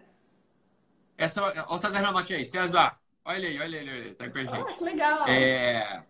Essa, 1.16 1.42
olha 1.42 1.66
o 1.68 1.78
César 1.78 2.00
Menotti 2.00 2.35
aí, 2.35 2.44
César. 2.44 2.98
Olha 3.24 3.48
aí, 3.48 3.61
olha 3.61 3.80
aí, 3.80 3.88
olha 3.88 4.04
aí, 4.04 4.14
tá 4.14 4.28
com 4.28 4.38
a 4.38 4.44
gente. 4.44 4.72
Ah, 4.72 4.76
que 4.76 4.85
legal. 4.85 5.28
É... 5.28 6.02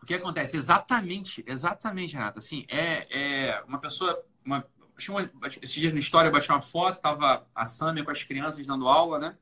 O 0.00 0.06
que 0.06 0.14
acontece? 0.14 0.56
Exatamente, 0.56 1.44
exatamente, 1.46 2.14
Renata. 2.14 2.38
Assim, 2.38 2.64
é, 2.68 3.06
é 3.10 3.62
uma 3.66 3.78
pessoa. 3.78 4.22
Uma, 4.44 4.64
uma, 5.08 5.30
esse 5.60 5.80
dia 5.80 5.92
na 5.92 5.98
história 5.98 6.28
eu 6.28 6.32
bati 6.32 6.48
uma 6.48 6.60
foto, 6.60 7.00
tava 7.00 7.46
a 7.54 7.66
Samia 7.66 8.04
com 8.04 8.10
as 8.10 8.22
crianças 8.22 8.64
dando 8.64 8.88
aula, 8.88 9.18
né? 9.18 9.36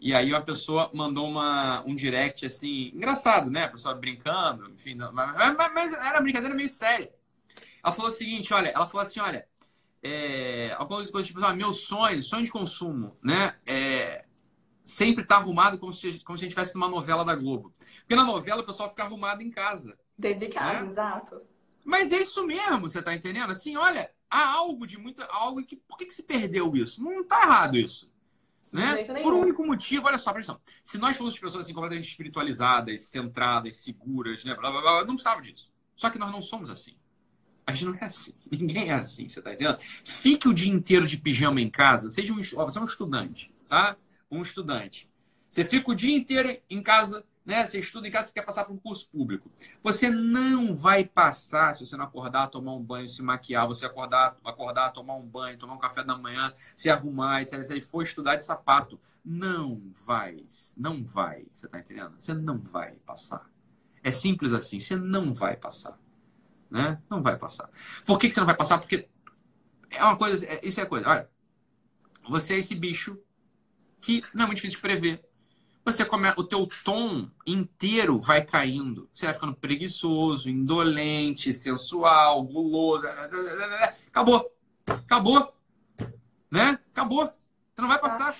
E 0.00 0.14
aí 0.14 0.32
uma 0.32 0.40
pessoa 0.40 0.90
mandou 0.94 1.28
uma, 1.28 1.82
um 1.84 1.94
direct 1.94 2.46
assim, 2.46 2.90
engraçado, 2.94 3.50
né? 3.50 3.64
A 3.64 3.68
pessoa 3.68 3.94
brincando, 3.94 4.70
enfim, 4.70 4.94
não, 4.94 5.12
mas, 5.12 5.54
mas, 5.74 5.92
era 5.92 6.14
uma 6.14 6.22
brincadeira 6.22 6.54
meio 6.54 6.70
séria. 6.70 7.12
Ela 7.84 7.92
falou 7.92 8.10
o 8.10 8.14
seguinte, 8.14 8.52
olha, 8.54 8.68
ela 8.68 8.86
falou 8.86 9.06
assim, 9.06 9.20
olha, 9.20 9.46
é, 10.02 10.74
alguma 10.78 11.06
coisa 11.06 11.26
tipo, 11.26 11.44
ah, 11.44 11.52
meu 11.52 11.74
sonho, 11.74 12.22
sonho 12.22 12.44
de 12.44 12.50
consumo, 12.50 13.14
né? 13.22 13.56
É, 13.66 14.24
sempre 14.82 15.22
tá 15.22 15.36
arrumado 15.36 15.78
como 15.78 15.92
se, 15.92 16.18
como 16.20 16.38
se 16.38 16.44
a 16.44 16.48
gente 16.48 16.52
estivesse 16.52 16.74
numa 16.74 16.88
novela 16.88 17.22
da 17.22 17.34
Globo. 17.34 17.74
Porque 18.00 18.16
na 18.16 18.24
novela 18.24 18.62
o 18.62 18.66
pessoal 18.66 18.88
fica 18.88 19.04
arrumado 19.04 19.42
em 19.42 19.50
casa. 19.50 19.98
Dentro 20.16 20.40
de 20.40 20.48
casa, 20.48 20.82
né? 20.82 20.88
exato. 20.88 21.42
Mas 21.84 22.10
é 22.10 22.16
isso 22.16 22.46
mesmo, 22.46 22.88
você 22.88 23.02
tá 23.02 23.14
entendendo? 23.14 23.50
Assim, 23.50 23.76
olha, 23.76 24.10
há 24.30 24.48
algo 24.48 24.86
de 24.86 24.96
muito. 24.98 25.22
Algo 25.30 25.62
que. 25.62 25.76
Por 25.76 25.98
que, 25.98 26.06
que 26.06 26.14
se 26.14 26.22
perdeu 26.22 26.74
isso? 26.74 27.02
Não 27.02 27.24
tá 27.24 27.42
errado 27.42 27.76
isso. 27.76 28.10
Né? 28.72 29.02
Por 29.22 29.34
um 29.34 29.40
único 29.40 29.66
motivo, 29.66 30.06
olha 30.06 30.18
só, 30.18 30.30
atenção. 30.30 30.60
Se 30.82 30.96
nós 30.96 31.16
fôssemos 31.16 31.38
pessoas 31.38 31.64
assim, 31.64 31.74
completamente 31.74 32.08
espiritualizadas, 32.08 33.02
centradas, 33.02 33.76
seguras, 33.76 34.44
né? 34.44 34.54
Blá, 34.54 34.70
blá, 34.70 34.80
blá, 34.80 35.00
não 35.00 35.14
precisava 35.14 35.42
disso. 35.42 35.72
Só 35.96 36.08
que 36.08 36.18
nós 36.18 36.30
não 36.30 36.40
somos 36.40 36.70
assim. 36.70 36.96
A 37.66 37.72
gente 37.72 37.86
não 37.86 37.94
é 37.94 38.04
assim. 38.04 38.34
Ninguém 38.50 38.90
é 38.90 38.94
assim, 38.94 39.28
você 39.28 39.42
tá 39.42 39.52
entendendo? 39.52 39.78
Fique 40.04 40.48
o 40.48 40.54
dia 40.54 40.72
inteiro 40.72 41.06
de 41.06 41.16
pijama 41.16 41.60
em 41.60 41.70
casa, 41.70 42.08
seja 42.08 42.32
um, 42.32 42.40
ó, 42.56 42.64
você 42.64 42.78
é 42.78 42.82
um 42.82 42.86
estudante, 42.86 43.52
tá? 43.68 43.96
Um 44.30 44.42
estudante. 44.42 45.08
Você 45.48 45.64
fica 45.64 45.90
o 45.90 45.94
dia 45.94 46.16
inteiro 46.16 46.56
em 46.70 46.80
casa, 46.80 47.24
né? 47.50 47.64
Você 47.64 47.80
estuda 47.80 48.08
em 48.08 48.10
casa, 48.10 48.28
você 48.28 48.32
quer 48.32 48.44
passar 48.44 48.64
para 48.64 48.72
um 48.72 48.78
curso 48.78 49.08
público. 49.10 49.50
Você 49.82 50.08
não 50.08 50.74
vai 50.74 51.04
passar 51.04 51.74
se 51.74 51.86
você 51.86 51.96
não 51.96 52.04
acordar, 52.04 52.48
tomar 52.48 52.74
um 52.74 52.82
banho, 52.82 53.08
se 53.08 53.22
maquiar, 53.22 53.66
você 53.66 53.84
acordar, 53.84 54.36
acordar, 54.44 54.90
tomar 54.90 55.16
um 55.16 55.26
banho, 55.26 55.58
tomar 55.58 55.74
um 55.74 55.78
café 55.78 56.02
da 56.02 56.16
manhã, 56.16 56.52
se 56.74 56.88
arrumar, 56.88 57.42
etc. 57.42 57.64
Se 57.64 57.80
for 57.80 58.02
estudar 58.02 58.36
de 58.36 58.44
sapato, 58.44 58.98
não 59.24 59.82
vai, 60.06 60.46
não 60.76 61.04
vai. 61.04 61.46
Você 61.52 61.68
tá 61.68 61.78
entendendo? 61.78 62.14
Você 62.18 62.32
não 62.32 62.58
vai 62.58 62.92
passar. 63.04 63.50
É 64.02 64.10
simples 64.10 64.52
assim, 64.52 64.80
você 64.80 64.96
não 64.96 65.34
vai 65.34 65.56
passar 65.56 65.98
né? 66.70 67.02
Não 67.10 67.22
vai 67.22 67.36
passar. 67.36 67.68
Por 68.06 68.18
que, 68.18 68.28
que 68.28 68.34
você 68.34 68.40
não 68.40 68.46
vai 68.46 68.56
passar? 68.56 68.78
Porque 68.78 69.08
é 69.90 70.04
uma 70.04 70.16
coisa, 70.16 70.46
é, 70.46 70.60
isso 70.62 70.80
é 70.80 70.86
coisa. 70.86 71.08
Olha, 71.08 71.28
você 72.28 72.54
é 72.54 72.58
esse 72.58 72.74
bicho 72.74 73.18
que 74.00 74.22
não 74.32 74.44
é 74.44 74.46
muito 74.46 74.56
difícil 74.56 74.76
de 74.76 74.82
prever. 74.82 75.28
Você 75.84 76.04
come, 76.04 76.28
o 76.36 76.44
teu 76.44 76.68
tom 76.84 77.28
inteiro 77.46 78.18
vai 78.18 78.44
caindo. 78.44 79.08
Você 79.12 79.26
vai 79.26 79.34
ficando 79.34 79.54
preguiçoso, 79.54 80.48
indolente, 80.48 81.52
sensual, 81.54 82.42
guloso. 82.42 83.06
Acabou. 84.08 84.52
Acabou. 84.86 85.54
Né? 86.50 86.78
Acabou. 86.92 87.26
Você 87.26 87.80
não 87.80 87.88
vai 87.88 87.98
passar. 87.98 88.36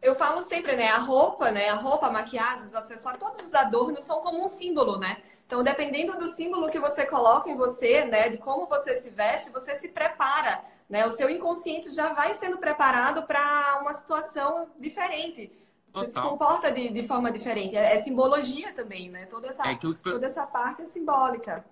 Eu 0.00 0.14
falo 0.14 0.40
sempre, 0.40 0.76
né? 0.76 0.88
A 0.88 0.98
roupa, 0.98 1.50
né? 1.50 1.68
A 1.70 1.74
roupa, 1.74 2.06
a 2.06 2.12
maquiagem, 2.12 2.64
os 2.64 2.74
acessórios, 2.74 3.20
todos 3.20 3.42
os 3.42 3.52
adornos 3.54 4.04
são 4.04 4.20
como 4.20 4.44
um 4.44 4.48
símbolo, 4.48 4.98
né? 4.98 5.22
Então, 5.46 5.62
dependendo 5.62 6.18
do 6.18 6.26
símbolo 6.26 6.68
que 6.68 6.78
você 6.78 7.06
coloca 7.06 7.48
em 7.48 7.56
você, 7.56 8.04
né, 8.04 8.28
de 8.28 8.36
como 8.36 8.66
você 8.66 9.00
se 9.00 9.10
veste, 9.10 9.52
você 9.52 9.78
se 9.78 9.88
prepara, 9.88 10.64
né? 10.88 11.06
O 11.06 11.10
seu 11.10 11.30
inconsciente 11.30 11.94
já 11.94 12.12
vai 12.12 12.34
sendo 12.34 12.58
preparado 12.58 13.22
para 13.24 13.78
uma 13.80 13.94
situação 13.94 14.68
diferente. 14.78 15.52
Você 15.88 16.10
se 16.10 16.20
comporta 16.20 16.70
de, 16.70 16.88
de 16.90 17.02
forma 17.02 17.30
diferente. 17.30 17.76
É, 17.76 17.96
é, 17.96 18.02
simbologia 18.02 18.72
também, 18.72 19.08
né? 19.08 19.26
Toda 19.26 19.48
essa, 19.48 19.66
é 19.68 19.74
que... 19.74 19.94
toda 19.94 20.26
essa 20.26 20.46
parte 20.46 20.82
é 20.82 20.84
simbólica. 20.84 21.64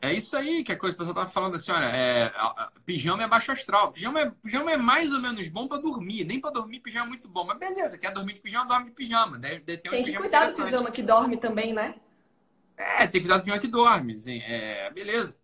É 0.00 0.12
isso 0.12 0.36
aí 0.36 0.62
que 0.62 0.70
a 0.70 0.76
coisa 0.76 0.94
que 0.94 1.02
o 1.02 1.06
pessoal 1.06 1.14
tava 1.24 1.30
falando 1.30 1.54
assim, 1.56 1.72
olha, 1.72 1.86
é, 1.86 2.30
pijama 2.84 3.22
é 3.22 3.26
baixo 3.26 3.50
astral. 3.50 3.90
Pijama 3.90 4.20
é, 4.20 4.30
pijama 4.42 4.70
é 4.70 4.76
mais 4.76 5.10
ou 5.12 5.20
menos 5.20 5.48
bom 5.48 5.66
para 5.66 5.80
dormir. 5.80 6.24
Nem 6.24 6.38
para 6.38 6.50
dormir 6.50 6.80
pijama 6.80 7.06
é 7.06 7.08
muito 7.08 7.26
bom. 7.26 7.44
Mas 7.44 7.58
beleza, 7.58 7.96
quer 7.96 8.12
dormir 8.12 8.34
de 8.34 8.40
pijama, 8.40 8.66
dorme 8.66 8.86
de 8.86 8.90
pijama. 8.90 9.38
Deve, 9.38 9.60
deve 9.60 9.78
tem 9.78 10.04
que 10.04 10.12
cuidar 10.12 10.50
do 10.50 10.56
pijama 10.56 10.90
que 10.90 11.02
dorme 11.02 11.38
também, 11.38 11.72
né? 11.72 11.94
É, 12.76 13.06
tem 13.06 13.20
que 13.20 13.20
cuidar 13.20 13.38
do 13.38 13.44
pijama 13.44 13.60
que 13.60 13.68
dorme. 13.68 14.16
Assim, 14.16 14.40
é, 14.40 14.90
beleza. 14.90 15.38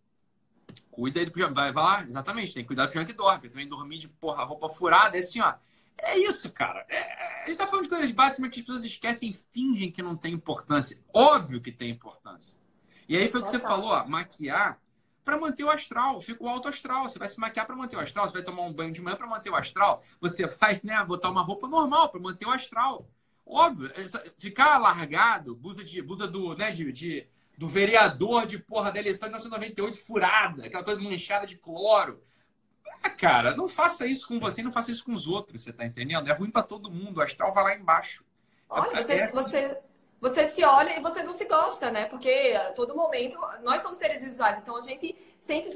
Cuida 0.90 1.24
do 1.24 1.32
pijama. 1.32 1.54
Vai, 1.54 1.72
vai 1.72 1.84
lá, 1.84 2.04
exatamente. 2.04 2.52
Tem 2.52 2.62
que 2.62 2.66
cuidar 2.66 2.84
do 2.84 2.88
pijama 2.88 3.06
que 3.06 3.14
dorme. 3.14 3.48
Também 3.48 3.66
dormir 3.66 3.96
de 3.96 4.08
porra, 4.08 4.44
roupa 4.44 4.68
furada, 4.68 5.16
é 5.16 5.20
assim, 5.20 5.40
ó. 5.40 5.54
É 6.02 6.18
isso, 6.18 6.50
cara. 6.52 6.84
É, 6.88 6.96
é, 6.96 7.42
a 7.42 7.46
gente 7.46 7.58
tá 7.58 7.66
falando 7.66 7.84
de 7.84 7.90
coisas 7.90 8.10
básicas, 8.10 8.40
mas 8.40 8.50
que 8.50 8.60
as 8.60 8.66
pessoas 8.66 8.84
esquecem 8.84 9.30
e 9.30 9.34
fingem 9.52 9.92
que 9.92 10.02
não 10.02 10.16
tem 10.16 10.32
importância. 10.32 10.98
Óbvio 11.12 11.60
que 11.60 11.70
tem 11.70 11.90
importância. 11.90 12.58
E 13.08 13.16
aí 13.16 13.28
foi 13.28 13.40
o 13.40 13.44
que 13.44 13.50
você 13.50 13.58
falou, 13.58 13.90
ó, 13.90 14.06
maquiar 14.06 14.80
para 15.24 15.38
manter 15.38 15.64
o 15.64 15.70
astral, 15.70 16.20
fica 16.20 16.42
o 16.42 16.48
alto 16.48 16.68
astral. 16.68 17.08
Você 17.08 17.18
vai 17.18 17.28
se 17.28 17.38
maquiar 17.38 17.66
para 17.66 17.76
manter 17.76 17.96
o 17.96 18.00
astral, 18.00 18.26
você 18.26 18.32
vai 18.32 18.42
tomar 18.42 18.62
um 18.62 18.72
banho 18.72 18.92
de 18.92 19.00
manhã 19.00 19.16
para 19.16 19.26
manter 19.26 19.50
o 19.50 19.56
astral, 19.56 20.02
você 20.20 20.46
vai, 20.58 20.80
né, 20.82 21.02
botar 21.04 21.30
uma 21.30 21.42
roupa 21.42 21.68
normal 21.68 22.08
para 22.08 22.20
manter 22.20 22.46
o 22.46 22.50
astral. 22.50 23.08
Óbvio, 23.44 23.90
ficar 24.38 24.78
largado, 24.78 25.56
blusa, 25.56 25.84
de, 25.84 26.00
blusa 26.00 26.28
do, 26.28 26.54
né, 26.54 26.70
de, 26.70 26.92
de, 26.92 27.26
do 27.58 27.66
vereador 27.66 28.46
de 28.46 28.58
porra 28.58 28.92
da 28.92 29.00
eleição 29.00 29.28
de 29.28 29.34
1998 29.34 29.98
furada, 29.98 30.66
aquela 30.66 30.84
coisa 30.84 31.00
manchada 31.00 31.46
de 31.46 31.56
cloro. 31.56 32.22
Ah, 33.02 33.10
cara, 33.10 33.56
não 33.56 33.66
faça 33.66 34.06
isso 34.06 34.28
com 34.28 34.38
você, 34.38 34.62
não 34.62 34.72
faça 34.72 34.90
isso 34.90 35.04
com 35.04 35.12
os 35.12 35.26
outros, 35.26 35.62
você 35.62 35.72
tá 35.72 35.84
entendendo? 35.84 36.28
É 36.28 36.32
ruim 36.32 36.50
para 36.50 36.62
todo 36.62 36.90
mundo, 36.90 37.18
o 37.18 37.22
astral 37.22 37.52
vai 37.52 37.64
lá 37.64 37.74
embaixo. 37.74 38.24
Olha, 38.68 39.02
você, 39.02 39.26
você, 39.28 39.78
você 40.20 40.48
se 40.48 40.64
olha 40.64 40.96
e 40.96 41.00
você 41.00 41.22
não 41.22 41.32
se 41.32 41.44
gosta, 41.46 41.90
né? 41.90 42.04
Porque 42.04 42.54
a 42.56 42.72
todo 42.72 42.94
momento 42.94 43.38
nós 43.62 43.82
somos 43.82 43.98
seres 43.98 44.22
visuais, 44.22 44.58
então 44.58 44.76
a 44.76 44.80
gente 44.80 45.16
sente 45.38 45.70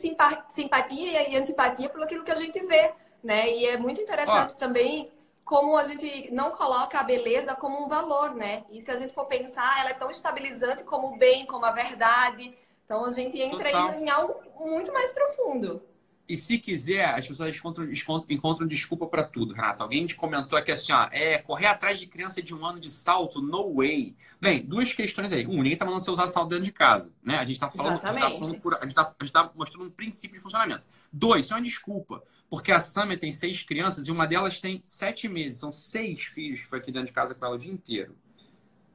simpatia 0.50 1.28
e 1.28 1.37
antipatia 1.37 1.88
pelo 1.88 2.04
aquilo 2.04 2.24
que 2.24 2.30
a 2.30 2.37
gente 2.37 2.60
vê, 2.66 2.92
né? 3.22 3.50
E 3.50 3.66
é 3.66 3.76
muito 3.76 4.00
interessante 4.00 4.52
Ó, 4.52 4.56
também 4.56 5.10
como 5.44 5.76
a 5.76 5.84
gente 5.84 6.30
não 6.32 6.50
coloca 6.50 6.98
a 6.98 7.02
beleza 7.02 7.54
como 7.54 7.84
um 7.84 7.88
valor, 7.88 8.34
né? 8.34 8.64
E 8.70 8.80
se 8.80 8.90
a 8.90 8.96
gente 8.96 9.12
for 9.12 9.26
pensar, 9.26 9.80
ela 9.80 9.90
é 9.90 9.94
tão 9.94 10.08
estabilizante 10.08 10.84
como 10.84 11.08
o 11.08 11.18
bem, 11.18 11.46
como 11.46 11.64
a 11.66 11.70
verdade. 11.70 12.56
Então 12.84 13.04
a 13.04 13.10
gente 13.10 13.40
entra 13.40 13.70
em 13.98 14.08
algo 14.08 14.40
muito 14.60 14.92
mais 14.92 15.12
profundo. 15.12 15.82
E 16.26 16.38
se 16.38 16.58
quiser, 16.58 17.04
as 17.04 17.28
pessoas 17.28 17.54
encontram, 17.54 17.87
encontram 18.30 18.66
desculpa 18.66 19.06
para 19.06 19.24
tudo, 19.24 19.52
Renato. 19.52 19.82
Alguém 19.82 20.06
te 20.06 20.14
comentou 20.14 20.58
aqui 20.58 20.72
assim, 20.72 20.90
ó, 20.90 21.06
é 21.12 21.38
correr 21.38 21.66
atrás 21.66 22.00
de 22.00 22.06
criança 22.06 22.42
de 22.42 22.54
um 22.54 22.64
ano 22.64 22.80
de 22.80 22.90
salto, 22.90 23.42
no 23.42 23.74
way. 23.74 24.16
Bem, 24.40 24.64
duas 24.64 24.94
questões 24.94 25.34
aí. 25.34 25.46
Um, 25.46 25.62
ninguém 25.62 25.76
tá 25.76 25.84
mandando 25.84 26.02
você 26.02 26.10
usar 26.10 26.28
salto 26.28 26.48
dentro 26.48 26.64
de 26.64 26.72
casa, 26.72 27.14
né? 27.22 27.37
A 27.37 27.44
gente 27.44 27.60
tá 27.60 27.68
falando, 27.68 28.00
a 28.02 28.12
gente 28.12 28.20
tá, 28.20 28.30
falando 28.30 28.58
por, 28.58 28.74
a 28.74 28.84
gente 28.84 28.94
tá, 28.94 29.14
a 29.20 29.24
gente 29.24 29.32
tá 29.32 29.52
mostrando 29.54 29.87
um 29.87 29.90
princípio 29.90 30.38
de 30.38 30.42
funcionamento. 30.42 30.82
Dois, 31.12 31.44
isso 31.44 31.52
é 31.52 31.56
uma 31.58 31.62
desculpa, 31.62 32.22
porque 32.48 32.72
a 32.72 32.80
Samia 32.80 33.18
tem 33.18 33.30
seis 33.30 33.62
crianças 33.62 34.06
e 34.06 34.10
uma 34.10 34.26
delas 34.26 34.58
tem 34.58 34.80
sete 34.82 35.28
meses. 35.28 35.60
São 35.60 35.70
seis 35.70 36.22
filhos 36.22 36.62
que 36.62 36.66
foi 36.66 36.78
aqui 36.78 36.90
dentro 36.90 37.08
de 37.08 37.12
casa 37.12 37.34
com 37.34 37.44
ela 37.44 37.56
o 37.56 37.58
dia 37.58 37.72
inteiro, 37.72 38.16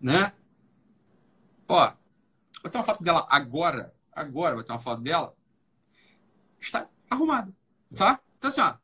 né? 0.02 0.34
Ó, 1.68 1.94
vou 2.64 2.72
ter 2.72 2.78
uma 2.80 2.84
foto 2.84 3.04
dela 3.04 3.28
agora, 3.30 3.94
agora 4.12 4.56
vou 4.56 4.64
ter 4.64 4.72
uma 4.72 4.80
foto 4.80 5.04
dela. 5.04 5.36
Está 6.60 6.90
arrumado. 7.10 7.56
Tá? 7.96 8.20
Então 8.38 8.50
assim, 8.50 8.62
ó. 8.62 8.76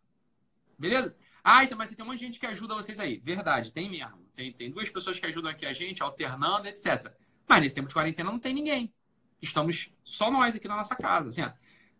Beleza? 0.77 1.15
Ah, 1.43 1.63
então, 1.63 1.77
mas 1.77 1.95
tem 1.95 2.03
um 2.03 2.07
monte 2.07 2.19
de 2.19 2.25
gente 2.25 2.39
que 2.39 2.45
ajuda 2.47 2.73
vocês 2.73 2.99
aí. 2.99 3.21
Verdade, 3.23 3.71
tem 3.71 3.89
mesmo. 3.89 4.17
Tem, 4.33 4.51
tem 4.51 4.71
duas 4.71 4.89
pessoas 4.89 5.19
que 5.19 5.25
ajudam 5.27 5.51
aqui 5.51 5.65
a 5.65 5.73
gente, 5.73 6.01
alternando, 6.01 6.67
etc. 6.67 7.13
Mas 7.47 7.61
nesse 7.61 7.75
tempo 7.75 7.87
de 7.87 7.93
quarentena 7.93 8.31
não 8.31 8.39
tem 8.39 8.53
ninguém. 8.53 8.91
Estamos 9.41 9.91
só 10.03 10.31
nós 10.31 10.55
aqui 10.55 10.67
na 10.67 10.75
nossa 10.75 10.95
casa, 10.95 11.29
assim, 11.29 11.43
ó. 11.43 11.51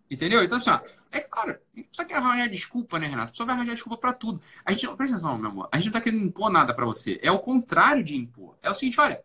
Entendeu? 0.10 0.44
Então, 0.44 0.58
assim, 0.58 0.70
ó, 0.70 0.80
é 1.12 1.20
claro, 1.20 1.58
você 1.92 2.06
quer 2.06 2.16
arranjar 2.16 2.50
desculpa, 2.50 3.00
né, 3.00 3.08
Renato? 3.08 3.36
Você 3.36 3.46
vai 3.46 3.56
arranjar 3.56 3.74
desculpa 3.74 3.98
pra 3.98 4.14
tudo. 4.14 4.42
A 4.64 4.72
gente, 4.72 4.88
presta 4.96 5.16
atenção, 5.16 5.38
meu 5.38 5.50
amor, 5.50 5.70
a 5.72 5.78
gente 5.78 5.86
não 5.86 5.94
tá 5.94 6.02
querendo 6.02 6.26
impor 6.26 6.50
nada 6.50 6.74
para 6.74 6.86
você. 6.86 7.20
É 7.22 7.32
o 7.32 7.40
contrário 7.40 8.04
de 8.04 8.16
impor. 8.16 8.58
É 8.62 8.70
o 8.70 8.74
seguinte, 8.74 9.00
olha, 9.00 9.24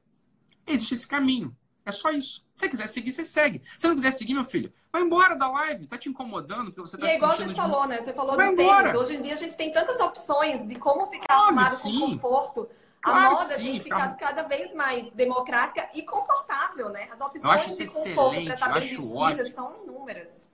existe 0.66 0.94
esse 0.94 1.06
caminho. 1.06 1.54
É 1.84 1.92
só 1.92 2.10
isso. 2.12 2.46
Se 2.54 2.60
você 2.60 2.68
quiser 2.68 2.86
seguir, 2.88 3.12
você 3.12 3.24
segue. 3.24 3.62
Se 3.78 3.88
não 3.88 3.94
quiser 3.94 4.12
seguir, 4.12 4.34
meu 4.34 4.44
filho, 4.44 4.72
vai 4.92 5.02
embora 5.02 5.36
da 5.36 5.48
live. 5.48 5.86
Tá 5.86 5.96
te 5.96 6.08
incomodando 6.08 6.66
porque 6.66 6.80
você 6.80 6.98
tá 6.98 7.06
E 7.06 7.10
é 7.10 7.16
igual 7.16 7.32
a 7.32 7.36
gente 7.36 7.54
falou, 7.54 7.86
né? 7.86 7.98
Você 8.00 8.12
falou 8.12 8.36
vai 8.36 8.54
do 8.54 8.60
embora. 8.60 8.92
tênis. 8.92 9.00
Hoje 9.00 9.16
em 9.16 9.22
dia 9.22 9.34
a 9.34 9.36
gente 9.36 9.56
tem 9.56 9.70
tantas 9.70 10.00
opções 10.00 10.66
de 10.66 10.74
como 10.76 11.06
ficar 11.06 11.48
Óbvio, 11.48 11.60
arrumado 11.60 11.82
com 11.82 12.00
conforto. 12.00 12.68
a 13.02 13.10
claro 13.10 13.34
moda 13.34 13.56
sim, 13.56 13.64
tem 13.64 13.80
ficado 13.80 14.16
cada 14.18 14.42
vez 14.42 14.74
mais 14.74 15.10
democrática 15.12 15.88
e 15.94 16.02
confortável, 16.02 16.88
né? 16.88 17.08
As 17.10 17.20
opções 17.20 17.76
de 17.76 17.86
conforto 17.86 18.44
para 18.44 18.54
estar 18.54 18.68
tá 18.68 18.80
bem 18.80 18.88
vestidas 18.88 19.16
ótimo. 19.16 19.54
são 19.54 19.82
inúmeras. 19.84 20.50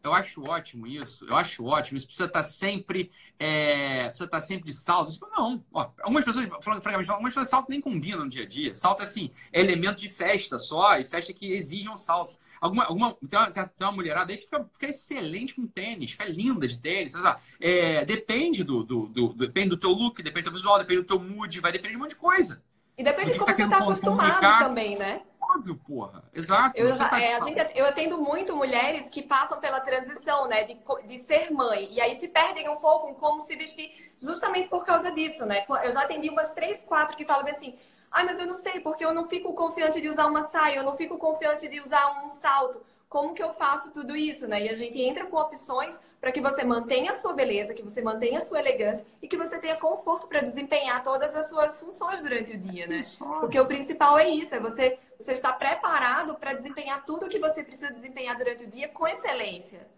Eu 0.00 0.14
acho 0.14 0.44
ótimo 0.44 0.86
isso. 0.86 1.24
Eu 1.26 1.36
acho 1.36 1.64
ótimo. 1.64 1.98
Isso 1.98 2.06
precisa 2.06 2.26
estar 2.26 2.42
tá 2.42 2.48
sempre, 2.48 3.10
é, 3.38 4.04
precisa 4.04 4.24
estar 4.24 4.40
tá 4.40 4.46
sempre 4.46 4.66
de 4.66 4.72
salto. 4.72 5.12
Não. 5.36 5.62
Ó, 5.72 5.90
algumas 6.00 6.24
pessoas, 6.24 6.48
falando 6.62 6.82
francamente, 6.82 7.10
algumas 7.10 7.34
pessoas 7.34 7.48
salto 7.48 7.68
nem 7.68 7.80
combinam 7.80 8.20
no 8.20 8.30
dia 8.30 8.44
a 8.44 8.48
dia. 8.48 8.74
Salto 8.74 9.02
assim, 9.02 9.30
é 9.52 9.60
elemento 9.60 10.00
de 10.00 10.08
festa 10.08 10.56
só 10.56 10.98
e 10.98 11.04
festa 11.04 11.32
que 11.32 11.50
exige 11.50 11.88
um 11.88 11.96
salto. 11.96 12.38
Alguma, 12.60 12.84
alguma, 12.84 13.14
tem, 13.28 13.38
uma, 13.38 13.50
tem 13.50 13.86
uma 13.86 13.92
mulherada 13.92 14.32
aí 14.32 14.38
que 14.38 14.44
fica, 14.44 14.68
fica 14.72 14.86
excelente 14.86 15.54
com 15.54 15.66
tênis, 15.66 16.12
fica 16.12 16.24
linda 16.24 16.66
de 16.66 16.78
tênis. 16.78 17.14
É, 17.60 18.04
depende 18.04 18.64
do, 18.64 18.82
do, 18.82 19.06
do, 19.06 19.34
depende 19.34 19.70
do 19.70 19.76
teu 19.76 19.90
look, 19.90 20.22
depende 20.22 20.42
do 20.42 20.50
teu 20.50 20.52
visual, 20.52 20.78
depende 20.78 21.02
do 21.02 21.06
teu 21.06 21.20
mood, 21.20 21.60
vai 21.60 21.72
depender 21.72 21.92
de 21.92 21.96
um 21.96 22.00
monte 22.00 22.10
de 22.10 22.16
coisa. 22.16 22.62
E 22.96 23.02
depende 23.02 23.32
de 23.32 23.38
como 23.38 23.54
você 23.54 23.62
está 23.62 23.78
acostumado 23.78 24.64
também, 24.64 24.98
né? 24.98 25.22
Óbvio, 25.40 25.76
porra. 25.76 26.24
Exato. 26.34 26.76
Eu, 26.76 26.94
já, 26.94 27.08
tá 27.08 27.20
é, 27.20 27.34
a 27.36 27.40
gente, 27.40 27.58
eu 27.74 27.86
atendo 27.86 28.18
muito 28.18 28.54
mulheres 28.54 29.08
que 29.08 29.22
passam 29.22 29.58
pela 29.60 29.80
transição, 29.80 30.46
né? 30.46 30.64
De, 30.64 30.76
de 31.06 31.18
ser 31.20 31.50
mãe. 31.50 31.88
E 31.90 32.00
aí 32.00 32.20
se 32.20 32.28
perdem 32.28 32.68
um 32.68 32.76
pouco 32.76 33.08
em 33.08 33.14
como 33.14 33.40
se 33.40 33.56
vestir, 33.56 34.12
justamente 34.20 34.68
por 34.68 34.84
causa 34.84 35.10
disso, 35.10 35.46
né? 35.46 35.64
Eu 35.84 35.92
já 35.92 36.02
atendi 36.02 36.28
umas 36.28 36.50
três, 36.54 36.84
quatro 36.84 37.16
que 37.16 37.24
falam 37.24 37.48
assim: 37.48 37.78
ai, 38.10 38.24
mas 38.24 38.38
eu 38.38 38.46
não 38.46 38.54
sei, 38.54 38.80
porque 38.80 39.04
eu 39.04 39.12
não 39.12 39.28
fico 39.28 39.52
confiante 39.52 40.00
de 40.00 40.08
usar 40.08 40.26
uma 40.26 40.44
saia, 40.44 40.76
eu 40.76 40.84
não 40.84 40.96
fico 40.96 41.18
confiante 41.18 41.68
de 41.68 41.80
usar 41.80 42.22
um 42.22 42.28
salto 42.28 42.80
como 43.08 43.32
que 43.32 43.42
eu 43.42 43.52
faço 43.54 43.90
tudo 43.90 44.14
isso, 44.14 44.46
né? 44.46 44.66
E 44.66 44.68
a 44.68 44.76
gente 44.76 45.00
entra 45.00 45.26
com 45.26 45.36
opções 45.36 45.98
para 46.20 46.30
que 46.30 46.40
você 46.40 46.62
mantenha 46.62 47.12
a 47.12 47.14
sua 47.14 47.32
beleza, 47.32 47.72
que 47.72 47.82
você 47.82 48.02
mantenha 48.02 48.38
a 48.38 48.44
sua 48.44 48.58
elegância 48.58 49.06
e 49.22 49.28
que 49.28 49.36
você 49.36 49.58
tenha 49.58 49.76
conforto 49.76 50.26
para 50.26 50.40
desempenhar 50.40 51.02
todas 51.02 51.34
as 51.34 51.48
suas 51.48 51.80
funções 51.80 52.22
durante 52.22 52.52
o 52.52 52.58
dia, 52.58 52.86
né? 52.86 53.00
Porque 53.40 53.58
o 53.58 53.66
principal 53.66 54.18
é 54.18 54.28
isso, 54.28 54.54
é 54.54 54.60
você, 54.60 54.98
você 55.18 55.32
estar 55.32 55.54
preparado 55.54 56.34
para 56.34 56.52
desempenhar 56.52 57.04
tudo 57.04 57.26
o 57.26 57.28
que 57.28 57.38
você 57.38 57.64
precisa 57.64 57.90
desempenhar 57.90 58.36
durante 58.36 58.64
o 58.64 58.68
dia 58.68 58.88
com 58.88 59.06
excelência. 59.06 59.88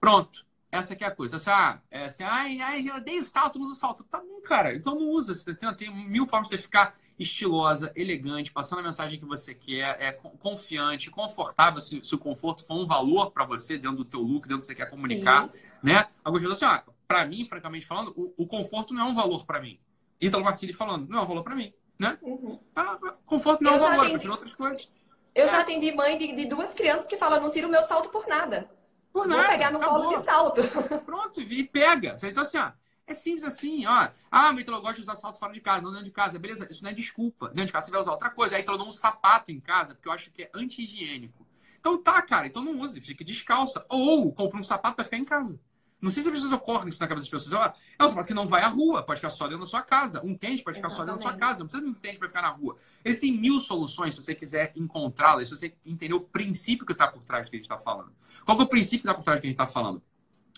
Pronto. 0.00 0.45
Essa 0.70 0.94
aqui 0.94 1.04
é 1.04 1.06
a 1.06 1.10
coisa. 1.10 1.36
Assim, 1.36 1.50
ah, 1.50 1.80
é 1.90 2.04
assim, 2.04 2.22
ai, 2.22 2.60
ai, 2.60 2.88
eu 2.88 2.96
odeio 2.96 3.22
salto, 3.22 3.58
não 3.58 3.66
uso 3.66 3.76
salto. 3.76 4.04
Tá 4.04 4.20
bom, 4.20 4.40
cara. 4.42 4.74
Então 4.74 4.94
não 4.94 5.08
usa. 5.08 5.34
Você 5.34 5.54
tem, 5.54 5.74
tem 5.74 6.08
mil 6.08 6.26
formas 6.26 6.48
de 6.48 6.56
você 6.56 6.62
ficar 6.62 6.94
estilosa, 7.18 7.92
elegante, 7.94 8.52
passando 8.52 8.80
a 8.80 8.82
mensagem 8.82 9.18
que 9.18 9.24
você 9.24 9.54
quer, 9.54 9.96
é 10.00 10.12
confiante, 10.12 11.10
confortável, 11.10 11.80
se, 11.80 12.02
se 12.02 12.14
o 12.14 12.18
conforto 12.18 12.64
for 12.64 12.74
um 12.74 12.86
valor 12.86 13.30
para 13.30 13.44
você 13.44 13.78
dentro 13.78 13.98
do 13.98 14.04
teu 14.04 14.20
look, 14.20 14.42
dentro 14.42 14.56
do 14.56 14.60
que 14.60 14.66
você 14.66 14.74
quer 14.74 14.90
comunicar, 14.90 15.50
Sim. 15.50 15.58
né? 15.82 16.06
Algumas 16.22 16.46
pessoas 16.46 16.62
assim, 16.62 16.82
ah, 16.88 16.92
para 17.06 17.24
mim, 17.26 17.44
francamente 17.46 17.86
falando, 17.86 18.12
o, 18.16 18.34
o 18.36 18.46
conforto 18.46 18.92
não 18.92 19.06
é 19.06 19.10
um 19.10 19.14
valor 19.14 19.46
para 19.46 19.60
mim. 19.60 19.78
Ítalo 20.20 20.44
Marcili 20.44 20.72
falando, 20.72 21.08
não 21.08 21.20
é 21.20 21.22
um 21.22 21.26
valor 21.26 21.42
para 21.42 21.54
mim, 21.54 21.72
né? 21.98 22.18
Uhum. 22.20 22.58
Ah, 22.74 22.98
conforto 23.24 23.62
não 23.62 23.72
é 23.72 23.76
um 23.76 23.78
valor, 23.78 24.06
atendi... 24.06 24.28
outras 24.28 24.54
coisas. 24.54 24.88
Eu 25.34 25.44
é. 25.44 25.48
já 25.48 25.60
atendi 25.60 25.92
mãe 25.92 26.18
de, 26.18 26.34
de 26.34 26.46
duas 26.46 26.74
crianças 26.74 27.06
que 27.06 27.16
falam, 27.16 27.40
não 27.40 27.50
tiro 27.50 27.68
o 27.68 27.70
meu 27.70 27.82
salto 27.82 28.08
por 28.08 28.26
nada. 28.26 28.68
Por 29.16 29.26
nada. 29.26 29.42
Vou 29.42 29.50
pegar 29.50 29.70
no 29.70 29.78
acabou. 29.78 30.02
colo 30.02 30.18
de 30.18 30.24
salto. 30.24 30.60
Pronto, 31.06 31.40
e 31.40 31.64
pega. 31.64 32.16
Então, 32.22 32.42
assim, 32.42 32.58
ó, 32.58 32.70
é 33.06 33.14
simples 33.14 33.44
assim, 33.44 33.86
ó. 33.86 34.08
Ah, 34.30 34.52
mas 34.52 34.66
eu 34.66 34.80
gosto 34.80 34.96
de 34.96 35.02
usar 35.02 35.16
salto 35.16 35.38
fora 35.38 35.54
de 35.54 35.60
casa, 35.60 35.80
não 35.80 35.90
dentro 35.90 36.04
de 36.04 36.10
casa. 36.10 36.38
Beleza, 36.38 36.68
isso 36.70 36.82
não 36.82 36.90
é 36.90 36.92
desculpa. 36.92 37.48
Dentro 37.48 37.66
de 37.66 37.72
casa 37.72 37.86
você 37.86 37.92
vai 37.92 38.00
usar 38.00 38.10
outra 38.12 38.28
coisa. 38.28 38.56
Aí 38.56 38.62
então 38.62 38.76
dou 38.76 38.86
um 38.86 38.92
sapato 38.92 39.50
em 39.50 39.58
casa, 39.58 39.94
porque 39.94 40.06
eu 40.06 40.12
acho 40.12 40.30
que 40.30 40.42
é 40.42 40.50
anti-higiênico. 40.54 41.46
Então 41.80 41.96
tá, 42.02 42.20
cara, 42.20 42.46
então 42.46 42.62
não 42.62 42.78
use, 42.78 43.00
fique 43.00 43.24
descalça. 43.24 43.86
Ou 43.88 44.30
compra 44.34 44.60
um 44.60 44.64
sapato 44.64 44.96
pra 44.96 45.04
ficar 45.04 45.16
em 45.16 45.24
casa. 45.24 45.58
Não 46.06 46.12
sei 46.12 46.22
se 46.22 46.28
as 46.28 46.34
pessoas 46.34 46.52
ocorrem 46.52 46.88
isso 46.88 47.00
na 47.00 47.08
cabeça 47.08 47.28
das 47.28 47.42
pessoas. 47.42 47.72
É 47.98 48.04
um 48.04 48.08
sapato 48.08 48.28
que 48.28 48.34
não 48.34 48.46
vai 48.46 48.62
à 48.62 48.68
rua, 48.68 49.02
pode 49.02 49.18
ficar 49.18 49.28
só 49.28 49.48
dentro 49.48 49.64
da 49.64 49.66
sua 49.66 49.82
casa. 49.82 50.24
Um 50.24 50.36
tênis 50.36 50.62
pode 50.62 50.76
ficar 50.76 50.86
Exatamente. 50.86 51.08
só 51.08 51.12
dentro 51.12 51.24
da 51.24 51.30
sua 51.30 51.48
casa. 51.48 51.58
Não 51.58 51.66
precisa 51.66 51.84
de 51.84 51.90
um 51.90 51.94
tênis 51.94 52.18
para 52.18 52.28
ficar 52.28 52.42
na 52.42 52.50
rua. 52.50 52.76
Existem 53.04 53.36
mil 53.36 53.58
soluções 53.58 54.14
se 54.14 54.22
você 54.22 54.32
quiser 54.32 54.72
encontrá-las, 54.76 55.48
se 55.48 55.56
você 55.56 55.74
entender 55.84 56.14
o 56.14 56.20
princípio 56.20 56.86
que 56.86 56.92
está 56.92 57.08
por 57.08 57.24
trás 57.24 57.48
do 57.48 57.50
que 57.50 57.56
a 57.56 57.58
gente 57.58 57.64
está 57.64 57.76
falando. 57.76 58.12
Qual 58.44 58.56
é 58.56 58.62
o 58.62 58.66
princípio 58.68 59.00
que 59.00 59.08
está 59.08 59.14
por 59.14 59.24
trás 59.24 59.38
do 59.38 59.40
que 59.40 59.48
a 59.48 59.50
gente 59.50 59.60
está 59.60 59.66
falando? 59.66 60.00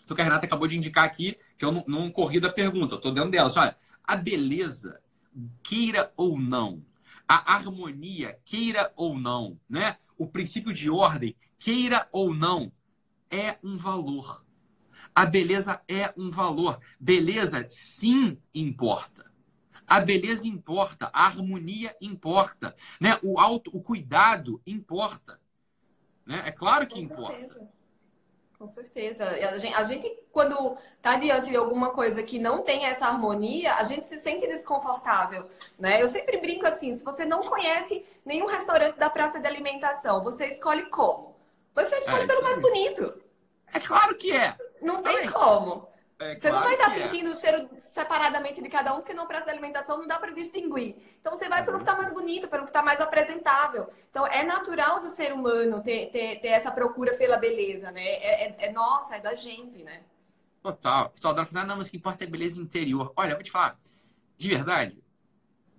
Então, 0.04 0.14
que 0.14 0.20
a 0.20 0.24
Renata 0.24 0.44
acabou 0.44 0.68
de 0.68 0.76
indicar 0.76 1.04
aqui, 1.04 1.38
que 1.56 1.64
eu 1.64 1.72
não, 1.72 1.84
não 1.88 2.11
corri 2.11 2.38
da 2.40 2.52
pergunta, 2.52 2.94
eu 2.94 2.98
estou 2.98 3.11
dentro 3.11 3.30
dela. 3.30 3.46
Assim, 3.46 3.61
olha, 3.61 3.76
a 4.04 4.16
beleza, 4.16 5.00
queira 5.62 6.12
ou 6.14 6.38
não, 6.38 6.84
a 7.26 7.54
harmonia, 7.54 8.38
queira 8.44 8.92
ou 8.96 9.18
não, 9.18 9.58
né? 9.66 9.96
O 10.18 10.26
princípio 10.26 10.74
de 10.74 10.90
ordem, 10.90 11.34
queira 11.58 12.06
ou 12.12 12.34
não, 12.34 12.70
é 13.30 13.56
um 13.62 13.78
valor. 13.78 14.44
A 15.18 15.26
beleza 15.26 15.81
é 15.88 16.14
um 16.16 16.31
valor. 16.31 16.78
Beleza, 17.00 17.66
sim, 17.68 18.40
importa. 18.54 19.28
A 19.85 19.98
beleza 19.98 20.46
importa, 20.46 21.11
a 21.12 21.26
harmonia 21.26 21.96
importa, 22.00 22.76
né? 23.00 23.18
O 23.24 23.40
auto, 23.40 23.68
o 23.76 23.83
cuidado 23.83 24.62
importa, 24.64 25.40
né? 26.24 26.44
É 26.46 26.52
claro 26.52 26.87
que 26.87 26.94
Com 26.94 27.00
importa. 27.00 27.37
Certeza. 27.37 27.68
Com 28.57 28.66
certeza. 28.68 29.24
A 29.24 29.59
gente, 29.59 29.74
a 29.74 29.83
gente, 29.83 30.18
quando 30.31 30.76
está 30.96 31.16
diante 31.16 31.50
de 31.50 31.57
alguma 31.57 31.90
coisa 31.90 32.22
que 32.22 32.38
não 32.38 32.62
tem 32.62 32.85
essa 32.85 33.07
harmonia, 33.07 33.74
a 33.74 33.83
gente 33.83 34.09
se 34.09 34.18
sente 34.18 34.46
desconfortável, 34.46 35.50
né? 35.76 36.00
Eu 36.00 36.07
sempre 36.07 36.38
brinco 36.38 36.64
assim, 36.64 36.94
se 36.94 37.04
você 37.04 37.24
não 37.24 37.40
conhece 37.40 38.07
nenhum 38.24 38.46
restaurante 38.46 38.96
da 38.98 39.11
praça 39.11 39.40
de 39.40 39.48
alimentação, 39.48 40.22
você 40.22 40.46
escolhe 40.46 40.88
como? 40.90 41.35
Você 41.74 41.96
escolhe 41.96 42.22
é, 42.22 42.26
pelo 42.28 42.42
mais 42.44 42.61
bonito. 42.61 43.20
É 43.72 43.81
claro 43.81 44.14
que 44.16 44.31
é. 44.31 44.57
Não 44.80 45.02
tem 45.02 45.30
como. 45.30 45.88
É, 46.20 46.36
você 46.36 46.50
claro 46.50 46.56
não 46.56 46.62
vai 46.64 46.74
estar 46.74 46.96
é. 46.96 47.02
sentindo 47.02 47.28
é. 47.28 47.32
o 47.32 47.34
cheiro 47.34 47.70
separadamente 47.90 48.60
de 48.60 48.68
cada 48.68 48.92
um, 48.92 48.96
porque 48.96 49.14
no 49.14 49.26
prazo 49.26 49.46
da 49.46 49.52
alimentação 49.52 49.98
não 49.98 50.06
dá 50.06 50.18
para 50.18 50.32
distinguir. 50.32 50.96
Então 51.20 51.32
você 51.32 51.48
vai 51.48 51.64
pelo 51.64 51.76
que 51.76 51.84
está 51.84 51.94
mais 51.94 52.12
bonito, 52.12 52.48
pelo 52.48 52.64
que 52.64 52.70
está 52.70 52.82
mais 52.82 53.00
apresentável. 53.00 53.88
Então 54.10 54.26
é 54.26 54.42
natural 54.42 55.00
do 55.00 55.08
ser 55.08 55.32
humano 55.32 55.80
ter, 55.80 56.10
ter, 56.10 56.40
ter 56.40 56.48
essa 56.48 56.72
procura 56.72 57.16
pela 57.16 57.36
beleza, 57.36 57.92
né? 57.92 58.04
É, 58.04 58.48
é, 58.48 58.56
é 58.66 58.72
nossa, 58.72 59.16
é 59.16 59.20
da 59.20 59.34
gente, 59.34 59.84
né? 59.84 60.02
Total. 60.60 61.12
Saudade 61.14 61.50
falar, 61.50 61.66
não, 61.66 61.76
mas 61.76 61.86
o 61.86 61.90
que 61.90 61.96
importa 61.96 62.24
é 62.24 62.26
beleza 62.26 62.60
interior. 62.60 63.12
Olha, 63.14 63.30
eu 63.30 63.36
vou 63.36 63.44
te 63.44 63.52
falar, 63.52 63.78
de 64.36 64.48
verdade, 64.48 65.00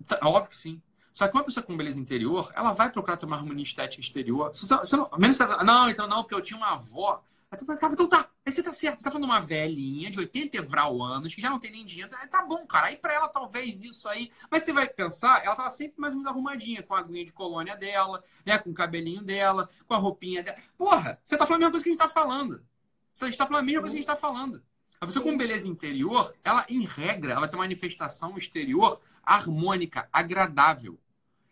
tá, 0.06 0.18
óbvio 0.22 0.48
que 0.48 0.56
sim. 0.56 0.80
Só 1.12 1.28
que 1.28 1.34
uma 1.34 1.44
pessoa 1.44 1.62
com 1.62 1.76
beleza 1.76 2.00
interior, 2.00 2.50
ela 2.54 2.72
vai 2.72 2.90
procurar 2.90 3.18
ter 3.18 3.26
uma 3.26 3.36
harmonia 3.36 3.62
estética 3.62 4.00
exterior. 4.00 4.48
Você, 4.56 4.74
você 4.74 4.96
não, 4.96 5.10
menos, 5.18 5.38
não, 5.38 5.90
então 5.90 6.08
não, 6.08 6.22
porque 6.22 6.34
eu 6.34 6.40
tinha 6.40 6.56
uma 6.56 6.72
avó 6.72 7.22
então 7.52 8.08
tá, 8.08 8.30
aí 8.46 8.52
você 8.52 8.62
tá 8.62 8.72
certo. 8.72 8.98
Você 8.98 9.04
tá 9.04 9.10
falando 9.10 9.24
uma 9.24 9.40
velhinha 9.40 10.08
de 10.10 10.18
80 10.20 10.62
vral 10.62 11.02
anos, 11.02 11.34
que 11.34 11.40
já 11.40 11.50
não 11.50 11.58
tem 11.58 11.72
nem 11.72 11.84
dinheiro. 11.84 12.10
Tá 12.30 12.44
bom, 12.46 12.64
cara. 12.64 12.86
Aí 12.86 12.96
pra 12.96 13.12
ela, 13.12 13.28
talvez 13.28 13.82
isso 13.82 14.08
aí. 14.08 14.30
Mas 14.48 14.64
você 14.64 14.72
vai 14.72 14.88
pensar, 14.88 15.44
ela 15.44 15.56
tava 15.56 15.70
sempre 15.70 16.00
mais 16.00 16.12
ou 16.12 16.18
menos 16.20 16.30
arrumadinha, 16.30 16.82
com 16.82 16.94
a 16.94 17.00
aguinha 17.00 17.24
de 17.24 17.32
colônia 17.32 17.76
dela, 17.76 18.22
né? 18.46 18.56
Com 18.56 18.70
o 18.70 18.74
cabelinho 18.74 19.22
dela, 19.22 19.68
com 19.86 19.94
a 19.94 19.98
roupinha 19.98 20.42
dela. 20.42 20.58
Porra, 20.78 21.20
você 21.24 21.36
tá 21.36 21.44
falando 21.44 21.64
a 21.64 21.66
mesma 21.66 21.72
coisa 21.72 21.84
que 21.84 21.90
a 21.90 21.92
gente 21.92 22.00
tá 22.00 22.08
falando. 22.08 22.64
Você 23.12 23.32
tá 23.32 23.46
falando 23.46 23.62
a 23.62 23.66
mesma 23.66 23.80
coisa 23.80 23.94
que 23.94 23.98
a 23.98 24.02
gente 24.02 24.14
tá 24.14 24.16
falando. 24.16 24.62
A 25.00 25.06
pessoa 25.06 25.24
com 25.24 25.36
beleza 25.36 25.66
interior, 25.66 26.32
ela, 26.44 26.64
em 26.68 26.84
regra, 26.84 27.32
ela 27.32 27.48
ter 27.48 27.56
uma 27.56 27.64
manifestação 27.64 28.36
exterior 28.38 29.00
harmônica, 29.24 30.08
agradável. 30.12 31.00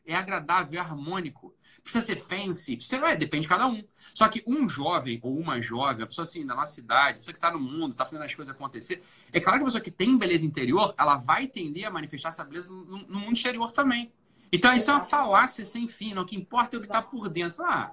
É 0.09 0.17
agradável, 0.17 0.81
é 0.81 0.83
harmônico 0.83 1.55
precisa 1.89 2.05
ser 2.05 2.17
fancy, 2.17 2.77
precisa, 2.77 3.05
é, 3.07 3.17
depende 3.17 3.43
de 3.43 3.49
cada 3.49 3.67
um. 3.67 3.83
Só 4.13 4.29
que 4.29 4.43
um 4.47 4.69
jovem 4.69 5.19
ou 5.23 5.37
uma 5.37 5.61
jovem, 5.61 6.05
a 6.05 6.07
pessoa 6.07 6.25
assim, 6.25 6.45
na 6.45 6.55
nossa 6.55 6.73
cidade, 6.73 7.13
a 7.13 7.17
pessoa 7.17 7.33
que 7.33 7.39
está 7.39 7.51
no 7.51 7.59
mundo, 7.59 7.93
está 7.93 8.05
fazendo 8.05 8.23
as 8.23 8.35
coisas 8.35 8.55
acontecer, 8.55 9.03
é 9.33 9.41
claro 9.41 9.59
que 9.59 9.63
a 9.63 9.67
pessoa 9.67 9.81
que 9.83 9.91
tem 9.91 10.17
beleza 10.17 10.45
interior, 10.45 10.95
ela 10.99 11.17
vai 11.17 11.47
tender 11.47 11.87
a 11.87 11.91
manifestar 11.91 12.29
essa 12.29 12.45
beleza 12.45 12.69
no, 12.69 12.85
no 12.85 13.19
mundo 13.19 13.33
exterior 13.33 13.73
também. 13.73 14.13
Então, 14.53 14.73
isso 14.75 14.91
é 14.91 14.95
uma 14.95 15.05
falácia 15.05 15.65
sem 15.65 15.87
fim. 15.89 16.15
Não, 16.15 16.23
o 16.23 16.27
que 16.27 16.37
importa 16.37 16.77
é 16.77 16.79
o 16.79 16.81
que 16.81 16.87
está 16.87 17.03
por 17.03 17.29
dentro. 17.29 17.63
Ah, 17.63 17.93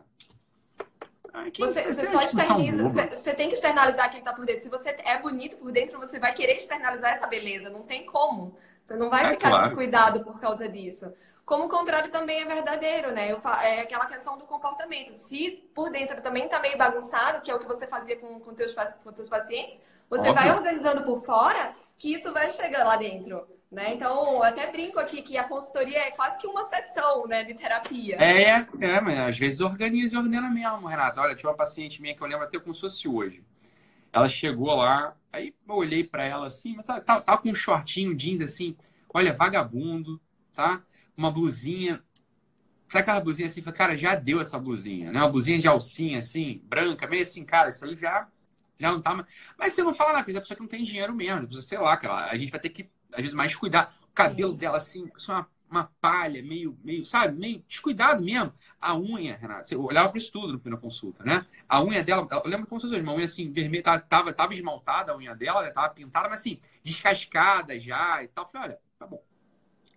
você, 1.57 1.83
você 1.83 2.11
só 2.11 2.21
externiza, 2.21 2.83
você, 2.83 3.07
você, 3.07 3.33
tem 3.33 3.49
que 3.49 3.55
externalizar 3.55 4.09
quem 4.09 4.19
está 4.19 4.31
por 4.31 4.45
dentro. 4.45 4.63
Se 4.63 4.69
você 4.69 4.95
é 5.03 5.21
bonito 5.21 5.57
por 5.57 5.69
dentro, 5.69 5.99
você 5.99 6.17
vai 6.17 6.33
querer 6.33 6.55
externalizar 6.55 7.11
essa 7.11 7.27
beleza. 7.27 7.69
Não 7.69 7.81
tem 7.81 8.05
como. 8.05 8.57
Você 8.85 8.95
não 8.95 9.09
vai 9.09 9.25
é 9.25 9.29
ficar 9.31 9.49
claro. 9.49 9.65
descuidado 9.65 10.23
por 10.23 10.39
causa 10.39 10.69
disso. 10.69 11.11
Como 11.45 11.65
o 11.65 11.69
contrário 11.69 12.09
também 12.09 12.41
é 12.41 12.45
verdadeiro, 12.45 13.11
né? 13.11 13.31
Eu, 13.31 13.39
é 13.61 13.81
aquela 13.81 14.07
questão 14.07 14.35
do 14.35 14.45
comportamento. 14.45 15.13
Se 15.13 15.69
por 15.75 15.91
dentro 15.91 16.19
também 16.21 16.47
tá 16.49 16.59
meio 16.59 16.75
bagunçado, 16.75 17.41
que 17.41 17.51
é 17.51 17.55
o 17.55 17.59
que 17.59 17.67
você 17.67 17.87
fazia 17.87 18.15
com, 18.15 18.39
com, 18.39 18.53
teus, 18.55 18.73
com 19.03 19.11
teus 19.11 19.29
pacientes, 19.29 19.79
você 20.09 20.29
Óbvio. 20.29 20.33
vai 20.33 20.51
organizando 20.51 21.03
por 21.03 21.23
fora 21.23 21.73
que 21.97 22.13
isso 22.13 22.33
vai 22.33 22.49
chegar 22.49 22.83
lá 22.83 22.97
dentro. 22.97 23.47
Né? 23.71 23.93
Então, 23.93 24.35
eu 24.35 24.43
até 24.43 24.71
brinco 24.71 24.99
aqui 24.99 25.21
que 25.21 25.37
a 25.37 25.43
consultoria 25.43 25.99
é 25.99 26.11
quase 26.11 26.39
que 26.39 26.47
uma 26.47 26.63
sessão 26.65 27.27
né, 27.27 27.43
de 27.43 27.53
terapia. 27.53 28.15
É, 28.15 28.65
é, 28.79 29.01
mas 29.01 29.19
às 29.19 29.37
vezes 29.37 29.59
organiza 29.59 30.15
e 30.15 30.17
ordena 30.17 30.49
mesmo, 30.49 30.87
Renata. 30.87 31.21
Olha, 31.21 31.35
tinha 31.35 31.49
uma 31.49 31.57
paciente 31.57 32.01
minha 32.01 32.15
que 32.15 32.21
eu 32.21 32.27
lembro 32.27 32.45
até 32.45 32.57
como 32.57 32.73
se 32.73 32.81
fosse 32.81 33.07
hoje. 33.07 33.43
Ela 34.11 34.27
chegou 34.29 34.73
lá, 34.73 35.15
aí 35.31 35.53
eu 35.67 35.75
olhei 35.75 36.03
para 36.03 36.23
ela 36.23 36.47
assim, 36.47 36.75
mas 36.75 36.85
tá, 36.85 37.01
tá, 37.01 37.19
tá, 37.19 37.37
com 37.37 37.49
um 37.49 37.55
shortinho, 37.55 38.15
jeans 38.15 38.39
assim, 38.39 38.77
olha, 39.13 39.33
vagabundo, 39.33 40.21
tá? 40.53 40.81
Uma 41.17 41.31
blusinha. 41.31 42.01
Sabe 42.87 43.01
aquela 43.01 43.19
blusinha 43.19 43.47
assim? 43.47 43.61
Cara, 43.61 43.97
já 43.97 44.15
deu 44.15 44.39
essa 44.39 44.59
blusinha, 44.59 45.11
né? 45.11 45.19
Uma 45.19 45.29
blusinha 45.29 45.57
de 45.57 45.67
alcinha, 45.67 46.19
assim, 46.19 46.61
branca, 46.65 47.07
meio 47.07 47.23
assim, 47.23 47.43
cara, 47.43 47.69
isso 47.69 47.83
aí 47.83 47.97
já, 47.97 48.27
já 48.79 48.91
não 48.91 49.01
tá 49.01 49.13
mais. 49.15 49.27
Mas 49.57 49.73
você 49.73 49.83
não 49.83 49.93
fala 49.93 50.13
nada, 50.13 50.21
a 50.21 50.41
pessoa 50.41 50.55
que 50.55 50.61
não 50.61 50.69
tem 50.69 50.83
dinheiro 50.83 51.13
mesmo, 51.15 51.51
sei 51.61 51.77
lá, 51.79 51.97
cara, 51.97 52.29
a 52.29 52.37
gente 52.37 52.51
vai 52.51 52.59
ter 52.59 52.69
que 52.69 52.89
às 53.11 53.21
vezes 53.21 53.33
mais 53.33 53.55
cuidado. 53.55 53.91
O 54.03 54.13
cabelo 54.13 54.53
dela, 54.53 54.77
assim, 54.77 55.09
só 55.17 55.33
uma, 55.33 55.49
uma 55.69 55.91
palha, 55.99 56.43
meio, 56.43 56.77
meio, 56.83 57.05
sabe, 57.05 57.37
meio 57.37 57.63
descuidado 57.67 58.23
mesmo. 58.23 58.53
A 58.79 58.95
unha, 58.95 59.35
Renata, 59.35 59.63
você 59.63 59.75
olhava 59.75 60.09
para 60.09 60.17
isso 60.17 60.31
tudo 60.31 60.61
na 60.69 60.77
consulta, 60.77 61.23
né? 61.23 61.45
A 61.67 61.83
unha 61.83 62.03
dela, 62.03 62.27
eu 62.31 62.49
lembro 62.49 62.67
como 62.67 62.79
se 62.79 62.87
fosse 62.87 63.01
uma 63.01 63.13
unha 63.13 63.25
assim, 63.25 63.51
vermelha, 63.51 63.99
tava, 63.99 64.33
tava 64.33 64.53
esmaltada 64.53 65.11
a 65.11 65.17
unha 65.17 65.35
dela, 65.35 65.69
tava 65.71 65.93
pintada, 65.93 66.29
mas 66.29 66.39
assim, 66.39 66.59
descascada 66.83 67.79
já 67.79 68.23
e 68.23 68.27
tal. 68.27 68.45
Eu 68.45 68.49
falei, 68.49 68.67
olha, 68.69 68.79
tá 68.99 69.07
bom. 69.07 69.23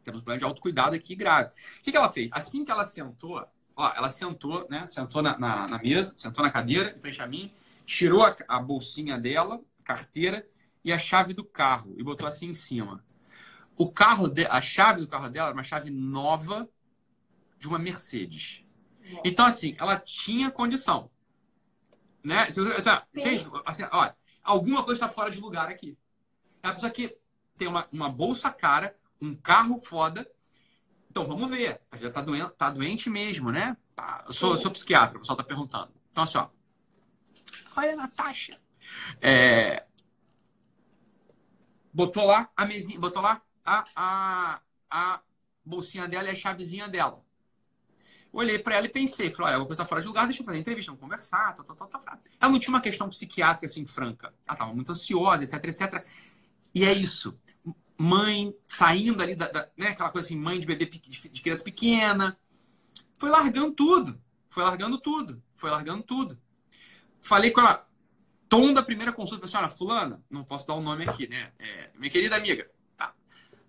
Temos 0.09 0.23
um 0.23 0.25
plano 0.25 0.39
de 0.39 0.45
autocuidado 0.47 0.97
aqui 0.97 1.15
grave. 1.15 1.51
O 1.51 1.83
que, 1.83 1.91
que 1.91 1.97
ela 1.97 2.09
fez? 2.09 2.31
Assim 2.33 2.65
que 2.65 2.71
ela 2.71 2.87
sentou, 2.87 3.47
ó, 3.77 3.93
ela 3.95 4.09
sentou, 4.09 4.67
né? 4.71 4.87
Sentou 4.87 5.21
na, 5.21 5.39
na, 5.39 5.69
na 5.69 5.79
mesa, 5.79 6.15
sentou 6.17 6.43
na 6.43 6.51
cadeira, 6.51 6.95
em 6.97 7.01
frente 7.01 7.21
a 7.21 7.27
mim, 7.27 7.53
tirou 7.85 8.25
a, 8.25 8.35
a 8.49 8.59
bolsinha 8.59 9.19
dela, 9.19 9.61
carteira 9.85 10.49
e 10.83 10.91
a 10.91 10.99
chave 10.99 11.35
do 11.35 11.45
carro 11.45 11.95
e 11.99 12.03
botou 12.03 12.27
assim 12.27 12.47
em 12.47 12.55
cima. 12.55 13.05
O 13.77 13.93
carro, 13.93 14.29
de, 14.29 14.47
a 14.47 14.63
chave 14.63 15.03
do 15.03 15.07
carro 15.07 15.29
dela 15.29 15.49
era 15.49 15.55
uma 15.55 15.63
chave 15.63 15.91
nova 15.91 16.67
de 17.59 17.69
uma 17.69 17.79
Mercedes. 17.79 18.65
Então, 19.23 19.45
assim, 19.45 19.77
ela 19.79 19.99
tinha 19.99 20.51
condição. 20.51 21.11
Né? 22.25 22.45
Assim, 22.45 22.63
entende? 23.15 23.47
Assim, 23.67 23.85
olha, 23.93 24.17
alguma 24.43 24.83
coisa 24.83 25.05
está 25.05 25.09
fora 25.13 25.31
de 25.31 25.39
lugar 25.39 25.69
aqui. 25.69 25.99
É 26.63 26.69
a 26.69 26.73
pessoa 26.73 26.91
que 26.91 27.15
tem 27.59 27.69
uma, 27.69 27.87
uma 27.93 28.09
bolsa 28.09 28.51
cara, 28.51 28.97
um 29.21 29.35
carro 29.35 29.79
foda. 29.79 30.29
Então, 31.11 31.25
vamos 31.25 31.51
ver. 31.51 31.81
A 31.91 31.97
gente 31.97 32.13
tá 32.13 32.21
doente, 32.21 32.53
tá 32.57 32.71
doente 32.71 33.11
mesmo, 33.11 33.51
né? 33.51 33.77
Tá, 33.95 34.25
eu 34.27 34.33
sou, 34.33 34.57
sou 34.57 34.71
psiquiatra, 34.71 35.17
o 35.17 35.21
pessoal 35.21 35.37
tá 35.37 35.45
perguntando. 35.45 35.93
Então, 36.11 36.23
assim, 36.23 36.39
ó. 36.39 36.49
Olha 37.77 37.93
a 37.93 37.97
Natasha. 37.97 38.59
É, 39.21 39.85
botou 41.93 42.27
lá 42.27 42.49
a 42.57 42.65
mesinha, 42.65 42.99
botou 42.99 43.23
lá 43.23 43.43
a, 43.65 43.85
a, 43.97 44.61
a 44.91 45.21
bolsinha 45.65 46.07
dela 46.09 46.29
e 46.29 46.31
a 46.31 46.35
chavezinha 46.35 46.89
dela. 46.89 47.25
Olhei 48.33 48.59
para 48.59 48.77
ela 48.77 48.87
e 48.87 48.91
pensei, 48.91 49.33
falei, 49.33 49.53
olha, 49.53 49.61
uma 49.61 49.67
coisa 49.67 49.83
tá 49.83 49.89
fora 49.89 50.01
de 50.01 50.07
lugar, 50.07 50.27
deixa 50.27 50.43
eu 50.43 50.47
fazer 50.47 50.59
entrevista, 50.59 50.93
vamos 50.93 51.01
conversar, 51.01 51.55
tal, 51.55 51.65
tal, 51.65 51.75
tal, 51.75 51.89
tal. 51.89 52.19
Ela 52.41 52.53
não 52.53 52.59
tinha 52.59 52.75
uma 52.75 52.81
questão 52.81 53.09
psiquiátrica 53.09 53.67
assim 53.67 53.87
franca. 53.87 54.29
Ela 54.47 54.55
estava 54.55 54.73
muito 54.75 54.93
ansiosa, 54.93 55.43
etc, 55.43 55.65
etc. 55.65 56.07
E 56.75 56.85
é 56.85 56.93
isso. 56.93 57.39
Mãe 57.99 58.55
saindo 58.69 59.23
ali 59.23 59.35
da, 59.35 59.49
da 59.49 59.69
né, 59.77 59.89
aquela 59.89 60.11
coisa 60.11 60.27
assim, 60.27 60.37
mãe 60.37 60.59
de 60.59 60.67
bebê 60.67 60.87
de 60.87 61.43
criança 61.43 61.65
pequena. 61.65 62.39
Foi 63.17 63.29
largando 63.29 63.73
tudo. 63.73 64.21
Foi 64.49 64.63
largando 64.63 64.99
tudo. 64.99 65.43
Foi 65.57 65.71
largando 65.71 66.03
tudo. 66.05 66.39
Falei 67.21 67.51
com 67.51 67.61
ela, 67.61 67.87
tom 68.49 68.73
da 68.73 68.83
primeira 68.83 69.13
consulta, 69.13 69.45
a 69.45 69.49
senhora 69.49 69.69
fulana, 69.69 70.23
não 70.31 70.45
posso 70.45 70.67
dar 70.67 70.75
o 70.75 70.79
um 70.79 70.83
nome 70.83 71.07
aqui, 71.07 71.29
né? 71.29 71.53
É, 71.59 71.91
minha 71.95 72.11
querida 72.11 72.37
amiga, 72.37 72.71
tá. 72.97 73.15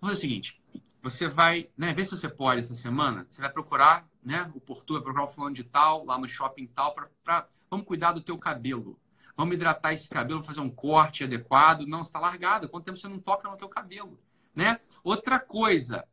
fazer 0.00 0.14
o 0.14 0.20
seguinte, 0.20 0.62
você 1.02 1.28
vai, 1.28 1.68
né, 1.76 1.92
ver 1.92 2.04
se 2.04 2.12
você 2.12 2.28
pode 2.28 2.60
essa 2.60 2.74
semana, 2.74 3.26
você 3.28 3.40
vai 3.40 3.50
procurar, 3.50 4.08
né, 4.22 4.50
o 4.54 4.60
Porto, 4.60 4.94
vai 4.94 5.02
procurar 5.02 5.24
o 5.24 5.28
fulano 5.28 5.54
de 5.54 5.64
tal, 5.64 6.04
lá 6.04 6.18
no 6.18 6.28
shopping 6.28 6.66
tal, 6.68 6.94
pra, 6.94 7.08
pra, 7.22 7.48
vamos 7.70 7.86
cuidar 7.86 8.12
do 8.12 8.22
teu 8.22 8.38
cabelo. 8.38 8.98
Vamos 9.40 9.54
hidratar 9.54 9.94
esse 9.94 10.06
cabelo, 10.06 10.42
fazer 10.42 10.60
um 10.60 10.68
corte 10.68 11.24
adequado. 11.24 11.86
Não, 11.86 12.02
está 12.02 12.20
largado. 12.20 12.68
Quanto 12.68 12.84
tempo 12.84 12.98
você 12.98 13.08
não 13.08 13.18
toca 13.18 13.48
no 13.48 13.56
teu 13.56 13.70
cabelo, 13.70 14.20
né? 14.54 14.78
Outra 15.02 15.40
coisa, 15.40 16.06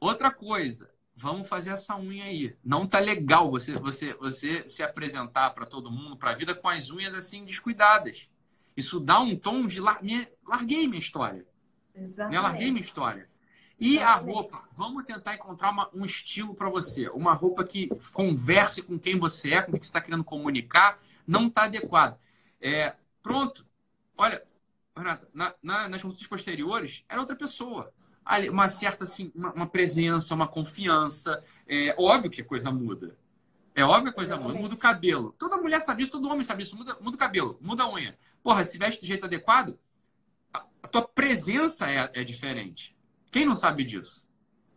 outra 0.00 0.30
coisa, 0.30 0.90
vamos 1.14 1.46
fazer 1.46 1.68
essa 1.68 1.94
unha 1.98 2.24
aí. 2.24 2.56
Não 2.64 2.86
tá 2.86 2.98
legal 2.98 3.50
você 3.50 3.74
você 3.74 4.14
você 4.14 4.66
se 4.66 4.82
apresentar 4.82 5.50
para 5.50 5.66
todo 5.66 5.90
mundo, 5.90 6.16
para 6.16 6.30
a 6.30 6.34
vida 6.34 6.54
com 6.54 6.66
as 6.66 6.90
unhas 6.90 7.14
assim 7.14 7.44
descuidadas. 7.44 8.26
Isso 8.74 9.00
dá 9.00 9.20
um 9.20 9.36
tom 9.36 9.66
de 9.66 9.78
lar... 9.78 10.00
larguei 10.42 10.88
minha 10.88 10.98
história. 10.98 11.46
Exatamente. 11.94 12.40
larguei 12.40 12.70
minha 12.70 12.82
história. 12.82 13.28
E 13.78 13.98
a 13.98 14.14
roupa, 14.14 14.66
vamos 14.72 15.04
tentar 15.04 15.34
encontrar 15.34 15.72
uma, 15.72 15.90
um 15.92 16.06
estilo 16.06 16.54
para 16.54 16.70
você, 16.70 17.06
uma 17.10 17.34
roupa 17.34 17.62
que 17.64 17.90
converse 18.14 18.80
com 18.80 18.98
quem 18.98 19.18
você 19.18 19.52
é, 19.52 19.60
com 19.60 19.72
o 19.72 19.78
que 19.78 19.84
você 19.84 19.90
está 19.90 20.00
querendo 20.00 20.24
comunicar, 20.24 20.96
não 21.26 21.48
está 21.48 21.64
adequado. 21.64 22.18
É, 22.60 22.94
pronto. 23.22 23.66
Olha, 24.16 24.40
Renata, 24.96 25.28
na, 25.32 25.54
na, 25.62 25.88
nas 25.88 26.02
consultas 26.02 26.26
posteriores 26.26 27.04
era 27.08 27.20
outra 27.20 27.36
pessoa 27.36 27.92
uma 28.50 28.68
certa 28.68 29.04
assim, 29.04 29.30
uma, 29.34 29.52
uma 29.52 29.66
presença, 29.66 30.34
uma 30.34 30.48
confiança. 30.48 31.42
É 31.66 31.94
óbvio 31.96 32.30
que 32.30 32.40
a 32.40 32.44
coisa 32.44 32.70
muda. 32.70 33.16
É 33.74 33.84
óbvio 33.84 34.04
que 34.04 34.10
a 34.10 34.12
coisa 34.12 34.36
muda. 34.36 34.58
Muda 34.58 34.74
o 34.74 34.78
cabelo. 34.78 35.32
Toda 35.38 35.56
mulher 35.56 35.80
sabe 35.80 36.02
isso, 36.02 36.12
todo 36.12 36.28
homem 36.28 36.42
sabe 36.42 36.64
isso. 36.64 36.76
Muda, 36.76 36.96
muda 37.00 37.16
o 37.16 37.18
cabelo, 37.18 37.58
muda 37.60 37.84
a 37.84 37.92
unha. 37.92 38.18
Porra, 38.42 38.64
se 38.64 38.78
veste 38.78 39.00
do 39.00 39.06
jeito 39.06 39.26
adequado, 39.26 39.78
a, 40.52 40.64
a 40.82 40.88
tua 40.88 41.06
presença 41.06 41.88
é, 41.88 42.10
é 42.14 42.24
diferente. 42.24 42.96
Quem 43.30 43.46
não 43.46 43.54
sabe 43.54 43.84
disso? 43.84 44.26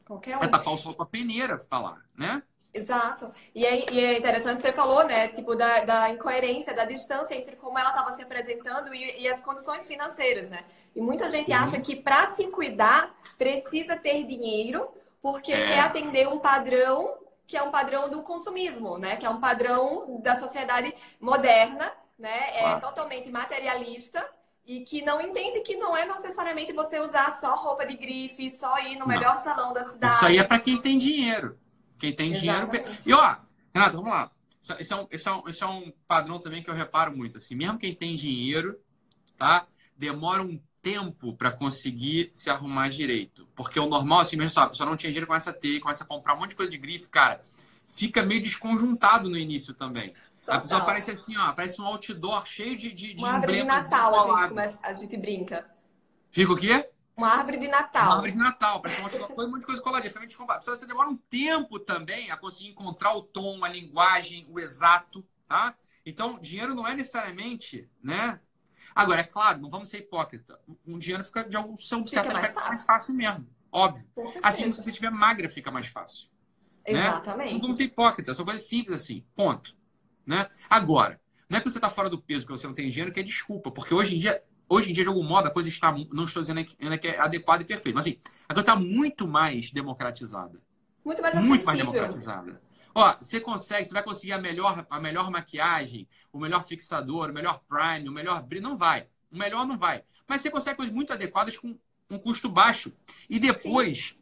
Qualquer 0.05 0.37
um. 0.37 0.43
É 0.43 0.47
tapar 0.47 0.73
o 0.73 0.77
sol 0.77 0.93
com 0.93 1.03
a 1.03 1.07
peneira 1.07 1.57
falar, 1.57 2.05
né? 2.15 2.43
Exato. 2.73 3.31
E 3.53 3.65
é, 3.65 3.91
e 3.91 3.99
é 3.99 4.17
interessante, 4.17 4.61
você 4.61 4.71
falou, 4.71 5.03
né? 5.03 5.27
Tipo, 5.29 5.55
da, 5.55 5.81
da 5.81 6.09
incoerência, 6.09 6.73
da 6.73 6.85
distância 6.85 7.35
entre 7.35 7.55
como 7.55 7.79
ela 7.79 7.89
estava 7.89 8.11
se 8.11 8.21
apresentando 8.21 8.93
e, 8.93 9.21
e, 9.21 9.27
as 9.27 9.41
condições 9.41 9.87
financeiras, 9.87 10.49
né? 10.49 10.63
E 10.95 11.01
muita 11.01 11.27
gente 11.29 11.51
uhum. 11.51 11.57
acha 11.57 11.79
que 11.79 11.95
para 11.95 12.27
se 12.27 12.47
cuidar 12.47 13.15
precisa 13.37 13.97
ter 13.97 14.23
dinheiro, 14.25 14.87
porque 15.21 15.51
é. 15.51 15.65
quer 15.65 15.79
atender 15.79 16.27
um 16.27 16.39
padrão 16.39 17.17
que 17.47 17.57
é 17.57 17.63
um 17.63 17.71
padrão 17.71 18.07
do 18.09 18.21
consumismo, 18.21 18.99
né? 18.99 19.15
Que 19.15 19.25
é 19.25 19.29
um 19.29 19.39
padrão 19.39 20.19
da 20.21 20.35
sociedade 20.35 20.93
moderna, 21.19 21.91
né? 22.17 22.55
É 22.59 22.65
ah. 22.65 22.79
totalmente 22.79 23.31
materialista 23.31 24.23
e 24.63 24.81
que 24.81 25.01
não 25.01 25.19
entende 25.19 25.61
que 25.61 25.75
não 25.75 25.97
é 25.97 26.05
necessariamente 26.05 26.71
você 26.73 26.99
usar 26.99 27.31
só 27.39 27.55
roupa 27.55 27.87
de 27.87 27.95
grife, 27.95 28.51
só 28.51 28.77
ir 28.77 28.99
no 28.99 29.07
melhor 29.07 29.37
não. 29.37 29.43
salão 29.43 29.73
da 29.73 29.83
cidade. 29.85 30.13
Isso 30.13 30.25
aí 30.27 30.37
é 30.37 30.43
para 30.43 30.59
quem 30.59 30.79
tem 30.79 30.95
dinheiro. 30.95 31.57
Quem 31.99 32.13
tem 32.13 32.31
dinheiro. 32.31 32.69
E 33.05 33.13
ó, 33.13 33.35
Renato, 33.73 33.97
vamos 33.97 34.11
lá. 34.11 34.31
Isso 34.79 34.93
é, 34.93 34.97
um, 34.97 35.07
isso, 35.11 35.29
é 35.29 35.33
um, 35.33 35.49
isso 35.49 35.63
é 35.63 35.67
um 35.67 35.93
padrão 36.07 36.39
também 36.39 36.61
que 36.61 36.69
eu 36.69 36.73
reparo 36.73 37.15
muito. 37.15 37.37
Assim, 37.37 37.55
mesmo 37.55 37.79
quem 37.79 37.93
tem 37.93 38.15
dinheiro, 38.15 38.77
tá? 39.37 39.65
Demora 39.97 40.43
um 40.43 40.59
tempo 40.81 41.33
para 41.33 41.51
conseguir 41.51 42.29
se 42.33 42.49
arrumar 42.49 42.89
direito. 42.89 43.47
Porque 43.55 43.79
o 43.79 43.87
normal, 43.87 44.19
assim, 44.19 44.35
mesmo 44.35 44.51
só, 44.51 44.61
a 44.61 44.69
pessoa 44.69 44.89
não 44.89 44.97
tinha 44.97 45.11
dinheiro, 45.11 45.27
começa 45.27 45.49
a 45.49 45.53
ter, 45.53 45.79
começa 45.79 46.03
a 46.03 46.07
comprar 46.07 46.35
um 46.35 46.39
monte 46.39 46.51
de 46.51 46.55
coisa 46.55 46.71
de 46.71 46.77
grife, 46.77 47.07
cara. 47.07 47.41
Fica 47.87 48.23
meio 48.23 48.41
desconjuntado 48.41 49.29
no 49.29 49.37
início 49.37 49.73
também. 49.73 50.13
Total. 50.41 50.57
A 50.57 50.61
pessoa 50.61 50.81
parece 50.81 51.11
assim, 51.11 51.37
ó, 51.37 51.51
parece 51.53 51.81
um 51.81 51.85
outdoor 51.85 52.45
cheio 52.45 52.75
de, 52.75 52.91
de, 52.91 53.13
de 53.13 53.23
Uma 53.23 53.33
árvore 53.33 53.57
de 53.57 53.63
Natal, 53.63 54.15
a 54.15 54.39
gente, 54.41 54.49
começa, 54.49 54.79
a 54.83 54.93
gente 54.93 55.17
brinca. 55.17 55.69
Fica 56.29 56.51
o 56.51 56.55
quê? 56.55 56.89
Uma 57.19 57.33
árvore 57.35 57.57
de 57.57 57.67
Natal. 57.67 58.05
Uma 58.05 58.13
árvore 58.13 58.31
de 58.31 58.37
Natal, 58.37 58.81
parece 58.81 59.01
uma, 59.01 59.07
um 59.27 59.51
monte 59.51 59.59
de 59.59 59.65
coisa 59.65 59.81
coladinha, 59.81 60.25
de 60.25 60.37
combate. 60.37 60.65
Você 60.65 60.87
demora 60.87 61.09
um 61.09 61.17
tempo 61.17 61.77
também 61.77 62.31
a 62.31 62.37
conseguir 62.37 62.69
encontrar 62.69 63.13
o 63.13 63.21
tom, 63.21 63.65
a 63.65 63.67
linguagem, 63.67 64.47
o 64.49 64.57
exato, 64.57 65.27
tá? 65.45 65.75
Então, 66.05 66.39
dinheiro 66.39 66.73
não 66.73 66.87
é 66.87 66.95
necessariamente, 66.95 67.89
né? 68.01 68.39
Agora, 68.95 69.19
é 69.19 69.25
claro, 69.25 69.59
não 69.59 69.69
vamos 69.69 69.89
ser 69.89 69.97
hipócrita. 69.97 70.57
Um 70.87 70.97
dinheiro 70.97 71.23
fica, 71.25 71.43
de 71.43 71.57
algum 71.57 71.77
certo 71.77 72.07
fica 72.07 72.23
mais 72.31 72.53
fácil. 72.53 72.69
mais 72.69 72.85
fácil 72.85 73.13
mesmo. 73.13 73.47
Óbvio. 73.69 74.07
Assim, 74.41 74.71
se 74.71 74.81
você 74.81 74.89
estiver 74.89 75.11
magra, 75.11 75.49
fica 75.49 75.69
mais 75.69 75.87
fácil. 75.87 76.29
Né? 76.87 77.01
Exatamente. 77.01 77.47
Né? 77.47 77.53
Não 77.53 77.61
vamos 77.61 77.77
ser 77.77 77.83
hipócritas, 77.83 78.37
são 78.37 78.45
coisas 78.45 78.65
simples 78.65 79.01
assim. 79.01 79.25
Ponto. 79.35 79.75
Né? 80.25 80.47
Agora, 80.69 81.19
não 81.49 81.57
é 81.57 81.61
que 81.61 81.69
você 81.69 81.79
está 81.79 81.89
fora 81.89 82.09
do 82.09 82.21
peso, 82.21 82.45
que 82.45 82.51
você 82.51 82.65
não 82.65 82.73
tem 82.73 82.89
dinheiro, 82.89 83.11
que 83.11 83.19
é 83.19 83.23
desculpa. 83.23 83.69
Porque 83.69 83.93
hoje 83.93 84.15
em 84.15 84.19
dia, 84.19 84.41
Hoje 84.69 84.91
em 84.91 84.93
dia, 84.93 85.03
de 85.03 85.07
algum 85.07 85.23
modo, 85.23 85.47
a 85.47 85.51
coisa 85.51 85.67
está. 85.67 85.91
Não 86.11 86.25
estou 86.25 86.43
dizendo 86.43 86.63
ainda 86.79 86.97
que 86.97 87.07
é 87.07 87.19
adequada 87.19 87.63
e 87.63 87.65
perfeita, 87.65 87.95
mas 87.95 88.05
assim, 88.05 88.19
a 88.47 88.53
coisa 88.53 88.61
está 88.69 88.75
muito 88.75 89.27
mais 89.27 89.71
democratizada. 89.71 90.61
Muito 91.03 91.21
mais 91.23 91.33
acessível. 91.33 91.49
Muito 91.49 91.65
mais 91.65 91.79
democratizada. 91.79 92.61
Ó, 92.93 93.15
você 93.19 93.39
consegue, 93.39 93.85
você 93.85 93.93
vai 93.93 94.03
conseguir 94.03 94.33
a 94.33 94.37
melhor, 94.37 94.85
a 94.87 94.99
melhor 94.99 95.31
maquiagem, 95.31 96.07
o 96.31 96.39
melhor 96.39 96.63
fixador, 96.63 97.31
o 97.31 97.33
melhor 97.33 97.61
prime, 97.67 98.07
o 98.07 98.11
melhor 98.11 98.43
brilho. 98.43 98.63
Não 98.63 98.77
vai. 98.77 99.07
O 99.31 99.37
melhor 99.37 99.65
não 99.65 99.77
vai. 99.77 100.03
Mas 100.27 100.41
você 100.41 100.51
consegue 100.51 100.77
coisas 100.77 100.93
muito 100.93 101.11
adequadas 101.11 101.57
com 101.57 101.75
um 102.07 102.19
custo 102.19 102.47
baixo. 102.47 102.93
E 103.27 103.39
depois, 103.39 104.09
Sim. 104.09 104.15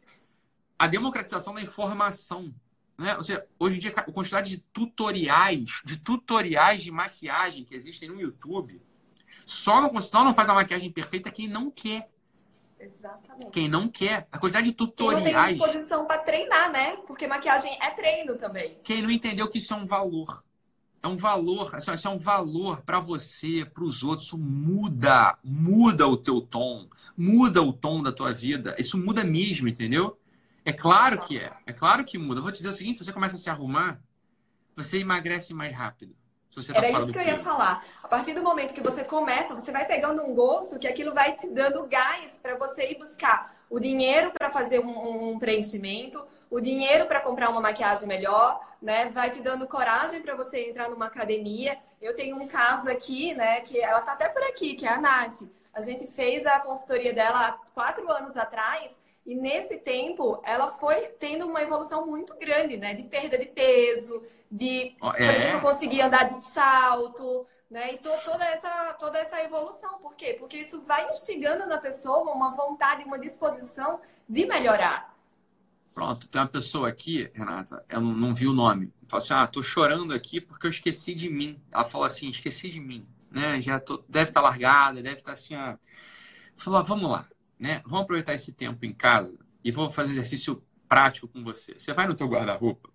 a 0.78 0.86
democratização 0.86 1.54
da 1.54 1.60
informação. 1.60 2.54
Né? 2.96 3.14
Ou 3.16 3.22
seja, 3.22 3.46
hoje 3.58 3.76
em 3.76 3.78
dia, 3.78 3.92
a 3.94 4.02
quantidade 4.02 4.50
de 4.50 4.58
tutoriais, 4.72 5.82
de 5.84 5.98
tutoriais 5.98 6.82
de 6.82 6.90
maquiagem 6.90 7.64
que 7.64 7.74
existem 7.74 8.08
no 8.08 8.20
YouTube 8.20 8.80
só 9.48 9.80
não, 9.80 10.02
só 10.02 10.22
não 10.22 10.34
faz 10.34 10.48
a 10.48 10.54
maquiagem 10.54 10.92
perfeita 10.92 11.30
quem 11.30 11.48
não 11.48 11.70
quer. 11.70 12.10
Exatamente. 12.78 13.50
Quem 13.50 13.68
não 13.68 13.88
quer. 13.88 14.28
A 14.30 14.38
quantidade 14.38 14.66
de 14.66 14.72
tutoriais. 14.72 15.24
Quem 15.24 15.32
não 15.34 15.42
tem 15.42 15.56
disposição 15.56 16.06
para 16.06 16.18
treinar, 16.18 16.70
né? 16.70 16.96
Porque 17.06 17.26
maquiagem 17.26 17.76
é 17.82 17.90
treino 17.90 18.36
também. 18.36 18.78
Quem 18.84 19.02
não 19.02 19.10
entendeu 19.10 19.48
que 19.48 19.58
isso 19.58 19.72
é 19.72 19.76
um 19.76 19.86
valor. 19.86 20.44
É 21.02 21.08
um 21.08 21.16
valor, 21.16 21.72
isso 21.78 22.08
é 22.08 22.10
um 22.10 22.18
valor 22.18 22.82
para 22.82 23.00
você, 23.00 23.64
para 23.64 23.84
os 23.84 24.02
outros. 24.02 24.26
Isso 24.26 24.38
muda, 24.38 25.38
muda 25.42 26.06
o 26.06 26.16
teu 26.16 26.40
tom, 26.40 26.88
muda 27.16 27.62
o 27.62 27.72
tom 27.72 28.02
da 28.02 28.12
tua 28.12 28.32
vida. 28.32 28.76
Isso 28.78 28.98
muda 28.98 29.24
mesmo, 29.24 29.68
entendeu? 29.68 30.18
É 30.64 30.72
claro 30.72 31.20
que 31.20 31.38
é. 31.38 31.52
É 31.66 31.72
claro 31.72 32.04
que 32.04 32.18
muda. 32.18 32.42
vou 32.42 32.52
te 32.52 32.56
dizer 32.56 32.68
o 32.68 32.72
seguinte: 32.72 32.98
se 32.98 33.04
você 33.04 33.12
começa 33.12 33.36
a 33.36 33.38
se 33.38 33.48
arrumar, 33.48 34.00
você 34.76 34.98
emagrece 34.98 35.54
mais 35.54 35.74
rápido. 35.74 36.14
Se 36.62 36.72
Tá 36.72 36.78
Era 36.78 36.90
isso 36.90 37.12
que 37.12 37.18
eu 37.18 37.22
ia 37.22 37.38
falar. 37.38 37.84
A 38.02 38.08
partir 38.08 38.32
do 38.32 38.42
momento 38.42 38.74
que 38.74 38.80
você 38.80 39.04
começa, 39.04 39.54
você 39.54 39.70
vai 39.70 39.86
pegando 39.86 40.22
um 40.22 40.34
gosto 40.34 40.78
que 40.78 40.86
aquilo 40.86 41.14
vai 41.14 41.36
te 41.36 41.48
dando 41.48 41.86
gás 41.86 42.38
para 42.42 42.56
você 42.56 42.90
ir 42.90 42.98
buscar 42.98 43.54
o 43.70 43.78
dinheiro 43.78 44.30
para 44.30 44.50
fazer 44.50 44.80
um, 44.80 45.32
um, 45.32 45.38
preenchimento, 45.38 46.26
o 46.50 46.60
dinheiro 46.60 47.06
para 47.06 47.20
comprar 47.20 47.50
uma 47.50 47.60
maquiagem 47.60 48.08
melhor, 48.08 48.60
né? 48.80 49.10
Vai 49.10 49.30
te 49.30 49.40
dando 49.40 49.66
coragem 49.66 50.22
para 50.22 50.34
você 50.34 50.70
entrar 50.70 50.88
numa 50.88 51.06
academia. 51.06 51.78
Eu 52.00 52.14
tenho 52.14 52.36
um 52.36 52.48
caso 52.48 52.88
aqui, 52.90 53.34
né? 53.34 53.60
Que 53.60 53.80
ela 53.80 54.00
tá 54.00 54.12
até 54.12 54.28
por 54.28 54.42
aqui, 54.44 54.74
que 54.74 54.86
é 54.86 54.90
a 54.90 55.00
Nath. 55.00 55.42
A 55.72 55.80
gente 55.80 56.06
fez 56.06 56.46
a 56.46 56.58
consultoria 56.60 57.12
dela 57.12 57.48
há 57.48 57.52
quatro 57.72 58.10
anos 58.10 58.36
atrás 58.36 58.96
e 59.28 59.34
nesse 59.34 59.76
tempo, 59.76 60.40
ela 60.42 60.68
foi 60.68 61.08
tendo 61.20 61.46
uma 61.46 61.60
evolução 61.60 62.06
muito 62.06 62.34
grande, 62.38 62.78
né? 62.78 62.94
De 62.94 63.02
perda 63.02 63.36
de 63.36 63.44
peso, 63.44 64.22
de, 64.50 64.96
oh, 65.02 65.10
é? 65.10 65.12
por 65.12 65.34
exemplo, 65.34 65.60
conseguir 65.60 66.00
andar 66.00 66.24
de 66.24 66.42
salto, 66.44 67.46
né? 67.70 67.92
E 67.92 67.98
to, 67.98 68.08
toda, 68.24 68.42
essa, 68.42 68.94
toda 68.94 69.18
essa 69.18 69.38
evolução. 69.42 69.98
Por 69.98 70.14
quê? 70.14 70.34
Porque 70.38 70.56
isso 70.56 70.80
vai 70.80 71.06
instigando 71.08 71.66
na 71.66 71.76
pessoa 71.76 72.32
uma 72.32 72.56
vontade, 72.56 73.04
uma 73.04 73.18
disposição 73.18 74.00
de 74.26 74.46
melhorar. 74.46 75.14
Pronto, 75.92 76.26
tem 76.26 76.40
uma 76.40 76.48
pessoa 76.48 76.88
aqui, 76.88 77.30
Renata, 77.34 77.84
eu 77.86 78.00
não, 78.00 78.14
não 78.14 78.34
vi 78.34 78.46
o 78.46 78.54
nome. 78.54 78.90
Fala 79.08 79.22
assim: 79.22 79.34
ah, 79.34 79.46
tô 79.46 79.62
chorando 79.62 80.14
aqui 80.14 80.40
porque 80.40 80.66
eu 80.66 80.70
esqueci 80.70 81.14
de 81.14 81.28
mim. 81.28 81.60
Ela 81.70 81.84
falou 81.84 82.06
assim: 82.06 82.30
esqueci 82.30 82.70
de 82.70 82.80
mim, 82.80 83.06
né? 83.30 83.60
Já 83.60 83.78
tô, 83.78 84.02
deve 84.08 84.30
estar 84.30 84.40
tá 84.40 84.48
largada, 84.48 85.02
deve 85.02 85.16
estar 85.16 85.32
tá 85.32 85.32
assim. 85.34 85.54
Ah. 85.54 85.78
Falou: 86.56 86.80
ah, 86.80 86.82
vamos 86.82 87.10
lá 87.10 87.28
né? 87.58 87.82
Vamos 87.84 88.04
aproveitar 88.04 88.34
esse 88.34 88.52
tempo 88.52 88.84
em 88.84 88.92
casa 88.92 89.38
e 89.64 89.70
vou 89.70 89.90
fazer 89.90 90.10
um 90.10 90.12
exercício 90.12 90.62
prático 90.88 91.28
com 91.28 91.42
você. 91.42 91.78
Você 91.78 91.92
vai 91.92 92.06
no 92.06 92.14
teu 92.14 92.28
guarda-roupa 92.28 92.90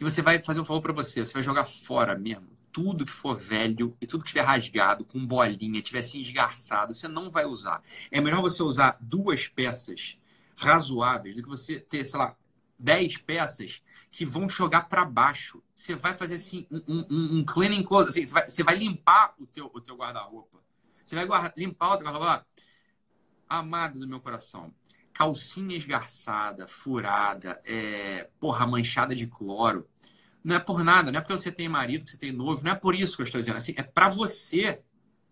e 0.00 0.02
você 0.02 0.20
vai 0.20 0.42
fazer 0.42 0.60
um 0.60 0.64
favor 0.64 0.82
para 0.82 0.92
você. 0.92 1.24
Você 1.24 1.32
vai 1.32 1.42
jogar 1.42 1.64
fora 1.64 2.16
mesmo 2.16 2.54
tudo 2.74 3.06
que 3.06 3.12
for 3.12 3.36
velho 3.36 3.96
e 4.00 4.06
tudo 4.06 4.24
que 4.24 4.30
estiver 4.30 4.44
rasgado, 4.44 5.04
com 5.04 5.24
bolinha, 5.24 5.78
estiver 5.78 6.00
assim 6.00 6.20
esgarçado, 6.20 6.92
você 6.92 7.06
não 7.06 7.30
vai 7.30 7.44
usar. 7.44 7.80
É 8.10 8.20
melhor 8.20 8.42
você 8.42 8.64
usar 8.64 8.98
duas 9.00 9.46
peças 9.46 10.18
razoáveis 10.56 11.36
do 11.36 11.42
que 11.44 11.48
você 11.48 11.78
ter, 11.78 12.02
sei 12.02 12.18
lá, 12.18 12.36
dez 12.76 13.16
peças 13.16 13.80
que 14.10 14.26
vão 14.26 14.48
jogar 14.48 14.88
para 14.88 15.04
baixo. 15.04 15.62
Você 15.72 15.94
vai 15.94 16.16
fazer 16.16 16.34
assim 16.34 16.66
um, 16.68 16.82
um, 16.88 17.38
um 17.38 17.44
cleaning 17.44 17.84
close, 17.84 18.08
assim, 18.08 18.26
você, 18.26 18.34
vai, 18.34 18.48
você 18.50 18.64
vai 18.64 18.76
limpar 18.76 19.34
o 19.38 19.46
teu, 19.46 19.70
o 19.72 19.80
teu 19.80 19.96
guarda-roupa. 19.96 20.58
Você 21.04 21.14
vai 21.14 21.26
guarda, 21.26 21.54
limpar 21.56 21.92
o 21.92 21.96
teu 21.96 22.06
guarda-roupa 22.06 22.44
amada 23.48 23.98
do 23.98 24.08
meu 24.08 24.20
coração, 24.20 24.72
calcinha 25.12 25.76
esgarçada, 25.76 26.66
furada, 26.66 27.60
é, 27.64 28.28
porra, 28.40 28.66
manchada 28.66 29.14
de 29.14 29.26
cloro. 29.26 29.88
Não 30.42 30.56
é 30.56 30.58
por 30.58 30.84
nada, 30.84 31.10
não 31.10 31.18
é 31.18 31.22
porque 31.22 31.38
você 31.38 31.50
tem 31.50 31.68
marido, 31.68 32.04
que 32.04 32.10
você 32.10 32.18
tem 32.18 32.32
noivo, 32.32 32.64
não 32.64 32.72
é 32.72 32.74
por 32.74 32.94
isso 32.94 33.16
que 33.16 33.22
eu 33.22 33.24
estou 33.24 33.40
dizendo 33.40 33.56
assim, 33.56 33.72
é 33.76 33.82
para 33.82 34.08
você. 34.08 34.82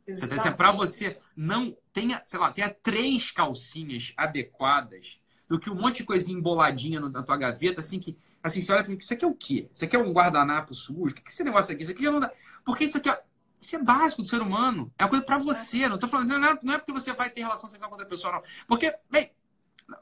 Você 0.07 0.27
tá 0.27 0.35
dizendo, 0.35 0.55
é 0.55 0.57
para 0.57 0.73
você. 0.73 1.19
Não 1.37 1.77
tenha, 1.93 2.23
sei 2.27 2.41
lá, 2.41 2.51
tenha 2.51 2.71
três 2.71 3.31
calcinhas 3.31 4.13
adequadas 4.17 5.21
do 5.49 5.61
que 5.61 5.69
um 5.69 5.75
monte 5.75 5.99
de 5.99 6.05
coisinha 6.05 6.39
emboladinha 6.39 6.99
na 6.99 7.23
tua 7.23 7.37
gaveta, 7.37 7.81
assim, 7.81 8.01
que, 8.01 8.17
assim, 8.43 8.63
você 8.63 8.73
olha 8.73 8.91
e 8.91 8.97
isso 8.97 9.13
aqui 9.13 9.25
é 9.25 9.29
o 9.29 9.35
quê? 9.35 9.69
Isso 9.71 9.85
aqui 9.85 9.95
é 9.95 9.99
um 9.99 10.13
guardanapo 10.13 10.75
sujo? 10.75 11.13
O 11.13 11.15
que 11.15 11.21
é 11.21 11.25
esse 11.29 11.45
negócio 11.45 11.75
aqui? 11.75 11.83
Isso 11.83 11.93
aqui 11.93 12.03
já 12.03 12.11
não 12.11 12.21
dá. 12.21 12.33
Porque 12.65 12.85
isso 12.85 12.97
aqui, 12.97 13.11
ó, 13.11 13.17
isso 13.63 13.77
é 13.77 13.79
básico 13.79 14.23
do 14.23 14.29
ser 14.29 14.43
humano. 14.43 14.93
É 14.99 15.05
uma 15.05 15.11
coisa 15.11 15.25
para 15.25 15.39
você. 15.39 15.89
Não 15.89 15.97
tô 15.97 16.09
falando, 16.09 16.37
não 16.37 16.49
é, 16.49 16.59
não 16.63 16.75
é 16.75 16.79
porque 16.79 16.93
você 16.93 17.13
vai 17.13 17.31
ter 17.31 17.43
relação 17.43 17.71
sexual 17.71 17.89
com 17.89 17.95
outra 17.95 18.09
pessoa, 18.09 18.33
não. 18.33 18.43
Porque, 18.67 18.93
bem, 19.09 19.31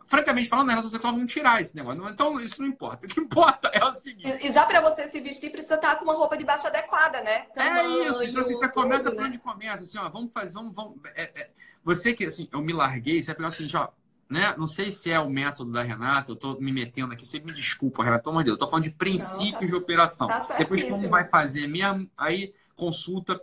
francamente 0.06 0.48
falando, 0.48 0.68
na 0.68 0.72
relação 0.72 0.90
sexual 0.90 1.14
vão 1.14 1.26
tirar 1.26 1.60
esse 1.60 1.76
negócio. 1.76 2.08
Então, 2.08 2.40
isso 2.40 2.62
não 2.62 2.68
importa. 2.68 3.04
O 3.04 3.08
que 3.08 3.20
importa 3.20 3.68
é 3.68 3.84
o 3.84 3.92
seguinte. 3.92 4.46
E, 4.46 4.50
já 4.50 4.64
para 4.64 4.80
você 4.80 5.08
se 5.08 5.20
vestir, 5.20 5.50
precisa 5.50 5.74
estar 5.74 5.96
com 5.96 6.04
uma 6.04 6.14
roupa 6.14 6.38
de 6.38 6.44
baixo 6.44 6.66
adequada, 6.66 7.22
né? 7.22 7.42
Tamanho, 7.54 8.02
é 8.02 8.06
isso. 8.06 8.22
Então, 8.22 8.40
assim, 8.40 8.54
você 8.54 8.68
começa 8.70 9.10
por 9.10 9.22
onde 9.24 9.38
começa. 9.38 9.84
Assim, 9.84 9.98
ó, 9.98 10.08
vamos 10.08 10.32
fazer, 10.32 10.52
vamos, 10.52 10.74
vamos. 10.74 10.98
É, 11.14 11.42
é, 11.42 11.50
você 11.84 12.14
que, 12.14 12.24
assim, 12.24 12.48
eu 12.50 12.62
me 12.62 12.72
larguei, 12.72 13.20
você 13.20 13.26
vai 13.26 13.36
pegar 13.36 13.48
assim, 13.48 13.68
ó, 13.76 13.88
né? 14.26 14.54
Não 14.56 14.66
sei 14.66 14.90
se 14.90 15.10
é 15.10 15.20
o 15.20 15.28
método 15.28 15.70
da 15.70 15.82
Renata, 15.82 16.32
eu 16.32 16.36
tô 16.36 16.58
me 16.58 16.72
metendo 16.72 17.12
aqui, 17.12 17.26
você 17.26 17.40
me 17.40 17.52
desculpa, 17.52 18.02
Renata, 18.02 18.22
pelo 18.22 18.36
amor 18.36 18.42
de 18.42 18.46
Deus, 18.46 18.54
eu 18.54 18.58
tô 18.58 18.68
falando 18.70 18.84
de 18.84 18.90
princípios 18.92 19.52
não, 19.52 19.60
tá, 19.60 19.66
de 19.66 19.74
operação. 19.74 20.28
Tá 20.28 20.56
Depois, 20.56 20.84
como 20.84 21.10
vai 21.10 21.26
fazer 21.26 21.66
mesmo, 21.66 22.08
aí 22.16 22.54
consulta 22.80 23.38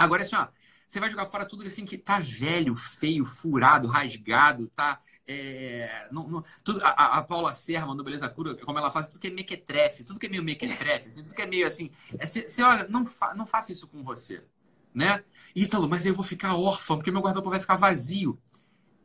Agora, 0.00 0.22
assim, 0.22 0.34
ó, 0.34 0.48
você 0.86 0.98
vai 0.98 1.10
jogar 1.10 1.26
fora 1.26 1.44
tudo 1.44 1.62
assim 1.66 1.84
que 1.84 1.98
tá 1.98 2.18
velho, 2.18 2.74
feio, 2.74 3.26
furado, 3.26 3.86
rasgado, 3.86 4.66
tá. 4.74 4.98
É, 5.26 6.08
não, 6.10 6.26
não, 6.26 6.44
tudo, 6.64 6.82
a, 6.82 7.18
a, 7.18 7.22
Paula 7.22 7.52
Serma, 7.52 7.94
no 7.94 8.02
Beleza 8.02 8.26
Cura, 8.26 8.56
como 8.56 8.78
ela 8.78 8.90
faz, 8.90 9.06
tudo 9.06 9.20
que 9.20 9.26
é 9.26 9.30
mequetrefe, 9.30 10.02
tudo 10.02 10.18
que 10.18 10.24
é 10.24 10.28
meio 10.30 10.42
mequetrefe, 10.42 11.10
assim, 11.10 11.22
tudo 11.22 11.34
que 11.34 11.42
é 11.42 11.46
meio 11.46 11.66
assim. 11.66 11.90
É, 12.18 12.24
você, 12.24 12.48
você 12.48 12.62
olha, 12.62 12.88
não, 12.88 13.04
fa, 13.04 13.34
não 13.34 13.44
faça 13.44 13.72
isso 13.72 13.86
com 13.86 14.02
você. 14.02 14.42
Né? 14.94 15.22
Ítalo, 15.54 15.86
mas 15.86 16.06
eu 16.06 16.14
vou 16.14 16.24
ficar 16.24 16.56
órfão, 16.56 16.96
porque 16.96 17.10
meu 17.10 17.20
guarda-roupa 17.20 17.50
vai 17.50 17.60
ficar 17.60 17.76
vazio. 17.76 18.40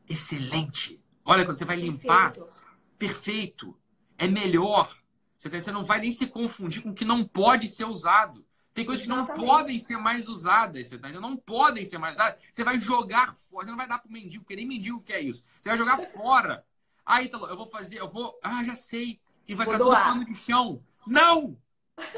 Excelente. 0.08 1.04
Olha, 1.26 1.44
quando 1.44 1.58
você 1.58 1.66
vai 1.66 1.76
limpar, 1.76 2.32
perfeito. 2.32 2.54
perfeito. 2.98 3.78
É 4.18 4.30
melhor. 4.30 4.98
Você 5.38 5.72
não 5.74 5.84
vai 5.84 6.00
nem 6.00 6.12
se 6.12 6.26
confundir 6.26 6.82
com 6.82 6.92
o 6.92 6.96
que 6.96 7.04
não 7.04 7.24
pode 7.26 7.68
ser 7.68 7.84
usado. 7.84 8.46
Tem 8.76 8.86
coisas 8.86 9.06
Exatamente. 9.06 9.32
que 9.32 9.38
não 9.40 9.48
podem 9.48 9.80
ser 9.80 9.98
mais 9.98 10.28
usadas, 10.28 10.86
você 10.86 10.98
tá 10.98 11.08
entendendo? 11.08 11.22
Não 11.22 11.38
podem 11.38 11.86
ser 11.86 11.98
mais 11.98 12.16
usadas. 12.16 12.44
Você 12.52 12.62
vai 12.62 12.78
jogar 12.78 13.34
fora. 13.34 13.66
Você 13.66 13.72
não 13.72 13.78
vai 13.78 13.88
dar 13.88 14.00
pro 14.00 14.12
mendigo, 14.12 14.44
porque 14.44 14.58
nem 14.58 14.68
mendigo 14.68 15.02
quer 15.02 15.22
isso. 15.22 15.46
Você 15.62 15.70
vai 15.70 15.78
jogar 15.78 15.98
fora. 15.98 16.66
Ah, 17.06 17.22
Ítalo, 17.22 17.48
eu 17.48 17.56
vou 17.56 17.68
fazer, 17.68 18.02
eu 18.02 18.10
vou. 18.10 18.38
Ah, 18.44 18.66
já 18.66 18.76
sei. 18.76 19.22
E 19.48 19.56
vai 19.56 19.66
vou 19.66 19.76
ficar 19.76 19.86
doar. 19.86 20.04
pano 20.04 20.26
de 20.26 20.36
chão. 20.36 20.84
Não! 21.08 21.58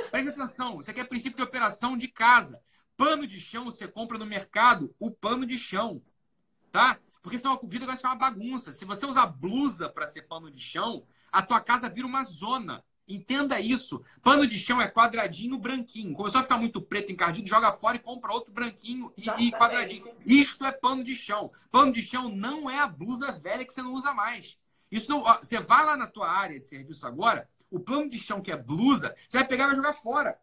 Preste 0.10 0.30
atenção. 0.30 0.80
Isso 0.80 0.89
aqui 0.89 0.99
é 0.99 1.03
princípio 1.03 1.38
de 1.38 1.43
operação 1.43 1.95
de 1.95 2.08
casa. 2.08 2.60
Pano 2.95 3.28
de 3.28 3.39
chão 3.39 3.66
você 3.66 3.88
compra 3.88 4.18
no 4.18 4.26
mercado, 4.26 4.95
o 4.97 5.12
pano 5.12 5.45
de 5.45 5.60
chão. 5.60 6.01
Tá? 6.72 6.97
Porque 7.22 7.38
senão 7.38 7.53
a 7.53 7.68
vida 7.68 7.86
vai 7.86 7.97
ficar 7.97 8.10
uma 8.10 8.16
bagunça. 8.16 8.74
Se 8.74 8.84
você 8.84 9.05
usar 9.05 9.28
blusa 9.28 9.89
para 9.89 10.08
ser 10.08 10.24
pano 10.24 10.49
de 10.49 10.60
chão, 10.60 11.05
a 11.32 11.43
tua 11.43 11.62
casa 11.62 11.88
vira 11.88 12.08
uma 12.08 12.24
zona. 12.24 12.84
Entenda 13.08 13.60
isso. 13.60 14.03
Pano 14.22 14.45
de 14.45 14.58
chão 14.58 14.82
é 14.82 14.88
quadradinho, 14.88 15.58
branquinho. 15.58 16.14
Começou 16.14 16.41
a 16.41 16.43
ficar 16.43 16.58
muito 16.58 16.82
preto, 16.82 17.12
encardido, 17.12 17.47
joga 17.47 17.72
fora 17.72 17.95
e 17.95 17.99
compra 17.99 18.34
outro 18.34 18.51
branquinho 18.51 19.14
e, 19.16 19.30
e, 19.39 19.51
quadradinho. 19.51 20.12
Isto 20.26 20.66
é 20.66 20.72
pano 20.74 21.03
de 21.03 21.16
chão. 21.16 21.51
Pano 21.72 21.91
de 21.91 22.01
chão 22.01 22.28
não 22.28 22.70
é 22.70 22.80
a 22.80 22.88
blusa 22.88 23.32
velha 23.32 23.64
que 23.64 23.74
você 23.74 23.82
não 23.82 23.93
usa 23.93 24.14
mais. 24.14 24.58
Isso 24.91 25.10
não. 25.10 25.22
Ó, 25.22 25.38
você 25.38 25.60
vai 25.60 25.86
lá 25.86 25.95
na 25.95 26.05
tua 26.05 26.30
área 26.30 26.60
de 26.60 26.68
serviço 26.68 27.08
agora, 27.08 27.49
o 27.72 27.80
pano 27.80 28.10
de 28.10 28.20
chão 28.20 28.41
que 28.41 28.51
é 28.51 28.58
blusa, 28.58 29.16
você 29.26 29.38
vai 29.38 29.47
pegar 29.47 29.64
e 29.64 29.68
vai 29.68 29.76
jogar 29.78 29.93
fora. 29.93 30.38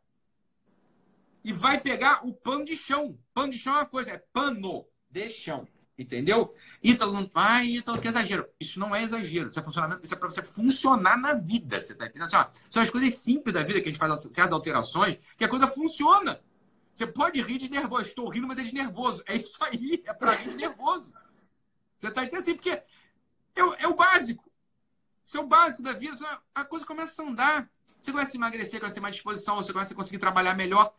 E 1.44 1.52
vai 1.52 1.78
pegar 1.78 2.26
o 2.26 2.32
pano 2.32 2.64
de 2.64 2.76
chão. 2.76 3.18
Pano 3.34 3.52
de 3.52 3.58
chão 3.58 3.74
é 3.74 3.78
uma 3.80 3.86
coisa, 3.86 4.10
é 4.12 4.18
pano 4.32 4.86
de 5.10 5.28
chão. 5.28 5.68
Entendeu? 5.96 6.52
Ítalo, 6.82 7.30
ai, 7.34 7.66
Ítalo, 7.66 8.00
que 8.00 8.08
exagero. 8.08 8.48
Isso 8.58 8.80
não 8.80 8.94
é 8.94 9.02
exagero. 9.02 9.48
Isso 9.48 9.60
é, 9.60 9.62
funcionamento, 9.62 10.04
isso 10.04 10.14
é 10.14 10.16
para 10.16 10.28
você 10.28 10.42
funcionar 10.42 11.16
na 11.16 11.34
vida. 11.34 11.80
Você 11.80 11.94
tá 11.94 12.06
entendendo? 12.06 12.34
Assim, 12.34 12.50
são 12.68 12.82
as 12.82 12.90
coisas 12.90 13.14
simples 13.14 13.54
da 13.54 13.62
vida 13.62 13.80
que 13.80 13.88
a 13.88 13.92
gente 13.92 13.98
faz 13.98 14.22
certas 14.22 14.52
alterações, 14.52 15.18
que 15.36 15.44
a 15.44 15.48
coisa 15.48 15.68
funciona. 15.68 16.40
Você 16.94 17.06
pode 17.06 17.40
rir 17.40 17.58
de 17.58 17.70
nervoso. 17.70 18.08
Estou 18.08 18.28
rindo, 18.28 18.46
mas 18.48 18.58
é 18.58 18.64
de 18.64 18.74
nervoso. 18.74 19.22
É 19.26 19.36
isso 19.36 19.56
aí. 19.62 20.02
É 20.04 20.12
para 20.12 20.32
rir 20.32 20.50
de 20.50 20.56
nervoso. 20.56 21.12
Você 21.96 22.10
tá 22.10 22.22
entendendo 22.22 22.42
assim? 22.42 22.54
Porque 22.54 22.70
é, 22.70 22.84
é 23.78 23.86
o 23.86 23.94
básico. 23.94 24.50
Isso 25.24 25.36
é 25.36 25.40
o 25.40 25.46
básico 25.46 25.82
da 25.82 25.92
vida. 25.92 26.18
A 26.52 26.64
coisa 26.64 26.84
começa 26.84 27.22
a 27.22 27.26
andar. 27.26 27.70
Você 28.00 28.12
começa 28.12 28.32
a 28.32 28.36
emagrecer, 28.36 28.80
começa 28.80 28.94
a 28.94 28.96
ter 28.96 29.00
mais 29.00 29.14
disposição, 29.14 29.56
você 29.56 29.72
começa 29.72 29.94
a 29.94 29.96
conseguir 29.96 30.18
trabalhar 30.18 30.54
melhor. 30.54 30.92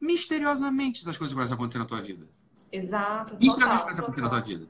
Misteriosamente, 0.00 1.00
essas 1.00 1.18
coisas 1.18 1.34
começam 1.34 1.54
a 1.54 1.56
acontecer 1.56 1.78
na 1.78 1.86
tua 1.86 2.00
vida. 2.00 2.28
Exato. 2.76 3.36
Isso 3.40 3.58
total, 3.58 3.72
é 3.72 3.80
o 3.80 3.86
que 3.86 4.00
acontecer 4.00 4.20
na 4.20 4.28
tua 4.28 4.40
vida. 4.40 4.66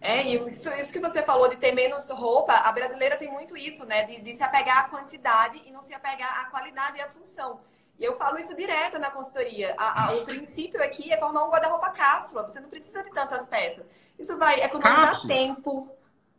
É, 0.00 0.22
e 0.24 0.48
isso, 0.48 0.70
isso, 0.74 0.92
que 0.92 1.00
você 1.00 1.22
falou 1.22 1.48
de 1.48 1.56
ter 1.56 1.72
menos 1.72 2.08
roupa, 2.10 2.52
a 2.52 2.70
brasileira 2.70 3.16
tem 3.16 3.30
muito 3.30 3.56
isso, 3.56 3.84
né? 3.84 4.04
De, 4.04 4.20
de, 4.20 4.32
se 4.34 4.42
apegar 4.42 4.78
à 4.78 4.82
quantidade 4.84 5.60
e 5.66 5.72
não 5.72 5.80
se 5.80 5.92
apegar 5.92 6.40
à 6.40 6.44
qualidade 6.46 6.98
e 6.98 7.00
à 7.00 7.08
função. 7.08 7.60
E 7.98 8.04
eu 8.04 8.16
falo 8.16 8.38
isso 8.38 8.54
direto 8.54 8.98
na 8.98 9.10
consultoria. 9.10 9.74
A, 9.76 10.06
a, 10.06 10.12
o 10.12 10.24
princípio 10.24 10.82
aqui 10.82 11.12
é 11.12 11.16
formar 11.16 11.44
um 11.44 11.50
guarda-roupa 11.50 11.90
cápsula. 11.90 12.46
Você 12.46 12.60
não 12.60 12.68
precisa 12.68 13.02
de 13.02 13.10
tantas 13.10 13.48
peças. 13.48 13.88
Isso 14.16 14.36
vai 14.38 14.60
economizar 14.62 15.10
cápsula. 15.10 15.34
tempo, 15.34 15.90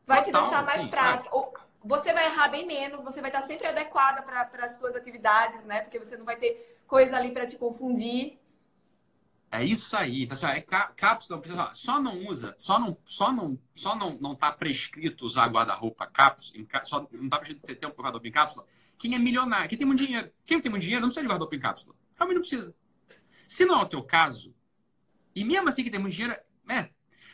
vai 0.07 0.23
Total, 0.23 0.41
te 0.41 0.47
deixar 0.47 0.63
mais 0.63 0.81
sim, 0.83 0.87
prático. 0.87 1.53
É. 1.57 1.69
Você 1.83 2.13
vai 2.13 2.25
errar 2.25 2.47
bem 2.47 2.65
menos, 2.65 3.03
você 3.03 3.19
vai 3.19 3.29
estar 3.29 3.41
sempre 3.43 3.67
adequada 3.67 4.21
para 4.21 4.65
as 4.65 4.73
suas 4.75 4.95
atividades, 4.95 5.65
né? 5.65 5.81
Porque 5.81 5.99
você 5.99 6.15
não 6.15 6.25
vai 6.25 6.37
ter 6.37 6.79
coisa 6.87 7.17
ali 7.17 7.31
para 7.31 7.45
te 7.45 7.57
confundir. 7.57 8.38
É 9.51 9.63
isso 9.63 9.97
aí. 9.97 10.23
Então, 10.23 10.37
assim, 10.37 10.45
é 10.45 10.61
cápsula, 10.61 11.41
só 11.73 11.99
não 11.99 12.27
usa, 12.27 12.53
só 12.57 12.79
não, 12.79 12.97
só 13.03 13.31
não, 13.31 13.59
só 13.75 13.95
não, 13.95 14.17
não 14.19 14.35
tá 14.35 14.51
prescrito 14.51 15.25
usar 15.25 15.47
guarda-roupa 15.47 16.05
cápsula, 16.05 16.63
só 16.83 17.07
não 17.11 17.27
tá 17.27 17.37
prescrito 17.37 17.65
você 17.65 17.75
ter 17.75 17.87
um 17.87 17.89
guarda-roupa 17.89 18.27
em 18.27 18.31
cápsula. 18.31 18.65
Quem 18.97 19.15
é 19.15 19.17
milionário, 19.17 19.67
quem 19.67 19.77
tem 19.77 19.87
muito 19.87 20.05
dinheiro, 20.05 20.31
quem 20.45 20.61
tem 20.61 20.69
muito 20.69 20.83
dinheiro 20.83 21.01
não 21.01 21.09
precisa 21.09 21.23
de 21.23 21.29
guarda-roupa 21.29 21.55
em 21.55 21.59
cápsula. 21.59 21.95
Realmente 22.15 22.35
não 22.35 22.41
precisa. 22.41 22.75
Se 23.47 23.65
não 23.65 23.79
é 23.79 23.83
o 23.83 23.87
teu 23.87 24.03
caso, 24.03 24.53
e 25.33 25.43
mesmo 25.43 25.69
assim 25.69 25.83
que 25.83 25.89
tem 25.89 25.99
muito 25.99 26.13
dinheiro, 26.13 26.39
é. 26.69 26.89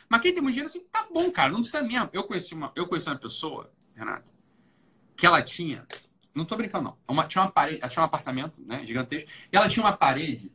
Mas 0.08 0.22
quem 0.22 0.32
tem 0.32 0.42
muito 0.42 0.54
dinheiro, 0.54 0.70
assim, 0.70 0.86
tá 0.90 1.06
bom, 1.12 1.30
cara, 1.30 1.50
não 1.52 1.60
precisa 1.60 1.82
mesmo. 1.82 2.08
Eu 2.12 2.24
conheci 2.24 2.54
uma, 2.54 2.72
eu 2.74 2.86
conheci 2.86 3.08
uma 3.08 3.18
pessoa, 3.18 3.70
Renata, 3.94 4.32
que 5.16 5.26
ela 5.26 5.42
tinha 5.42 5.86
Não 6.34 6.44
tô 6.44 6.54
brincando, 6.56 6.84
não. 6.84 6.98
Uma, 7.08 7.26
tinha, 7.26 7.42
uma 7.42 7.50
parede, 7.50 7.80
ela 7.80 7.88
tinha 7.88 8.02
um 8.02 8.06
apartamento, 8.06 8.62
né, 8.62 8.86
gigantesco, 8.86 9.28
e 9.52 9.56
ela 9.56 9.68
tinha 9.68 9.84
uma 9.84 9.96
parede. 9.96 10.52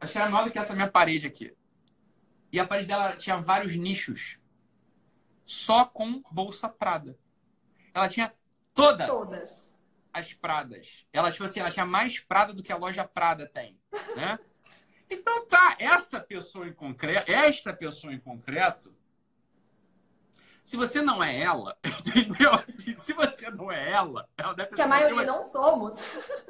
Acho 0.00 0.12
que 0.12 0.18
era 0.18 0.30
maior 0.30 0.44
do 0.44 0.50
que 0.50 0.58
essa 0.58 0.74
minha 0.74 0.90
parede 0.90 1.26
aqui. 1.26 1.54
E 2.52 2.58
a 2.58 2.66
parede 2.66 2.88
dela 2.88 3.16
tinha 3.16 3.40
vários 3.40 3.76
nichos. 3.76 4.38
Só 5.44 5.84
com 5.84 6.22
bolsa 6.30 6.68
Prada. 6.68 7.18
Ela 7.92 8.08
tinha 8.08 8.32
todas. 8.74 9.06
Todas. 9.06 9.76
As 10.12 10.32
Pradas. 10.32 11.06
Ela, 11.12 11.30
tipo 11.30 11.44
assim, 11.44 11.60
ela 11.60 11.70
tinha 11.70 11.86
mais 11.86 12.18
Prada 12.18 12.52
do 12.52 12.62
que 12.62 12.72
a 12.72 12.76
loja 12.76 13.04
Prada 13.06 13.46
tem, 13.46 13.78
né? 14.16 14.38
Então 15.10 15.46
tá, 15.46 15.74
essa 15.78 16.20
pessoa 16.20 16.68
em 16.68 16.72
concreto, 16.74 17.30
esta 17.30 17.72
pessoa 17.72 18.12
em 18.12 18.20
concreto, 18.20 18.94
se 20.62 20.76
você 20.76 21.00
não 21.00 21.24
é 21.24 21.40
ela, 21.40 21.78
entendeu? 21.82 22.58
Se, 22.68 22.94
se 22.94 23.14
você 23.14 23.50
não 23.50 23.72
é 23.72 23.90
ela, 23.90 24.28
ela 24.36 24.52
deve 24.52 24.74
Que 24.74 24.82
a 24.82 24.86
maioria 24.86 25.24
não 25.24 25.40
somos. 25.40 26.04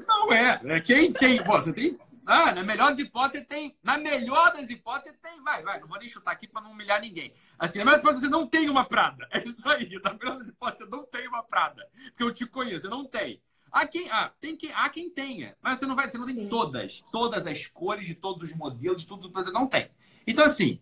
Não 0.04 0.32
é. 0.32 0.60
é 0.64 0.80
quem 0.80 1.12
tem. 1.12 1.40
Pô, 1.44 1.52
você 1.52 1.72
tem. 1.72 1.96
Ah, 2.30 2.52
na 2.52 2.62
melhor 2.62 2.90
das 2.90 3.00
hipóteses 3.00 3.46
tem. 3.46 3.76
Na 3.82 3.96
melhor 3.96 4.52
das 4.52 4.68
hipóteses 4.68 5.18
tem. 5.20 5.42
Vai, 5.42 5.62
vai. 5.62 5.80
Não 5.80 5.88
vou 5.88 5.98
nem 5.98 6.08
chutar 6.08 6.32
aqui 6.32 6.46
para 6.46 6.62
não 6.62 6.72
humilhar 6.72 7.00
ninguém. 7.00 7.32
Assim, 7.58 7.78
na 7.78 7.84
melhor 7.84 7.96
das 7.96 8.02
hipóteses 8.04 8.24
você 8.24 8.30
não 8.30 8.46
tem 8.46 8.68
uma 8.68 8.84
Prada. 8.84 9.26
É 9.32 9.42
isso 9.42 9.68
aí. 9.68 9.98
Na 10.02 10.12
melhor 10.12 10.38
das 10.38 10.48
hipóteses 10.48 10.86
você 10.86 10.90
não 10.90 11.04
tem 11.06 11.26
uma 11.26 11.42
Prada. 11.42 11.88
Porque 12.08 12.22
eu 12.22 12.32
te 12.32 12.46
conheço, 12.46 12.82
você 12.82 12.88
não 12.88 13.04
tem. 13.04 13.40
Há 13.72 13.86
quem, 13.86 14.10
ah, 14.10 14.32
tem 14.40 14.56
que, 14.56 14.70
há 14.72 14.88
quem 14.88 15.10
tenha. 15.10 15.56
Mas 15.62 15.78
você 15.78 15.86
não 15.86 15.96
vai, 15.96 16.08
você 16.08 16.18
não 16.18 16.26
tem 16.26 16.36
Sim. 16.36 16.48
todas. 16.48 17.02
Todas 17.10 17.46
as 17.46 17.66
cores, 17.66 18.06
de 18.06 18.14
todos 18.14 18.50
os 18.50 18.56
modelos, 18.56 19.02
de 19.02 19.08
tudo, 19.08 19.30
você 19.30 19.50
não 19.50 19.66
tem. 19.66 19.90
Então, 20.26 20.44
assim, 20.44 20.80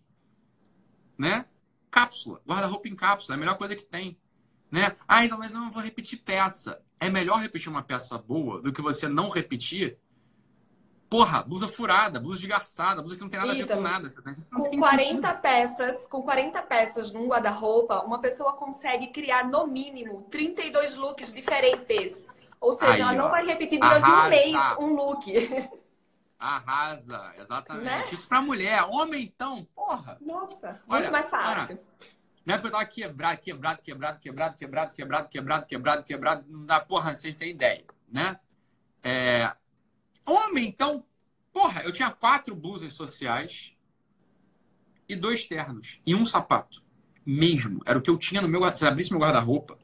né? 1.17 1.45
cápsula, 1.97 2.41
guarda-roupa 2.45 2.87
em 2.87 2.95
cápsula, 2.95 3.33
é 3.33 3.37
a 3.37 3.39
melhor 3.39 3.57
coisa 3.57 3.75
que 3.75 3.85
tem. 3.85 4.17
Né? 4.69 4.95
Ah, 5.07 5.25
então, 5.25 5.37
mas 5.37 5.53
eu 5.53 5.59
não 5.59 5.71
vou 5.71 5.81
repetir 5.81 6.19
peça. 6.19 6.81
É 6.99 7.09
melhor 7.09 7.39
repetir 7.39 7.69
uma 7.69 7.81
peça 7.81 8.17
boa 8.17 8.61
do 8.61 8.71
que 8.71 8.81
você 8.81 9.07
não 9.07 9.29
repetir. 9.29 9.97
Porra, 11.09 11.41
blusa 11.41 11.69
furada, 11.69 12.19
blusa 12.19 12.41
de 12.41 12.47
garçada, 12.47 13.01
blusa 13.01 13.15
que 13.15 13.21
não 13.21 13.29
tem 13.29 13.39
nada 13.39 13.51
a 13.53 13.55
ver 13.55 13.67
com 13.67 13.81
nada. 13.81 14.09
Com 14.51 14.77
40 14.77 15.03
sentido. 15.03 15.41
peças, 15.41 16.07
com 16.07 16.21
40 16.21 16.61
peças 16.63 17.11
num 17.13 17.27
guarda-roupa, 17.27 18.01
uma 18.01 18.19
pessoa 18.19 18.53
consegue 18.53 19.07
criar 19.07 19.45
no 19.45 19.65
mínimo 19.67 20.21
32 20.23 20.95
looks 20.95 21.33
diferentes. 21.33 22.27
Ou 22.59 22.73
seja, 22.73 22.93
Aí, 22.93 23.01
ela 23.01 23.13
não 23.13 23.27
ó, 23.27 23.29
vai 23.29 23.45
repetir 23.45 23.79
durante 23.79 24.03
arrasa. 24.03 24.25
um 24.25 24.29
mês 24.29 24.57
um 24.79 24.95
look. 24.95 25.69
Arrasa, 26.39 27.33
exatamente. 27.39 27.85
Né? 27.85 28.05
Isso 28.11 28.27
pra 28.27 28.41
mulher. 28.41 28.83
Homem, 28.83 29.23
então, 29.23 29.65
porra. 29.75 30.17
Nossa, 30.21 30.79
Olha, 30.87 30.99
muito 30.99 31.11
mais 31.11 31.29
fácil. 31.29 31.79
não 32.45 32.55
é 32.55 32.57
porque 32.57 32.67
eu 32.67 32.71
tava 32.71 32.85
quebrado, 32.85 33.39
quebrado, 33.39 33.81
quebrado, 33.81 34.19
quebrado, 34.19 34.57
quebrado, 34.57 34.93
quebrado, 34.93 35.29
quebrado, 35.29 35.65
quebrado, 35.65 36.03
quebrado. 36.03 36.45
Não 36.47 36.65
dá, 36.65 36.79
porra, 36.79 37.15
vocês 37.15 37.33
têm 37.35 37.51
ideia, 37.51 37.85
né? 38.07 38.39
É... 39.03 39.51
Homem, 40.27 40.67
então, 40.67 41.05
porra, 41.53 41.83
eu 41.83 41.93
tinha 41.93 42.11
quatro 42.11 42.53
blusas 42.53 42.93
sociais 42.93 43.71
e 45.07 45.15
dois 45.15 45.45
ternos 45.45 46.01
e 46.05 46.13
um 46.13 46.25
sapato. 46.25 46.83
Mesmo. 47.25 47.81
Era 47.85 47.97
o 47.97 48.01
que 48.01 48.09
eu 48.09 48.17
tinha 48.17 48.41
no 48.41 48.47
meu 48.47 48.59
guarda-roupa. 48.59 48.79
Se 48.79 48.85
abrisse 48.85 49.11
meu 49.11 49.21
guarda-roupa, 49.21 49.77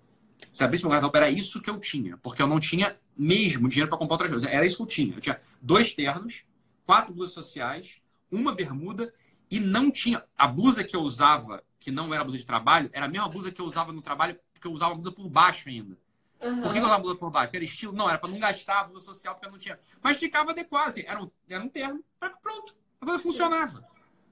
se 0.52 0.64
abrisse 0.64 0.84
meu 0.84 0.92
guarda-roupa, 0.92 1.18
era 1.18 1.30
isso 1.30 1.62
que 1.62 1.70
eu 1.70 1.80
tinha. 1.80 2.18
Porque 2.18 2.42
eu 2.42 2.48
não 2.48 2.60
tinha 2.60 2.98
mesmo 3.18 3.70
dinheiro 3.70 3.88
para 3.88 3.98
comprar 3.98 4.16
outras 4.16 4.32
coisas. 4.32 4.50
Era 4.50 4.66
isso 4.66 4.78
que 4.78 4.84
eu 4.84 4.88
tinha. 4.88 5.16
Eu 5.16 5.22
tinha 5.22 5.40
dois 5.62 5.94
ternos, 5.94 6.44
quatro 6.86 7.14
blusas 7.14 7.34
sociais, 7.34 8.02
uma 8.30 8.54
bermuda 8.54 9.14
e 9.50 9.62
não 9.62 9.90
tinha. 9.90 10.24
A 10.38 10.46
blusa 10.46 10.84
que 10.84 10.96
eu 10.96 11.02
usava, 11.02 11.64
que 11.80 11.90
não 11.90 12.14
era 12.14 12.24
blusa 12.24 12.40
de 12.40 12.46
trabalho, 12.46 12.90
era 12.92 13.06
a 13.06 13.10
mesma 13.10 13.30
blusa 13.30 13.50
que 13.50 13.62
eu 13.62 13.66
usava 13.66 13.94
no 13.94 14.02
trabalho, 14.02 14.38
porque 14.52 14.68
eu 14.68 14.72
usava 14.72 14.92
a 14.92 14.96
blusa 14.96 15.12
por 15.12 15.30
baixo 15.30 15.70
ainda. 15.70 15.98
Uhum. 16.44 16.62
Por 16.62 16.74
que 16.74 16.80
eu 16.80 16.84
usava 16.84 17.00
blusa 17.00 17.16
por 17.16 17.32
baixo? 17.32 17.56
Era 17.56 17.64
estilo? 17.64 17.94
Não, 17.94 18.10
era 18.10 18.18
para 18.18 18.30
não 18.30 18.40
gastar 18.40 18.82
a 18.82 18.84
blusa 18.86 19.06
social, 19.06 19.36
porque 19.36 19.48
eu 19.48 19.52
não 19.52 19.60
tinha. 19.60 19.80
Mas 20.02 20.18
ficava 20.18 20.52
adequado, 20.52 20.90
assim, 20.90 21.04
era 21.06 21.22
um, 21.22 21.30
era 21.50 21.64
um 21.64 21.70
terno, 21.70 22.04
pronto. 22.42 22.76
A 23.00 23.06
coisa 23.06 23.22
funcionava. 23.22 23.86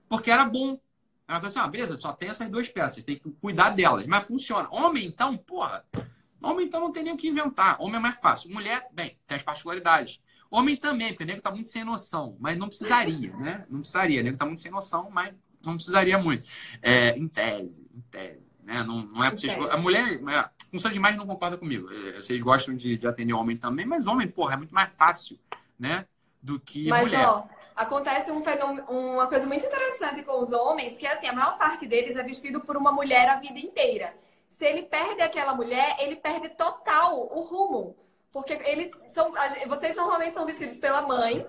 Porque 0.08 0.30
era 0.30 0.46
bom. 0.46 0.80
Era 1.28 1.38
uma 1.38 1.40
coisa 1.42 1.60
assim, 1.60 1.68
ah, 1.68 1.70
beleza, 1.70 2.00
só 2.00 2.14
tem 2.14 2.30
essas 2.30 2.50
duas 2.50 2.68
peças, 2.68 3.04
tem 3.04 3.18
que 3.18 3.32
cuidar 3.32 3.70
delas. 3.70 4.06
Mas 4.06 4.28
funciona. 4.28 4.68
Homem, 4.72 5.06
então, 5.06 5.38
porra, 5.38 5.86
Homem, 6.42 6.66
então, 6.66 6.82
não 6.82 6.92
tem 6.92 7.04
nem 7.04 7.14
o 7.14 7.18
que 7.18 7.28
inventar. 7.28 7.80
Homem 7.80 7.98
é 7.98 8.00
mais 8.00 8.20
fácil. 8.20 8.50
Mulher, 8.50 8.88
bem, 8.92 9.16
tem 9.28 9.38
as 9.38 9.44
particularidades. 9.44 10.20
Homem 10.50 10.76
também, 10.76 11.10
porque 11.10 11.24
o 11.24 11.28
nego 11.28 11.42
tá 11.42 11.52
muito 11.52 11.70
sem 11.70 11.84
noção, 11.84 12.36
mas 12.40 12.58
não 12.58 12.68
precisaria, 12.68 13.32
né? 13.38 13.66
Não 13.70 13.80
precisaria. 13.80 14.20
O 14.20 14.24
nego 14.24 14.38
tá 14.38 14.46
muito 14.46 14.60
sem 14.60 14.72
noção, 14.72 15.10
mas 15.12 15.34
não 15.64 15.76
precisaria 15.76 16.18
muito. 16.18 16.46
É, 16.82 17.16
em 17.18 17.28
tese, 17.28 17.88
em 17.96 18.02
tese. 18.10 18.51
Né? 18.72 18.84
Não, 18.84 19.04
não 19.04 19.24
é 19.24 19.30
pra 19.30 19.38
vocês... 19.38 19.58
A 19.58 19.78
mulher, 19.78 20.22
é, 20.30 20.50
função 20.70 20.92
de 20.92 20.98
imagem 20.98 21.18
não 21.18 21.28
concorda 21.28 21.58
comigo. 21.58 21.90
É, 21.92 22.14
vocês 22.14 22.40
gostam 22.42 22.76
de, 22.76 22.98
de 22.98 23.08
atender 23.08 23.34
homem 23.34 23.58
também, 23.58 23.86
mas 23.86 24.08
homem, 24.08 24.28
porra, 24.28 24.54
é 24.54 24.58
muito 24.58 24.74
mais 24.74 24.92
fácil, 24.94 25.40
né? 25.80 26.06
Do 26.42 26.60
que 26.60 26.88
mas, 26.88 27.04
mulher. 27.04 27.28
Ó, 27.28 27.44
acontece 27.76 28.32
um 28.32 28.44
fenômeno, 28.44 28.84
uma 28.90 29.28
coisa 29.28 29.46
muito 29.46 29.66
interessante 29.66 30.24
com 30.24 30.40
os 30.40 30.52
homens, 30.52 30.98
que 30.98 31.06
é 31.06 31.14
assim, 31.14 31.28
a 31.28 31.34
maior 31.34 31.58
parte 31.58 31.86
deles 31.88 32.16
é 32.16 32.24
vestido 32.24 32.60
por 32.62 32.76
uma 32.76 32.92
mulher 32.92 33.30
a 33.30 33.36
vida 33.36 33.60
inteira 33.60 34.14
se 34.62 34.66
ele 34.68 34.84
perde 34.84 35.24
aquela 35.24 35.56
mulher, 35.56 35.96
ele 35.98 36.18
perde 36.18 36.50
total 36.50 37.28
o 37.36 37.42
rumo. 37.42 37.96
Porque 38.32 38.54
eles 38.54 38.92
são. 39.10 39.34
Vocês 39.68 39.96
normalmente 39.96 40.36
são 40.36 40.46
vestidos 40.46 40.78
pela 40.80 41.02
mãe, 41.02 41.44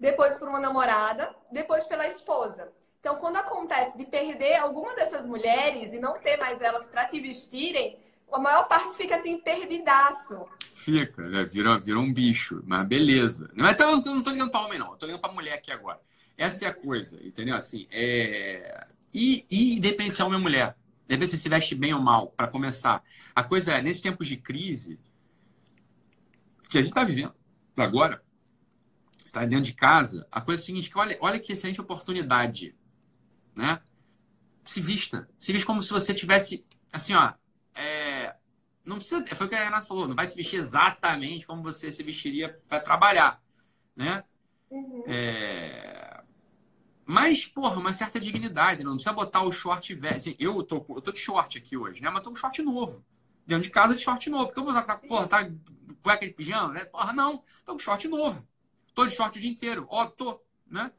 depois 0.00 0.38
por 0.38 0.48
uma 0.48 0.58
namorada, 0.58 1.36
depois 1.52 1.84
pela 1.84 2.06
esposa. 2.06 2.72
Então, 3.04 3.16
quando 3.16 3.36
acontece 3.36 3.98
de 3.98 4.06
perder 4.06 4.54
alguma 4.54 4.94
dessas 4.94 5.26
mulheres 5.26 5.92
e 5.92 5.98
não 5.98 6.18
ter 6.18 6.38
mais 6.38 6.62
elas 6.62 6.86
para 6.86 7.06
te 7.06 7.20
vestirem, 7.20 7.98
a 8.32 8.38
maior 8.38 8.66
parte 8.66 8.96
fica 8.96 9.16
assim, 9.16 9.36
perdidaço. 9.36 10.46
Fica, 10.72 11.28
né? 11.28 11.44
vira, 11.44 11.78
vira 11.78 11.98
um 11.98 12.10
bicho, 12.10 12.62
mas 12.64 12.88
beleza. 12.88 13.50
Mas 13.54 13.78
eu 13.78 14.00
não 14.00 14.22
tô 14.22 14.30
ligando 14.30 14.50
para 14.50 14.64
homem, 14.64 14.78
não. 14.78 14.92
Eu 14.92 14.96
tô 14.96 15.04
ligando 15.04 15.20
para 15.20 15.34
mulher 15.34 15.52
aqui 15.52 15.70
agora. 15.70 16.00
Essa 16.34 16.64
é 16.64 16.68
a 16.68 16.72
coisa, 16.72 17.22
entendeu? 17.22 17.54
Assim, 17.54 17.86
é... 17.90 18.86
E, 19.12 19.44
e 19.50 19.76
independente 19.76 20.14
se 20.14 20.22
é 20.22 20.24
homem 20.24 20.38
ou 20.38 20.42
mulher. 20.42 20.74
Deve 21.06 21.26
se 21.26 21.36
se 21.36 21.46
veste 21.46 21.74
bem 21.74 21.92
ou 21.92 22.00
mal, 22.00 22.28
para 22.28 22.48
começar. 22.48 23.04
A 23.36 23.44
coisa 23.44 23.74
é, 23.74 23.82
nesses 23.82 24.00
tempos 24.00 24.26
de 24.26 24.38
crise 24.38 24.98
que 26.70 26.78
a 26.78 26.80
gente 26.80 26.90
está 26.90 27.04
vivendo 27.04 27.34
agora, 27.76 28.22
está 29.22 29.44
dentro 29.44 29.66
de 29.66 29.74
casa, 29.74 30.26
a 30.32 30.40
coisa 30.40 30.62
é 30.62 30.62
a 30.62 30.66
seguinte, 30.66 30.90
olha, 30.94 31.18
olha 31.20 31.38
que 31.38 31.52
excelente 31.52 31.82
oportunidade, 31.82 32.74
né? 33.54 33.80
Se 34.64 34.80
vista. 34.80 35.28
Se 35.38 35.52
vista 35.52 35.66
como 35.66 35.82
se 35.82 35.90
você 35.90 36.14
tivesse, 36.14 36.64
assim, 36.92 37.14
ó, 37.14 37.32
é, 37.74 38.34
não 38.84 38.96
precisa, 38.96 39.24
foi 39.34 39.46
o 39.46 39.48
que 39.48 39.54
a 39.54 39.64
Renata 39.64 39.86
falou, 39.86 40.08
não 40.08 40.14
vai 40.14 40.26
se 40.26 40.36
vestir 40.36 40.56
exatamente 40.58 41.46
como 41.46 41.62
você 41.62 41.92
se 41.92 42.02
vestiria 42.02 42.60
para 42.68 42.80
trabalhar, 42.80 43.42
né? 43.96 44.24
Uhum. 44.70 45.04
É, 45.06 46.14
mas, 47.06 47.46
porra, 47.46 47.78
uma 47.78 47.92
certa 47.92 48.18
dignidade, 48.18 48.82
não 48.82 48.94
precisa 48.94 49.12
botar 49.12 49.42
o 49.42 49.52
short 49.52 49.94
velho. 49.94 50.16
Assim, 50.16 50.34
eu, 50.38 50.62
tô, 50.62 50.84
eu 50.88 51.02
tô 51.02 51.12
de 51.12 51.18
short 51.18 51.58
aqui 51.58 51.76
hoje, 51.76 52.02
né? 52.02 52.08
Mas 52.08 52.22
tô 52.22 52.30
com 52.30 52.36
short 52.36 52.62
novo. 52.62 53.04
Dentro 53.46 53.64
de 53.64 53.70
casa 53.70 53.94
de 53.94 54.02
short 54.02 54.28
novo. 54.30 54.46
Porque 54.46 54.58
eu 54.58 54.64
vou 54.64 54.72
usar, 54.72 54.82
porra, 54.82 55.26
tá 55.26 55.50
cueca 56.02 56.26
de 56.26 56.32
pijama, 56.32 56.72
né? 56.72 56.84
Porra, 56.86 57.12
não. 57.12 57.42
Tô 57.64 57.74
com 57.74 57.78
short 57.78 58.08
novo. 58.08 58.46
Tô 58.94 59.06
de 59.06 59.14
short 59.14 59.36
o 59.36 59.40
dia 59.40 59.50
inteiro. 59.50 59.86
Ó, 59.90 60.06
tô, 60.06 60.40
né? 60.66 60.90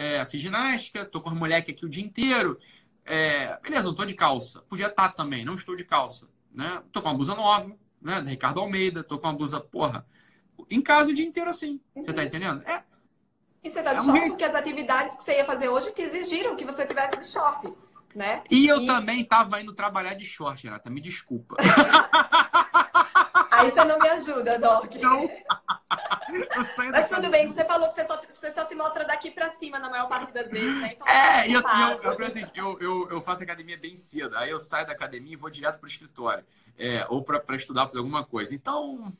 É, 0.00 0.24
fiz 0.24 0.40
ginástica, 0.40 1.04
tô 1.04 1.20
com 1.20 1.28
os 1.28 1.36
moleques 1.36 1.74
aqui 1.74 1.84
o 1.84 1.88
dia 1.88 2.02
inteiro. 2.02 2.58
É, 3.04 3.60
beleza, 3.60 3.84
não 3.84 3.94
tô 3.94 4.06
de 4.06 4.14
calça. 4.14 4.62
Podia 4.62 4.86
estar 4.86 5.10
tá 5.10 5.14
também, 5.14 5.44
não 5.44 5.56
estou 5.56 5.76
de 5.76 5.84
calça. 5.84 6.26
Né? 6.54 6.82
Tô 6.90 7.02
com 7.02 7.08
uma 7.08 7.14
blusa 7.14 7.34
nova, 7.34 7.70
né? 8.00 8.22
Da 8.22 8.30
Ricardo 8.30 8.60
Almeida, 8.60 9.04
tô 9.04 9.18
com 9.18 9.26
uma 9.26 9.34
blusa, 9.34 9.60
porra. 9.60 10.06
Em 10.70 10.80
casa 10.80 11.10
o 11.10 11.14
dia 11.14 11.26
inteiro 11.26 11.50
assim. 11.50 11.78
Você 11.94 12.14
tá 12.14 12.24
entendendo? 12.24 12.66
É, 12.66 12.82
e 13.62 13.68
você 13.68 13.82
tá 13.82 13.92
de 13.92 14.00
é 14.00 14.04
short 14.04 14.28
porque 14.28 14.44
as 14.44 14.54
atividades 14.54 15.18
que 15.18 15.24
você 15.24 15.36
ia 15.36 15.44
fazer 15.44 15.68
hoje 15.68 15.92
te 15.92 16.00
exigiram 16.00 16.56
que 16.56 16.64
você 16.64 16.86
tivesse 16.86 17.18
de 17.18 17.26
short, 17.26 17.74
né? 18.14 18.42
E 18.50 18.66
eu 18.66 18.80
e... 18.80 18.86
também 18.86 19.22
tava 19.22 19.60
indo 19.60 19.74
trabalhar 19.74 20.14
de 20.14 20.24
short, 20.24 20.64
Renata, 20.64 20.88
me 20.88 21.02
desculpa. 21.02 21.56
Aí 23.60 23.70
você 23.70 23.84
não 23.84 23.98
me 23.98 24.08
ajuda, 24.08 24.58
Doc. 24.58 24.94
Não. 24.96 25.30
Mas 26.92 27.08
tudo 27.08 27.28
bem, 27.30 27.48
você 27.48 27.64
falou 27.64 27.88
que 27.88 27.94
você 27.94 28.06
só, 28.06 28.20
você 28.28 28.52
só 28.52 28.66
se 28.66 28.74
mostra 28.74 29.04
daqui 29.04 29.30
pra 29.30 29.50
cima 29.56 29.78
na 29.78 29.90
maior 29.90 30.08
parte 30.08 30.32
das 30.32 30.50
vezes, 30.50 30.80
né? 30.80 30.92
Então, 30.94 31.06
é, 31.06 31.48
eu, 31.48 31.60
eu, 31.60 32.12
eu, 32.18 32.26
assim, 32.26 32.46
eu, 32.54 32.78
eu, 32.80 33.10
eu, 33.10 33.20
faço 33.20 33.42
academia 33.42 33.78
bem 33.78 33.96
cedo. 33.96 34.36
Aí 34.36 34.50
eu 34.50 34.60
saio 34.60 34.86
da 34.86 34.92
academia 34.92 35.32
e 35.32 35.36
vou 35.36 35.50
direto 35.50 35.78
pro 35.78 35.88
escritório. 35.88 36.44
É, 36.78 37.04
ou 37.08 37.22
pra, 37.22 37.40
pra 37.40 37.56
estudar, 37.56 37.86
fazer 37.86 37.98
alguma 37.98 38.24
coisa. 38.24 38.54
Então, 38.54 39.12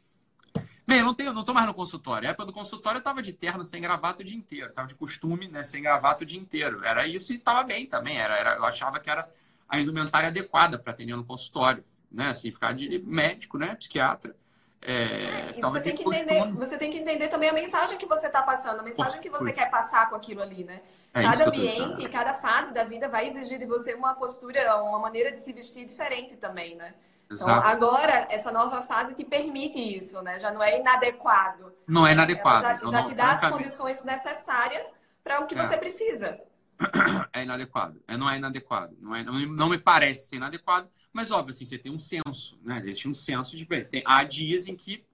Bem, 0.91 0.99
eu 0.99 1.05
não, 1.05 1.14
tenho, 1.14 1.32
não 1.32 1.45
tô 1.45 1.55
mais 1.55 1.68
no 1.68 1.72
consultório. 1.72 2.26
A 2.26 2.32
época 2.32 2.47
do 2.47 2.53
consultório 2.53 2.99
eu 2.99 3.03
tava 3.03 3.22
de 3.22 3.32
terno 3.32 3.62
sem 3.62 3.80
gravata 3.80 4.22
o 4.22 4.24
dia 4.24 4.36
inteiro. 4.36 4.72
Tava 4.72 4.88
de 4.88 4.97
costume, 4.97 5.47
né? 5.47 5.62
Sem 5.62 5.82
gravata 5.82 6.24
o 6.24 6.26
dia 6.26 6.41
inteiro. 6.41 6.84
Era 6.84 7.07
isso 7.07 7.32
e 7.32 7.38
tava 7.38 7.62
bem 7.62 7.86
também. 7.86 8.18
Era, 8.18 8.36
era, 8.36 8.57
eu 8.57 8.64
achava 8.64 8.99
que 8.99 9.09
era 9.09 9.28
a 9.68 9.78
indumentária 9.78 10.30
adequada 10.30 10.80
para 10.80 10.93
atender 10.93 11.14
no 11.14 11.24
consultório. 11.24 11.84
Né? 12.11 12.28
Assim, 12.28 12.50
ficar 12.50 12.74
de 12.74 12.98
médico, 12.98 13.56
né? 13.58 13.74
Psiquiatra. 13.74 14.34
É, 14.82 15.52
é 15.56 15.61
você, 15.61 15.80
tem 15.80 15.94
que 15.94 16.02
entender, 16.02 16.52
você 16.52 16.78
tem 16.78 16.90
que 16.90 16.98
entender 16.98 17.28
também 17.28 17.50
a 17.50 17.52
mensagem 17.52 17.98
que 17.98 18.06
você 18.06 18.28
está 18.28 18.42
passando, 18.42 18.80
a 18.80 18.82
mensagem 18.82 19.20
que 19.20 19.28
você 19.28 19.52
quer 19.52 19.70
passar 19.70 20.08
com 20.08 20.16
aquilo 20.16 20.40
ali, 20.40 20.64
né? 20.64 20.80
É 21.12 21.22
cada 21.22 21.48
ambiente, 21.48 22.08
cada 22.08 22.34
fase 22.34 22.72
da 22.72 22.84
vida 22.84 23.08
vai 23.08 23.28
exigir 23.28 23.58
de 23.58 23.66
você 23.66 23.94
uma 23.94 24.14
postura, 24.14 24.82
uma 24.82 24.98
maneira 24.98 25.32
de 25.32 25.42
se 25.42 25.52
vestir 25.52 25.86
diferente 25.86 26.36
também, 26.36 26.76
né? 26.76 26.94
Então, 27.30 27.48
agora, 27.48 28.26
essa 28.28 28.50
nova 28.50 28.82
fase 28.82 29.14
te 29.14 29.24
permite 29.24 29.78
isso, 29.78 30.20
né? 30.22 30.40
Já 30.40 30.50
não 30.50 30.62
é 30.62 30.80
inadequado. 30.80 31.72
Não 31.86 32.06
é 32.06 32.12
inadequado. 32.12 32.64
Ela 32.64 32.78
já, 32.80 32.86
já 32.86 33.02
não, 33.02 33.08
te 33.08 33.14
dá 33.14 33.32
as 33.32 33.50
condições 33.50 34.02
necessárias 34.02 34.94
para 35.22 35.40
o 35.40 35.46
que 35.46 35.56
é. 35.56 35.66
você 35.66 35.76
precisa. 35.76 36.40
É 37.32 37.42
inadequado. 37.42 38.02
É, 38.08 38.16
não 38.16 38.28
é 38.28 38.36
inadequado. 38.36 38.96
Não, 39.00 39.14
é, 39.14 39.22
não, 39.22 39.68
me 39.68 39.78
parece 39.78 40.28
ser 40.28 40.36
inadequado, 40.36 40.88
mas 41.12 41.30
óbvio, 41.30 41.50
assim, 41.50 41.64
você 41.64 41.78
tem 41.78 41.92
um 41.92 41.98
senso, 41.98 42.58
né? 42.62 42.80
Existe 42.84 43.08
um 43.08 43.14
senso 43.14 43.56
de. 43.56 43.64
Tem, 43.84 44.02
há 44.04 44.24
dias 44.24 44.66
em 44.66 44.74
que 44.74 45.04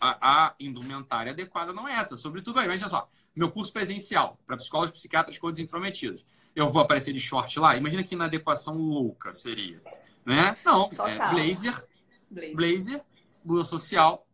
a, 0.00 0.46
a, 0.46 0.54
indumentária 0.60 1.32
adequada 1.32 1.72
não 1.72 1.88
é 1.88 1.94
essa. 1.94 2.16
Sobretudo, 2.16 2.60
imagina 2.60 2.88
só, 2.88 3.08
meu 3.34 3.50
curso 3.50 3.72
presencial 3.72 4.38
para 4.46 4.56
psicólogos, 4.56 4.92
psiquiatras, 4.92 5.38
coisas 5.38 5.58
intrometidos. 5.58 6.24
Eu 6.54 6.68
vou 6.68 6.82
aparecer 6.82 7.12
de 7.12 7.20
short 7.20 7.58
lá? 7.58 7.76
Imagina 7.76 8.04
que 8.04 8.14
inadequação 8.14 8.76
louca 8.76 9.32
seria. 9.32 9.80
Né? 10.24 10.56
Não, 10.64 10.90
é 11.06 11.30
blazer, 11.30 11.86
blazer, 12.30 12.54
blazer, 12.54 13.02
blusa 13.44 13.68
social 13.68 14.26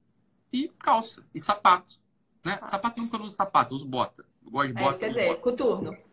e 0.52 0.68
calça 0.78 1.24
e 1.34 1.40
sapato. 1.40 1.98
Né? 2.44 2.58
Ah. 2.60 2.66
Sapato 2.66 3.00
nunca 3.00 3.16
uso 3.16 3.34
sapato, 3.34 3.72
eu 3.72 3.76
uso 3.76 3.86
bota. 3.86 4.24
Eu 4.44 4.50
gosto 4.50 4.72
de 4.72 4.78
é, 4.78 4.84
bota. 4.84 4.96
É, 4.96 4.98
quer 4.98 5.08
dizer, 5.08 5.28
bota. 5.28 5.40
coturno. 5.40 6.09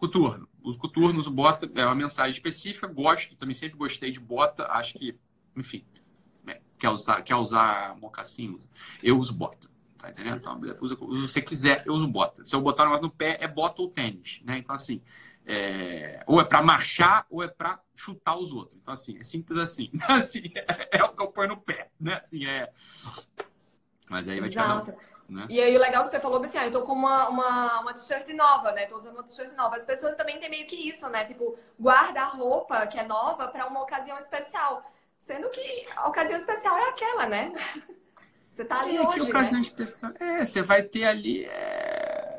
Coturno. 0.00 0.48
Uso 0.62 0.78
coturno, 0.78 1.20
uso 1.20 1.30
bota, 1.30 1.70
é 1.74 1.84
uma 1.84 1.94
mensagem 1.94 2.32
específica, 2.32 2.86
gosto, 2.86 3.36
também 3.36 3.54
sempre 3.54 3.76
gostei 3.76 4.10
de 4.10 4.18
bota, 4.18 4.66
acho 4.72 4.98
que, 4.98 5.14
enfim, 5.54 5.84
é, 6.46 6.58
quer 6.78 6.88
usar, 6.88 7.22
quer 7.22 7.36
usar 7.36 7.94
mocassim, 8.00 8.58
eu 9.02 9.18
uso 9.18 9.34
bota. 9.34 9.68
Tá 9.98 10.08
entendendo? 10.08 10.38
Então, 10.38 10.58
usa, 10.80 10.96
usa, 10.98 11.26
se 11.26 11.32
você 11.34 11.42
quiser, 11.42 11.82
eu 11.86 11.92
uso 11.92 12.08
bota. 12.08 12.42
Se 12.42 12.56
eu 12.56 12.62
botar 12.62 12.84
um 12.84 12.86
negócio 12.86 13.02
no 13.02 13.10
pé, 13.10 13.36
é 13.42 13.46
bota 13.46 13.82
ou 13.82 13.90
tênis, 13.90 14.40
né? 14.42 14.56
Então, 14.56 14.74
assim, 14.74 15.02
é, 15.44 16.24
ou 16.26 16.40
é 16.40 16.44
para 16.44 16.62
marchar 16.62 17.26
ou 17.28 17.42
é 17.42 17.48
para 17.48 17.78
chutar 17.94 18.38
os 18.38 18.52
outros. 18.52 18.78
Então, 18.80 18.94
assim, 18.94 19.18
é 19.18 19.22
simples 19.22 19.58
assim. 19.58 19.90
Então, 19.92 20.16
assim, 20.16 20.50
é, 20.54 20.98
é, 20.98 21.04
o 21.04 21.14
que 21.14 21.22
eu 21.22 21.28
ponho 21.28 21.50
no 21.50 21.56
pé, 21.58 21.90
né? 22.00 22.14
Assim, 22.14 22.46
é... 22.46 22.70
Mas 24.08 24.26
aí 24.26 24.40
vai 24.40 24.48
Exato. 24.48 24.92
cada. 24.92 24.98
Né? 25.30 25.46
E 25.48 25.60
aí 25.60 25.76
o 25.76 25.80
legal 25.80 26.04
que 26.04 26.10
você 26.10 26.18
falou, 26.18 26.42
assim, 26.42 26.58
ah, 26.58 26.66
eu 26.66 26.72
tô 26.72 26.82
com 26.82 26.92
uma, 26.92 27.28
uma, 27.28 27.80
uma 27.80 27.92
t-shirt 27.92 28.28
nova, 28.34 28.72
né? 28.72 28.86
Tô 28.86 28.96
usando 28.96 29.14
uma 29.14 29.22
t-shirt 29.22 29.52
nova. 29.56 29.76
As 29.76 29.84
pessoas 29.84 30.16
também 30.16 30.38
têm 30.38 30.50
meio 30.50 30.66
que 30.66 30.76
isso, 30.76 31.08
né? 31.08 31.24
Tipo, 31.24 31.56
guarda 31.78 32.22
a 32.22 32.26
roupa 32.26 32.86
que 32.86 32.98
é 32.98 33.04
nova 33.04 33.48
para 33.48 33.66
uma 33.66 33.80
ocasião 33.80 34.18
especial. 34.18 34.84
Sendo 35.18 35.48
que 35.50 35.86
a 35.96 36.08
ocasião 36.08 36.36
especial 36.36 36.76
é 36.76 36.88
aquela, 36.88 37.26
né? 37.26 37.52
Você 38.50 38.64
tá 38.64 38.80
ali 38.80 38.96
é, 38.96 39.00
hoje, 39.00 39.20
que 39.20 39.30
ocasião 39.30 39.60
né? 39.60 39.66
especial. 39.66 40.12
É, 40.18 40.44
você 40.44 40.60
vai 40.60 40.82
ter 40.82 41.04
ali... 41.04 41.44
É 41.44 42.30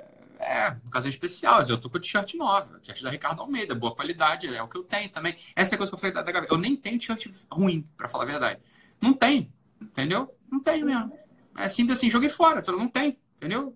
é, 0.42 0.76
ocasião 0.88 1.10
especial. 1.10 1.62
Eu 1.62 1.80
tô 1.80 1.90
com 1.90 2.00
t-shirt 2.00 2.34
nova, 2.34 2.80
t-shirt 2.80 3.04
da 3.04 3.10
Ricardo 3.10 3.42
Almeida, 3.42 3.76
boa 3.76 3.96
qualidade, 3.96 4.48
é 4.48 4.62
o 4.62 4.68
que 4.68 4.78
eu 4.78 4.84
tenho 4.84 5.10
também. 5.10 5.36
Essa 5.56 5.74
é 5.74 5.76
a 5.76 5.78
coisa 5.78 5.92
que 5.92 5.96
eu 5.96 6.00
falei 6.00 6.14
da, 6.14 6.22
da 6.24 6.48
Eu 6.50 6.58
nem 6.58 6.76
tenho 6.76 7.00
t-shirt 7.00 7.28
ruim, 7.50 7.88
para 7.96 8.08
falar 8.08 8.24
a 8.24 8.28
verdade. 8.28 8.60
Não 9.00 9.14
tem, 9.14 9.52
entendeu? 9.80 10.36
Não 10.52 10.60
tenho 10.60 10.86
mesmo. 10.86 11.21
É 11.56 11.68
simples 11.68 11.98
assim, 11.98 12.10
joguei 12.10 12.30
fora. 12.30 12.62
Falei, 12.62 12.80
não 12.80 12.88
tem, 12.88 13.18
entendeu? 13.36 13.76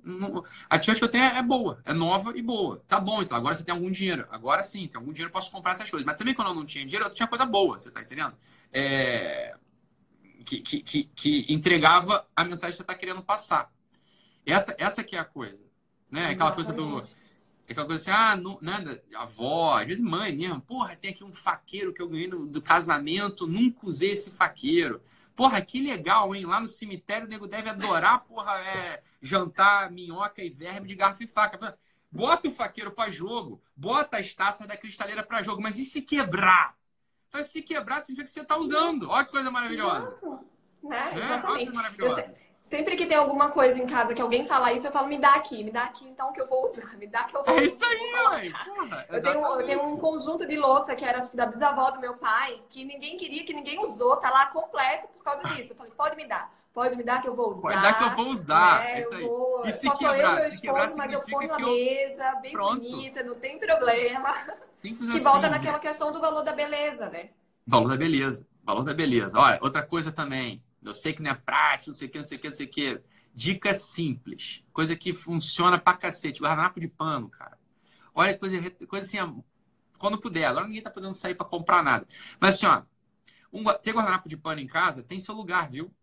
a 0.70 0.78
t-shirt 0.78 1.00
que 1.00 1.04
eu 1.04 1.10
tenho 1.10 1.24
é, 1.24 1.38
é 1.38 1.42
boa, 1.42 1.82
é 1.84 1.94
nova 1.94 2.38
e 2.38 2.42
boa. 2.42 2.84
Tá 2.88 3.00
bom, 3.00 3.22
então 3.22 3.38
agora 3.38 3.56
você 3.56 3.64
tem 3.64 3.74
algum 3.74 3.90
dinheiro. 3.90 4.28
Agora 4.30 4.64
sim, 4.64 4.88
tem 4.88 5.00
algum 5.00 5.12
dinheiro, 5.12 5.32
posso 5.32 5.52
comprar 5.52 5.74
essas 5.74 5.90
coisas. 5.90 6.06
Mas 6.06 6.18
também 6.18 6.34
quando 6.34 6.50
eu 6.50 6.56
não 6.56 6.66
tinha 6.66 6.86
dinheiro, 6.86 7.06
eu 7.06 7.14
tinha 7.14 7.28
coisa 7.28 7.46
boa, 7.46 7.78
você 7.78 7.90
tá 7.90 8.02
entendendo? 8.02 8.34
É... 8.72 9.56
Que, 10.46 10.60
que, 10.62 10.82
que, 10.82 11.04
que 11.16 11.46
entregava 11.50 12.28
a 12.36 12.44
mensagem 12.44 12.70
que 12.70 12.78
você 12.78 12.84
está 12.84 12.94
querendo 12.94 13.24
passar. 13.24 13.72
Essa, 14.46 14.76
essa 14.78 15.04
que 15.04 15.16
é 15.16 15.20
a 15.20 15.26
coisa. 15.26 15.64
Né? 16.10 16.28
Aquela 16.28 16.52
coisa 16.52 16.72
do. 16.72 17.04
Aquela 17.68 17.88
coisa 17.88 18.02
assim, 18.02 18.12
ah, 18.12 18.36
não, 18.36 18.60
nada, 18.62 19.04
avó, 19.16 19.80
às 19.80 19.88
vezes 19.88 20.04
mãe 20.04 20.36
mesmo. 20.36 20.62
Porra, 20.62 20.96
tem 20.96 21.10
aqui 21.10 21.24
um 21.24 21.34
faqueiro 21.34 21.92
que 21.92 22.00
eu 22.00 22.08
ganhei 22.08 22.28
no, 22.28 22.46
do 22.46 22.62
casamento, 22.62 23.48
nunca 23.48 23.88
usei 23.88 24.12
esse 24.12 24.30
faqueiro. 24.30 25.02
Porra, 25.36 25.62
que 25.62 25.82
legal, 25.82 26.34
hein? 26.34 26.46
Lá 26.46 26.60
no 26.60 26.68
cemitério 26.68 27.28
o 27.28 27.30
nego 27.30 27.48
deve 27.48 27.70
adorar, 27.70 28.22
porra, 28.22 28.58
é, 28.62 29.04
jantar 29.22 29.92
minhoca 29.92 30.42
e 30.42 30.50
verme 30.50 30.88
de 30.88 30.96
garfo 30.96 31.24
e 31.24 31.28
faca. 31.28 31.78
Bota 32.10 32.48
o 32.48 32.52
faqueiro 32.52 32.92
para 32.92 33.12
jogo, 33.12 33.62
bota 33.76 34.18
as 34.18 34.34
taças 34.34 34.66
da 34.66 34.78
cristaleira 34.78 35.22
para 35.22 35.44
jogo, 35.44 35.62
mas 35.62 35.78
e 35.78 35.84
se 35.84 36.02
quebrar? 36.02 36.78
Então, 37.28 37.44
se 37.44 37.62
quebrar, 37.62 38.02
significa 38.02 38.24
que 38.24 38.34
você 38.34 38.40
está 38.40 38.58
usando. 38.58 39.10
Olha 39.10 39.26
que 39.26 39.32
coisa 39.32 39.52
maravilhosa. 39.52 40.08
Exato. 40.08 40.40
Né? 40.82 41.12
É, 41.12 41.18
Exatamente. 41.18 41.46
Olha 41.46 41.58
que 41.58 41.66
coisa 41.66 41.74
maravilhosa. 41.74 42.36
Sempre 42.66 42.96
que 42.96 43.06
tem 43.06 43.16
alguma 43.16 43.52
coisa 43.52 43.80
em 43.80 43.86
casa 43.86 44.12
que 44.16 44.22
alguém 44.22 44.44
fala 44.44 44.74
isso, 44.74 44.88
eu 44.88 44.92
falo, 44.92 45.08
me 45.08 45.20
dá 45.20 45.36
aqui, 45.36 45.64
me 45.64 45.70
dá 45.70 45.84
aqui 45.84 46.04
então 46.04 46.34
que 46.34 46.42
eu 46.42 46.48
vou 46.48 46.66
usar, 46.66 46.98
me 46.98 47.06
dá 47.06 47.24
que 47.24 47.38
eu 47.38 47.44
vou 47.44 47.54
usar. 47.54 47.62
É 47.62 47.68
isso 47.68 47.86
aí, 47.86 48.12
mãe. 48.12 48.54
eu, 49.08 49.22
tenho, 49.22 49.46
eu 49.46 49.66
tenho 49.68 49.86
um 49.86 49.98
conjunto 49.98 50.48
de 50.48 50.58
louça 50.58 50.96
que 50.96 51.06
era 51.06 51.20
acho 51.20 51.38
da 51.38 51.46
bisavó 51.46 51.92
do 51.92 52.00
meu 52.00 52.16
pai, 52.16 52.60
que 52.72 52.84
ninguém 52.84 53.18
queria, 53.18 53.46
que 53.46 53.54
ninguém 53.54 53.78
usou, 53.84 54.18
tá 54.18 54.32
lá 54.32 54.48
completo 54.48 55.08
por 55.10 55.24
causa 55.24 55.48
disso. 55.50 55.74
Eu 55.74 55.76
falei, 55.76 55.92
pode 55.96 56.16
me 56.16 56.28
dar. 56.28 56.52
Pode 56.74 56.96
me 56.96 57.04
dar 57.04 57.22
que 57.22 57.30
eu 57.30 57.36
vou 57.36 57.52
usar. 57.52 57.62
Pode 57.62 57.82
dar 57.84 57.98
que 58.00 58.04
eu 58.04 58.16
vou 58.16 58.34
usar. 58.34 58.86
É, 58.90 59.00
isso 59.00 59.14
aí. 59.14 59.24
Vou... 59.24 59.66
E 59.68 59.72
se 59.72 59.88
Só 59.88 59.96
quebrar, 59.96 60.16
sou 60.16 60.26
eu 60.26 60.32
e 60.32 60.36
meu 60.36 60.48
esposo, 60.48 60.98
mas 60.98 61.14
eu 61.14 61.22
ponho 61.22 61.52
eu... 61.52 61.66
mesa, 61.68 62.36
bem 62.42 62.52
Pronto. 62.52 62.82
bonita, 62.82 63.22
não 63.22 63.36
tem 63.36 63.60
problema. 63.60 64.34
Tem 64.82 64.96
que, 64.96 65.08
que 65.08 65.20
volta 65.20 65.46
assim, 65.46 65.50
naquela 65.50 65.78
né? 65.78 65.80
questão 65.80 66.12
do 66.12 66.20
valor 66.20 66.42
da 66.42 66.52
beleza, 66.52 67.12
né? 67.12 67.30
Valor 67.68 67.90
da 67.90 67.96
beleza. 67.96 68.48
Valor 68.64 68.84
da 68.84 68.94
beleza. 68.94 69.38
Olha, 69.38 69.60
outra 69.62 69.84
coisa 69.84 70.12
também. 70.12 70.64
Eu 70.86 70.94
sei 70.94 71.14
que 71.14 71.22
não 71.22 71.32
é 71.32 71.36
prático, 71.36 71.92
não 71.92 71.98
sei 71.98 72.08
o 72.08 72.12
que, 72.12 72.18
não 72.18 72.26
sei 72.26 72.38
o 72.38 72.40
que, 72.40 72.48
não 72.48 72.56
sei 72.56 72.66
o 72.66 72.70
que. 72.70 73.02
Dica 73.34 73.74
simples. 73.74 74.64
Coisa 74.72 74.96
que 74.96 75.14
funciona 75.14 75.78
pra 75.78 75.98
cacete. 75.98 76.42
Guardanapo 76.42 76.80
de 76.80 76.88
pano, 76.88 77.30
cara. 77.30 77.58
Olha, 78.14 78.38
coisa, 78.38 78.58
coisa 78.88 79.06
assim, 79.06 79.44
quando 79.98 80.20
puder. 80.20 80.46
Agora 80.46 80.68
ninguém 80.68 80.82
tá 80.82 80.90
podendo 80.90 81.14
sair 81.14 81.36
para 81.36 81.46
comprar 81.46 81.84
nada. 81.84 82.08
Mas 82.40 82.56
assim, 82.56 82.66
ó. 82.66 82.84
Um, 83.52 83.64
ter 83.82 83.94
guardanapo 83.94 84.28
de 84.28 84.38
pano 84.38 84.60
em 84.60 84.68
casa 84.68 85.02
tem 85.02 85.20
seu 85.20 85.34
lugar, 85.34 85.70
viu? 85.70 85.94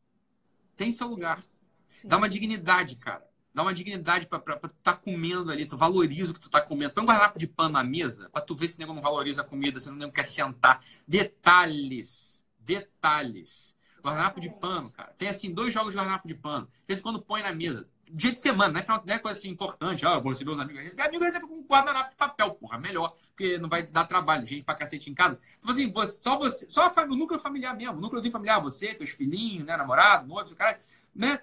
Tem 0.76 0.92
seu 0.92 1.06
Sim. 1.06 1.12
lugar. 1.12 1.42
Sim. 1.88 2.08
Dá 2.08 2.16
uma 2.16 2.28
dignidade, 2.28 2.96
cara. 2.96 3.26
Dá 3.54 3.62
uma 3.62 3.74
dignidade 3.74 4.26
pra, 4.26 4.38
pra, 4.38 4.56
pra 4.56 4.70
tu 4.70 4.76
tá 4.82 4.94
comendo 4.94 5.50
ali. 5.50 5.66
Tu 5.66 5.76
valoriza 5.76 6.30
o 6.30 6.34
que 6.34 6.40
tu 6.40 6.50
tá 6.50 6.60
comendo. 6.60 6.94
Põe 6.94 7.04
um 7.04 7.06
guardanapo 7.06 7.38
de 7.38 7.46
pano 7.46 7.74
na 7.74 7.84
mesa 7.84 8.30
pra 8.30 8.40
tu 8.40 8.54
ver 8.56 8.68
se 8.68 8.76
o 8.76 8.80
nego 8.80 8.94
não 8.94 9.02
valoriza 9.02 9.42
a 9.42 9.44
comida, 9.44 9.78
se 9.78 9.90
o 9.90 9.94
nego 9.94 10.12
quer 10.12 10.24
sentar. 10.24 10.82
Detalhes. 11.06 12.44
Detalhes. 12.58 13.71
Guardanapo 14.02 14.40
de 14.40 14.50
pano, 14.50 14.90
cara. 14.90 15.14
Tem 15.16 15.28
assim, 15.28 15.52
dois 15.52 15.72
jogos 15.72 15.92
de 15.92 15.96
guardanapo 15.96 16.26
de 16.26 16.34
pano. 16.34 16.66
De 16.66 16.86
vez 16.88 16.98
em 16.98 17.02
quando 17.02 17.22
põe 17.22 17.42
na 17.42 17.52
mesa. 17.52 17.88
Dia 18.10 18.32
de 18.32 18.40
semana, 18.40 18.74
né? 18.74 18.84
Não 18.86 19.14
é 19.14 19.18
coisa 19.18 19.38
assim 19.38 19.48
importante. 19.48 20.04
Ah, 20.04 20.14
eu 20.14 20.22
vou 20.22 20.32
receber 20.32 20.50
os 20.50 20.58
amigos. 20.58 20.92
Amigo 20.98 21.24
recebe 21.24 21.46
com 21.46 21.54
um 21.54 21.62
guardanapo 21.62 22.10
de 22.10 22.16
papel, 22.16 22.50
porra. 22.54 22.78
Melhor, 22.78 23.14
porque 23.28 23.58
não 23.58 23.68
vai 23.68 23.86
dar 23.86 24.04
trabalho. 24.04 24.44
Gente 24.44 24.64
pra 24.64 24.74
cacete 24.74 25.08
em 25.08 25.14
casa. 25.14 25.38
Então, 25.58 25.70
assim, 25.70 25.90
você, 25.90 26.12
só 26.20 26.36
você, 26.36 26.68
só 26.68 26.92
o 26.92 27.16
núcleo 27.16 27.38
familiar 27.38 27.76
mesmo. 27.76 28.00
Núcleozinho 28.00 28.32
familiar, 28.32 28.60
você, 28.60 28.92
teus 28.92 29.10
filhinhos, 29.10 29.64
né? 29.64 29.76
Namorado, 29.76 30.26
noivo, 30.26 30.54
cara, 30.56 30.78
né? 31.14 31.40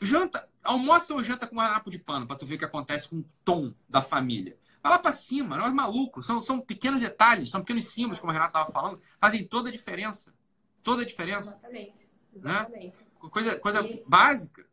Janta, 0.00 0.48
almoça 0.62 1.12
ou 1.12 1.22
janta 1.22 1.46
com 1.46 1.56
guardanapo 1.56 1.90
de 1.90 1.98
pano, 1.98 2.26
pra 2.26 2.36
tu 2.36 2.46
ver 2.46 2.54
o 2.54 2.58
que 2.58 2.64
acontece 2.64 3.08
com 3.08 3.16
o 3.16 3.24
tom 3.44 3.74
da 3.88 4.00
família. 4.00 4.56
Vai 4.82 4.92
lá 4.92 4.98
pra 4.98 5.12
cima, 5.12 5.56
nós 5.56 5.72
malucos. 5.72 6.24
São, 6.24 6.40
são 6.40 6.60
pequenos 6.60 7.02
detalhes, 7.02 7.50
são 7.50 7.60
pequenos 7.60 7.88
símbolos, 7.88 8.20
como 8.20 8.30
a 8.30 8.32
Renata 8.32 8.52
tava 8.52 8.72
falando, 8.72 9.00
fazem 9.20 9.44
toda 9.44 9.68
a 9.68 9.72
diferença 9.72 10.32
toda 10.88 11.02
a 11.02 11.06
diferença. 11.06 11.50
Exatamente. 11.50 12.10
Exatamente. 12.34 12.96
Né? 12.96 13.30
Coisa, 13.30 13.58
coisa 13.58 13.82
e... 13.82 14.02
básica, 14.06 14.64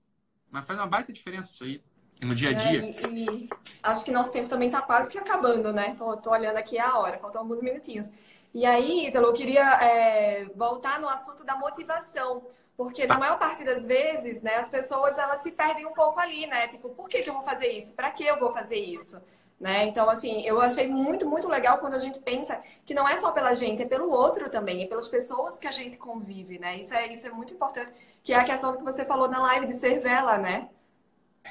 mas 0.50 0.66
faz 0.66 0.80
uma 0.80 0.88
baita 0.88 1.12
diferença 1.12 1.52
isso 1.52 1.64
aí 1.66 1.84
no 2.22 2.34
dia 2.34 2.52
a 2.52 2.54
dia. 2.54 2.82
É, 2.82 3.08
e, 3.10 3.26
e, 3.26 3.50
acho 3.84 4.06
que 4.06 4.12
nosso 4.12 4.32
tempo 4.32 4.48
também 4.48 4.70
está 4.70 4.82
quase 4.82 5.10
que 5.10 5.18
acabando, 5.18 5.74
né? 5.74 5.94
Tô, 5.98 6.16
tô, 6.16 6.32
olhando 6.32 6.56
aqui 6.56 6.80
a 6.80 6.98
hora, 6.98 7.18
faltam 7.18 7.42
alguns 7.42 7.62
minutinhos. 7.62 8.10
E 8.54 8.66
aí, 8.66 9.08
Italo, 9.08 9.28
eu 9.28 9.34
queria 9.34 9.66
é, 9.82 10.46
voltar 10.56 11.02
no 11.02 11.10
assunto 11.10 11.44
da 11.44 11.58
motivação. 11.58 12.48
Porque 12.78 13.06
na 13.06 13.18
maior 13.18 13.38
parte 13.38 13.64
das 13.66 13.86
vezes, 13.86 14.42
né, 14.42 14.56
as 14.56 14.70
pessoas 14.70 15.18
elas 15.18 15.42
se 15.44 15.52
perdem 15.52 15.86
um 15.86 15.94
pouco 15.94 16.20
ali, 16.20 16.48
né? 16.48 16.68
Tipo, 16.70 16.90
por 16.90 17.10
que, 17.10 17.22
que 17.22 17.30
eu 17.30 17.34
vou 17.34 17.44
fazer 17.44 17.68
isso? 17.72 17.94
Para 17.94 18.12
que 18.12 18.24
eu 18.24 18.40
vou 18.40 18.52
fazer 18.54 18.78
isso? 18.78 19.22
Né? 19.60 19.86
Então, 19.86 20.10
assim, 20.10 20.42
eu 20.46 20.60
achei 20.60 20.88
muito, 20.88 21.28
muito 21.28 21.48
legal 21.48 21.78
quando 21.78 21.94
a 21.94 22.00
gente 22.00 22.20
pensa 22.20 22.62
que 22.86 22.94
não 22.94 23.08
é 23.08 23.18
só 23.18 23.32
pela 23.32 23.54
gente, 23.54 23.82
é 23.82 23.86
pelo 23.86 24.12
outro 24.12 24.50
também, 24.50 24.84
é 24.84 24.88
pelas 24.88 25.08
pessoas 25.08 25.58
que 25.58 25.68
a 25.68 25.72
gente 25.72 25.98
convive, 25.98 26.60
né? 26.60 26.78
Isso 26.78 26.94
é, 26.94 27.12
isso 27.12 27.26
é 27.26 27.30
muito 27.32 27.54
importante, 27.54 27.94
que 28.22 28.34
é 28.34 28.38
a 28.38 28.44
questão 28.44 28.74
que 28.74 28.84
você 28.84 29.06
falou 29.06 29.30
na 29.30 29.40
live 29.42 29.68
de 29.68 29.76
ser 29.76 30.00
vela, 30.00 30.38
né? 30.38 30.70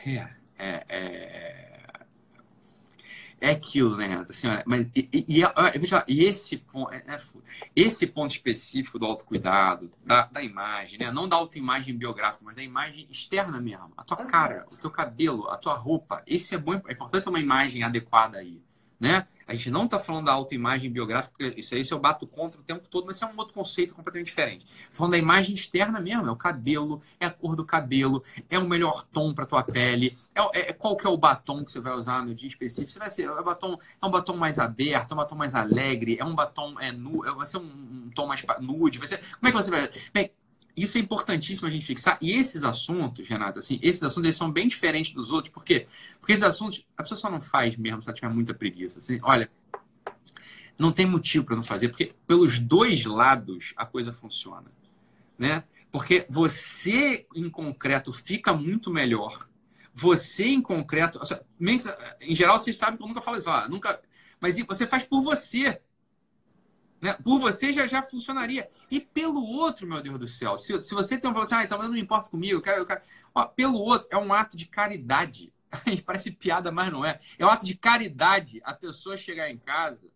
É, 0.04 0.28
é, 0.58 0.84
é 0.88 1.63
é 3.40 3.50
aquilo, 3.50 3.96
né, 3.96 4.06
Renata? 4.06 4.32
Assim, 4.32 4.46
olha, 4.46 4.62
mas 4.66 4.90
e, 4.94 5.08
e, 5.12 5.42
e, 5.42 5.44
e 6.08 6.24
esse, 6.24 6.56
ponto, 6.56 6.92
é, 6.92 7.02
é, 7.06 7.16
esse 7.74 8.06
ponto 8.06 8.30
específico 8.30 8.98
do 8.98 9.06
autocuidado, 9.06 9.92
da, 10.04 10.26
da 10.26 10.42
imagem, 10.42 10.98
né? 10.98 11.10
Não 11.10 11.28
da 11.28 11.36
autoimagem 11.36 11.96
biográfica, 11.96 12.44
mas 12.44 12.56
da 12.56 12.62
imagem 12.62 13.06
externa 13.10 13.60
mesmo. 13.60 13.92
A 13.96 14.04
tua 14.04 14.24
cara, 14.24 14.66
o 14.70 14.76
teu 14.76 14.90
cabelo, 14.90 15.48
a 15.48 15.56
tua 15.56 15.74
roupa. 15.74 16.22
Esse 16.26 16.54
é 16.54 16.58
bom, 16.58 16.74
é 16.86 16.92
importante 16.92 17.24
ter 17.24 17.30
uma 17.30 17.40
imagem 17.40 17.82
adequada 17.82 18.38
aí. 18.38 18.62
Né? 19.04 19.26
A 19.46 19.54
gente 19.54 19.70
não 19.70 19.84
está 19.84 19.98
falando 19.98 20.24
da 20.24 20.32
autoimagem 20.32 20.90
biográfica, 20.90 21.52
isso 21.54 21.74
aí 21.74 21.84
eu 21.88 21.98
bato 21.98 22.26
contra 22.26 22.58
o 22.58 22.64
tempo 22.64 22.88
todo, 22.88 23.04
mas 23.04 23.16
isso 23.16 23.26
é 23.26 23.28
um 23.28 23.36
outro 23.36 23.52
conceito 23.52 23.94
completamente 23.94 24.28
diferente. 24.28 24.66
Falando 24.90 25.12
da 25.12 25.18
imagem 25.18 25.54
externa 25.54 26.00
mesmo, 26.00 26.26
é 26.26 26.30
o 26.30 26.36
cabelo, 26.36 27.02
é 27.20 27.26
a 27.26 27.30
cor 27.30 27.54
do 27.54 27.62
cabelo, 27.62 28.24
é 28.48 28.58
o 28.58 28.66
melhor 28.66 29.04
tom 29.12 29.34
para 29.34 29.44
tua 29.44 29.62
pele, 29.62 30.16
é, 30.34 30.70
é, 30.70 30.72
qual 30.72 30.96
que 30.96 31.06
é 31.06 31.10
o 31.10 31.16
batom 31.18 31.62
que 31.62 31.70
você 31.70 31.78
vai 31.78 31.92
usar 31.92 32.24
no 32.24 32.34
dia 32.34 32.48
específico. 32.48 32.90
Você 32.90 32.98
vai 32.98 33.10
ser, 33.10 33.28
é, 33.28 33.42
batom, 33.42 33.78
é 34.00 34.06
um 34.06 34.10
batom 34.10 34.34
mais 34.34 34.58
aberto, 34.58 35.10
é 35.10 35.14
um 35.14 35.18
batom 35.18 35.36
mais 35.36 35.54
alegre, 35.54 36.16
é 36.18 36.24
um 36.24 36.34
batom 36.34 36.80
é 36.80 36.90
nu, 36.90 37.26
é, 37.26 37.34
vai 37.34 37.44
ser 37.44 37.58
um, 37.58 38.06
um 38.06 38.10
tom 38.14 38.26
mais 38.26 38.42
nude, 38.60 38.98
vai 38.98 39.06
ser, 39.06 39.18
como 39.18 39.48
é 39.48 39.50
que 39.50 39.56
você 39.58 39.70
vai... 39.70 39.90
Bem, 40.14 40.30
isso 40.76 40.98
é 40.98 41.00
importantíssimo 41.00 41.68
a 41.68 41.70
gente 41.70 41.86
fixar. 41.86 42.18
E 42.20 42.32
esses 42.32 42.64
assuntos, 42.64 43.28
Renata, 43.28 43.58
assim, 43.58 43.78
esses 43.82 44.02
assuntos 44.02 44.24
eles 44.24 44.36
são 44.36 44.50
bem 44.50 44.66
diferentes 44.66 45.12
dos 45.12 45.30
outros. 45.30 45.52
Por 45.52 45.64
quê? 45.64 45.86
Porque 46.18 46.32
esses 46.32 46.44
assuntos 46.44 46.86
a 46.96 47.02
pessoa 47.02 47.18
só 47.18 47.30
não 47.30 47.40
faz 47.40 47.76
mesmo 47.76 48.02
se 48.02 48.08
ela 48.08 48.14
tiver 48.14 48.28
muita 48.28 48.52
preguiça. 48.52 48.98
Assim, 48.98 49.18
olha, 49.22 49.50
não 50.78 50.90
tem 50.90 51.06
motivo 51.06 51.44
para 51.44 51.56
não 51.56 51.62
fazer, 51.62 51.88
porque 51.88 52.12
pelos 52.26 52.58
dois 52.58 53.04
lados 53.04 53.72
a 53.76 53.86
coisa 53.86 54.12
funciona, 54.12 54.70
né? 55.38 55.64
Porque 55.92 56.26
você 56.28 57.26
em 57.34 57.48
concreto 57.48 58.12
fica 58.12 58.52
muito 58.52 58.90
melhor. 58.90 59.48
Você 59.92 60.46
em 60.46 60.60
concreto, 60.60 61.20
em 62.20 62.34
geral 62.34 62.58
vocês 62.58 62.76
sabem 62.76 62.96
que 62.96 63.02
eu 63.04 63.08
nunca 63.08 63.20
falo 63.20 63.38
isso, 63.38 63.48
ah, 63.48 63.68
nunca, 63.68 64.00
mas 64.40 64.58
você 64.58 64.88
faz 64.88 65.04
por 65.04 65.22
você. 65.22 65.80
Né? 67.04 67.12
Por 67.22 67.38
você 67.38 67.70
já, 67.70 67.86
já 67.86 68.02
funcionaria. 68.02 68.66
E 68.90 68.98
pelo 68.98 69.44
outro, 69.44 69.86
meu 69.86 70.00
Deus 70.00 70.18
do 70.18 70.26
céu, 70.26 70.56
se, 70.56 70.80
se 70.80 70.94
você 70.94 71.18
tem 71.18 71.30
um 71.30 71.38
assim, 71.38 71.54
ah, 71.54 71.62
então 71.62 71.76
não 71.76 71.92
me 71.92 72.00
importo 72.00 72.30
comigo, 72.30 72.54
eu 72.54 72.62
quero, 72.62 72.78
eu 72.78 72.86
quero... 72.86 73.02
Ó, 73.34 73.44
pelo 73.44 73.78
outro, 73.78 74.08
é 74.10 74.16
um 74.16 74.32
ato 74.32 74.56
de 74.56 74.64
caridade. 74.64 75.52
Parece 76.06 76.30
piada, 76.30 76.72
mas 76.72 76.90
não 76.90 77.04
é. 77.04 77.20
É 77.38 77.44
um 77.44 77.50
ato 77.50 77.66
de 77.66 77.76
caridade 77.76 78.58
a 78.64 78.72
pessoa 78.72 79.18
chegar 79.18 79.50
em 79.50 79.58
casa, 79.58 80.10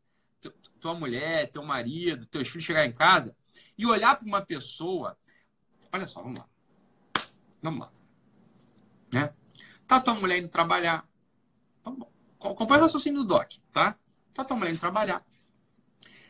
tua 0.81 0.95
mulher, 0.95 1.51
teu 1.51 1.63
marido, 1.63 2.25
teus 2.25 2.49
filhos 2.49 2.65
chegar 2.65 2.87
em 2.87 2.93
casa 2.93 3.37
e 3.77 3.85
olhar 3.85 4.17
para 4.17 4.27
uma 4.27 4.41
pessoa. 4.41 5.15
Olha 5.93 6.07
só, 6.07 6.23
vamos 6.23 6.39
lá. 6.39 6.49
Vamos 7.61 7.81
lá. 7.81 7.93
Né? 9.13 9.35
Tá 9.87 10.01
tua 10.01 10.15
mulher 10.15 10.39
indo 10.39 10.49
trabalhar. 10.49 11.07
Acompanha 12.41 12.81
o 12.81 12.85
raciocínio 12.85 13.25
do 13.25 13.29
Doc, 13.29 13.53
tá? 13.75 13.95
Tá 14.33 14.43
tua 14.43 14.57
mulher 14.57 14.71
indo 14.71 14.81
trabalhar. 14.81 15.23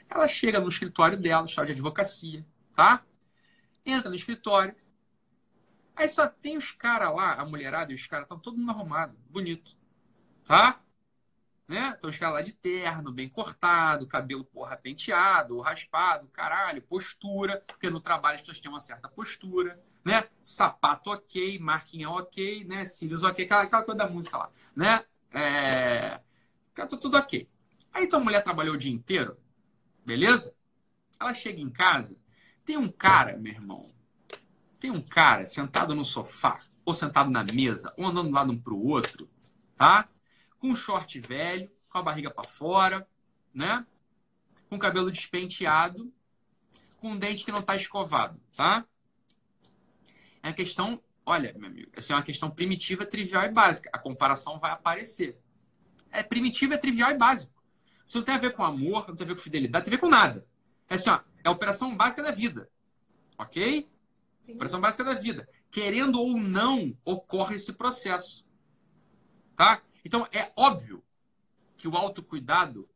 Ela 0.09 0.27
chega 0.27 0.61
no 0.61 0.69
escritório 0.69 1.19
dela, 1.19 1.45
escritório 1.45 1.75
de 1.75 1.81
advocacia, 1.81 2.47
tá? 2.75 3.05
Entra 3.85 4.09
no 4.09 4.17
escritório. 4.17 4.75
Aí 5.95 6.09
só 6.09 6.27
tem 6.29 6.57
os 6.57 6.71
caras 6.71 7.15
lá, 7.15 7.35
a 7.35 7.45
mulherada 7.45 7.93
e 7.93 7.95
os 7.95 8.07
caras 8.07 8.25
estão 8.25 8.39
todo 8.39 8.57
mundo 8.57 8.71
arrumado, 8.71 9.17
bonito, 9.29 9.77
tá? 10.45 10.81
Né? 11.67 11.95
Então 11.99 12.09
os 12.09 12.17
caras 12.17 12.37
lá 12.37 12.41
de 12.41 12.53
terno, 12.53 13.13
bem 13.13 13.29
cortado, 13.29 14.07
cabelo 14.07 14.45
porra 14.45 14.77
penteado, 14.77 15.61
raspado, 15.61 16.29
caralho, 16.29 16.81
postura, 16.81 17.63
porque 17.67 17.91
no 17.91 18.01
trabalho 18.01 18.37
as 18.37 18.41
pessoas 18.41 18.61
têm 18.61 18.71
uma 18.71 18.81
certa 18.81 19.09
postura, 19.09 19.79
né? 20.05 20.25
Sapato 20.43 21.11
ok, 21.11 21.59
marquinha 21.59 22.09
ok, 22.09 22.65
né? 22.65 22.85
Cílios 22.87 23.23
ok, 23.23 23.45
aquela, 23.45 23.63
aquela 23.63 23.83
coisa 23.83 23.99
da 23.99 24.09
música 24.09 24.39
lá, 24.39 24.51
né? 24.75 25.05
É... 25.33 26.21
Tá 26.75 26.87
tudo 26.87 27.19
ok. 27.19 27.49
Aí 27.93 28.07
tua 28.07 28.21
mulher 28.21 28.43
trabalhou 28.43 28.75
o 28.77 28.79
dia 28.79 28.93
inteiro, 28.93 29.37
Beleza? 30.09 30.55
Ela 31.21 31.35
chega 31.35 31.61
em 31.61 31.69
casa, 31.69 32.19
tem 32.65 32.79
um 32.79 32.91
cara, 32.91 33.37
meu 33.37 33.53
irmão, 33.53 33.87
tem 34.81 34.91
um 34.91 35.03
cara 35.03 35.45
sentado 35.45 35.95
no 35.95 36.03
sofá, 36.03 36.59
ou 36.83 36.95
sentado 36.95 37.31
na 37.31 37.45
mesa, 37.45 37.93
ou 37.95 38.07
andando 38.07 38.29
de 38.29 38.33
um 38.33 38.35
lado 38.35 38.57
para 38.57 38.73
o 38.73 38.87
outro, 38.87 39.29
tá? 39.77 40.09
Com 40.59 40.69
um 40.71 40.75
short 40.75 41.21
velho, 41.21 41.71
com 41.91 41.99
a 41.99 42.03
barriga 42.03 42.31
para 42.31 42.49
fora, 42.49 43.07
né? 43.53 43.85
Com 44.71 44.79
cabelo 44.79 45.13
despenteado, 45.13 46.11
com 46.97 47.11
um 47.11 47.19
dente 47.19 47.45
que 47.45 47.53
não 47.53 47.61
está 47.61 47.77
escovado, 47.77 48.41
tá? 48.57 48.87
É 50.43 50.49
a 50.49 50.55
questão, 50.55 51.03
olha, 51.27 51.53
meu 51.53 51.69
amigo, 51.69 51.91
essa 51.93 52.15
é 52.15 52.17
uma 52.17 52.23
questão 52.23 52.51
primitiva, 52.51 53.05
trivial 53.05 53.45
e 53.45 53.51
básica. 53.51 53.91
A 53.93 53.99
comparação 53.99 54.59
vai 54.59 54.71
aparecer. 54.71 55.39
É 56.11 56.23
primitiva, 56.23 56.77
é 56.77 56.79
trivial 56.79 57.11
e 57.11 57.19
básico. 57.19 57.58
Isso 58.09 58.17
não 58.17 58.25
tem 58.25 58.37
a 58.37 58.39
ver 58.39 58.55
com 58.55 58.65
amor, 58.65 59.07
não 59.07 59.15
tem 59.15 59.27
a 59.27 59.29
ver 59.29 59.35
com 59.35 59.43
fidelidade, 59.43 59.83
não 59.83 59.91
tem 59.91 59.93
a 59.93 59.97
ver 59.97 60.01
com 60.01 60.09
nada. 60.09 60.47
É 60.89 60.95
assim, 60.95 61.11
ó, 61.11 61.21
é 61.45 61.49
a 61.49 61.51
operação 61.51 61.95
básica 61.95 62.23
da 62.23 62.31
vida. 62.31 62.71
Ok? 63.37 63.87
Sim. 64.41 64.55
Operação 64.55 64.81
básica 64.81 65.05
da 65.05 65.13
vida. 65.13 65.47
Querendo 65.71 66.19
ou 66.19 66.39
não, 66.39 66.97
ocorre 67.05 67.57
esse 67.57 67.71
processo. 67.71 68.47
Tá? 69.55 69.83
Então, 70.03 70.27
é 70.33 70.51
óbvio 70.57 71.05
que 71.77 71.87
o 71.87 71.95
autocuidado 71.95 72.89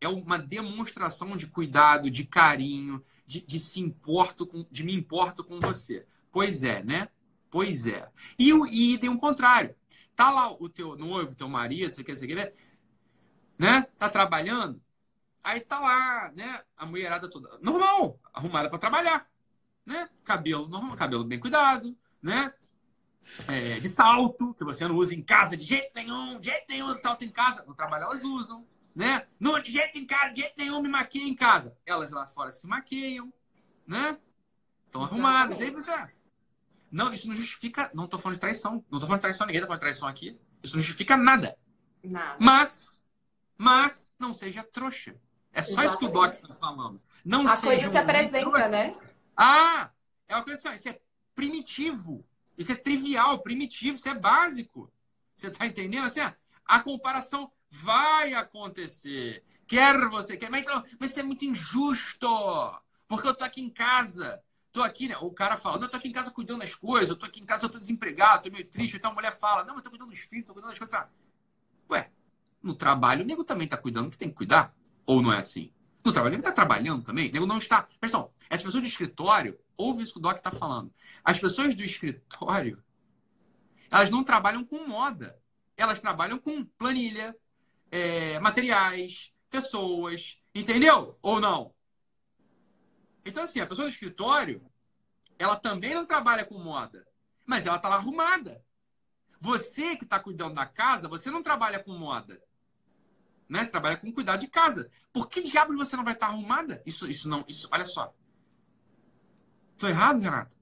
é 0.00 0.08
uma 0.08 0.36
demonstração 0.36 1.36
de 1.36 1.46
cuidado, 1.46 2.10
de 2.10 2.24
carinho, 2.24 3.00
de, 3.24 3.42
de 3.42 3.60
se 3.60 3.78
importo 3.78 4.44
com, 4.48 4.66
de 4.68 4.82
me 4.82 4.92
importo 4.92 5.44
com 5.44 5.60
você. 5.60 6.04
Pois 6.32 6.64
é, 6.64 6.82
né? 6.82 7.08
Pois 7.48 7.86
é. 7.86 8.10
E, 8.36 8.50
e 8.72 8.98
tem 8.98 9.08
um 9.08 9.16
contrário. 9.16 9.76
Tá 10.16 10.32
lá 10.32 10.52
o 10.52 10.68
teu 10.68 10.96
noivo, 10.96 11.36
teu 11.36 11.48
marido, 11.48 11.94
você 11.94 12.02
quer, 12.02 12.16
você 12.16 12.26
quer, 12.26 12.52
né? 13.58 13.86
Tá 13.98 14.08
trabalhando. 14.08 14.80
Aí 15.42 15.60
tá 15.60 15.78
lá, 15.78 16.32
né? 16.34 16.62
A 16.76 16.84
mulherada 16.84 17.30
toda 17.30 17.58
normal, 17.60 18.18
arrumada 18.32 18.68
para 18.68 18.78
trabalhar, 18.78 19.28
né? 19.84 20.08
Cabelo 20.24 20.66
normal, 20.66 20.96
cabelo 20.96 21.24
bem 21.24 21.38
cuidado, 21.38 21.96
né? 22.20 22.52
É, 23.48 23.80
de 23.80 23.88
salto, 23.88 24.54
que 24.54 24.64
você 24.64 24.86
não 24.86 24.96
usa 24.96 25.14
em 25.14 25.22
casa 25.22 25.56
de 25.56 25.64
jeito 25.64 25.92
nenhum, 25.94 26.38
de 26.38 26.46
jeito 26.46 26.64
nenhum 26.68 26.86
usa 26.86 27.00
salto 27.00 27.24
em 27.24 27.30
casa. 27.30 27.64
No 27.64 27.74
trabalho 27.74 28.04
elas 28.04 28.22
usam, 28.24 28.66
né? 28.94 29.26
Não, 29.38 29.60
de 29.60 29.70
jeito 29.70 29.98
em 29.98 30.06
casa, 30.06 30.32
de 30.32 30.40
jeito 30.40 30.54
nenhum 30.56 30.80
me 30.82 30.88
maquia 30.88 31.26
em 31.26 31.34
casa. 31.34 31.76
Elas 31.84 32.10
lá 32.10 32.26
fora 32.26 32.50
se 32.50 32.66
maquiam, 32.66 33.32
né? 33.86 34.18
Estão 34.86 35.04
arrumadas. 35.04 35.60
Aí 35.60 35.70
você. 35.70 35.92
Não, 36.90 37.12
isso 37.12 37.28
não 37.28 37.36
justifica. 37.36 37.90
Não 37.94 38.06
tô 38.06 38.18
falando 38.18 38.36
de 38.36 38.40
traição. 38.40 38.84
Não 38.90 38.98
tô 38.98 39.06
falando 39.06 39.18
de 39.18 39.22
traição, 39.22 39.46
ninguém 39.46 39.60
tá 39.60 39.66
falando 39.66 39.80
de 39.80 39.84
traição 39.84 40.08
aqui. 40.08 40.38
Isso 40.62 40.74
não 40.74 40.82
justifica 40.82 41.16
nada. 41.16 41.56
Nada. 42.02 42.36
Mas 42.40 42.95
mas 43.56 44.12
não 44.18 44.34
seja 44.34 44.62
trouxa. 44.62 45.16
É 45.52 45.62
só 45.62 45.70
Exatamente. 45.70 45.88
isso 45.90 45.98
que 45.98 46.04
o 46.04 46.08
Doc 46.08 46.34
está 46.34 46.54
falando. 46.54 47.00
Não 47.24 47.48
a 47.48 47.56
coisa 47.56 47.90
se 47.90 47.96
apresenta, 47.96 48.50
trouxa. 48.50 48.68
né? 48.68 48.96
Ah, 49.36 49.90
é 50.28 50.34
uma 50.34 50.44
coisa 50.44 50.58
assim, 50.58 50.76
isso 50.76 50.88
é 50.88 51.00
primitivo. 51.34 52.24
Isso 52.56 52.72
é 52.72 52.74
trivial, 52.74 53.38
primitivo, 53.40 53.96
isso 53.96 54.08
é 54.08 54.14
básico. 54.14 54.90
Você 55.34 55.48
está 55.48 55.66
entendendo? 55.66 56.06
Assim, 56.06 56.20
a 56.64 56.80
comparação 56.80 57.50
vai 57.70 58.34
acontecer. 58.34 59.44
Quer 59.66 60.08
você 60.08 60.36
quer, 60.36 60.50
mas, 60.50 60.62
então, 60.62 60.82
mas 60.98 61.10
isso 61.10 61.20
é 61.20 61.22
muito 61.22 61.44
injusto. 61.44 62.28
Porque 63.08 63.28
eu 63.28 63.34
tô 63.34 63.44
aqui 63.44 63.60
em 63.60 63.70
casa. 63.70 64.42
Tô 64.72 64.82
aqui, 64.82 65.08
né? 65.08 65.16
O 65.18 65.30
cara 65.30 65.56
fala, 65.56 65.76
não, 65.76 65.84
eu 65.84 65.90
tô 65.90 65.96
aqui 65.96 66.08
em 66.08 66.12
casa 66.12 66.30
cuidando 66.30 66.60
das 66.60 66.74
coisas, 66.74 67.08
eu 67.08 67.16
tô 67.16 67.24
aqui 67.24 67.40
em 67.40 67.46
casa, 67.46 67.64
eu 67.64 67.70
tô 67.70 67.78
desempregado, 67.78 68.44
tô 68.44 68.50
meio 68.50 68.66
triste. 68.66 68.96
Então 68.96 69.10
a 69.10 69.14
mulher 69.14 69.36
fala, 69.38 69.64
não, 69.64 69.74
mas 69.74 69.78
eu 69.78 69.84
tô 69.84 69.90
cuidando 69.90 70.10
dos 70.10 70.20
filhos, 70.20 70.44
tô 70.44 70.52
cuidando 70.52 70.70
das 70.70 70.78
coisas. 70.78 70.94
Ué, 70.94 71.08
no 72.66 72.74
trabalho, 72.74 73.22
o 73.22 73.26
nego 73.26 73.44
também 73.44 73.64
está 73.64 73.76
cuidando 73.76 74.10
que 74.10 74.18
tem 74.18 74.28
que 74.28 74.34
cuidar. 74.34 74.74
Ou 75.06 75.22
não 75.22 75.32
é 75.32 75.38
assim? 75.38 75.72
No 76.04 76.12
trabalho, 76.12 76.34
ele 76.34 76.40
está 76.40 76.52
trabalhando 76.52 77.04
também. 77.04 77.30
O 77.30 77.32
nego 77.32 77.46
não 77.46 77.58
está. 77.58 77.88
Pessoal, 78.00 78.34
as 78.50 78.60
pessoas 78.60 78.82
do 78.82 78.88
escritório, 78.88 79.58
ouve 79.76 80.02
isso 80.02 80.12
que 80.12 80.18
o 80.18 80.22
Doc 80.22 80.36
está 80.36 80.50
falando. 80.50 80.92
As 81.24 81.38
pessoas 81.38 81.74
do 81.74 81.82
escritório, 81.82 82.82
elas 83.90 84.10
não 84.10 84.24
trabalham 84.24 84.64
com 84.64 84.86
moda. 84.86 85.38
Elas 85.76 86.00
trabalham 86.00 86.38
com 86.38 86.64
planilha, 86.64 87.36
é, 87.90 88.38
materiais, 88.40 89.32
pessoas. 89.48 90.38
Entendeu? 90.54 91.18
Ou 91.22 91.40
não? 91.40 91.74
Então, 93.24 93.44
assim, 93.44 93.60
a 93.60 93.66
pessoa 93.66 93.86
do 93.86 93.92
escritório, 93.92 94.64
ela 95.38 95.56
também 95.56 95.94
não 95.94 96.04
trabalha 96.04 96.44
com 96.44 96.58
moda. 96.58 97.06
Mas 97.44 97.66
ela 97.66 97.76
está 97.76 97.88
lá 97.88 97.96
arrumada. 97.96 98.64
Você 99.40 99.96
que 99.96 100.04
está 100.04 100.18
cuidando 100.18 100.54
da 100.54 100.66
casa, 100.66 101.08
você 101.08 101.30
não 101.30 101.42
trabalha 101.42 101.78
com 101.78 101.92
moda 101.92 102.40
né? 103.48 103.64
Você 103.64 103.70
trabalha 103.70 103.96
com 103.96 104.12
cuidar 104.12 104.36
de 104.36 104.48
casa. 104.48 104.90
Por 105.12 105.28
que 105.28 105.42
diabos 105.42 105.76
você 105.76 105.96
não 105.96 106.04
vai 106.04 106.14
estar 106.14 106.26
arrumada? 106.28 106.82
Isso, 106.84 107.08
isso 107.08 107.28
não, 107.28 107.44
isso, 107.48 107.68
olha 107.70 107.84
só. 107.84 108.14
Tô 109.76 109.86
errado, 109.86 110.20
Renato? 110.20 110.56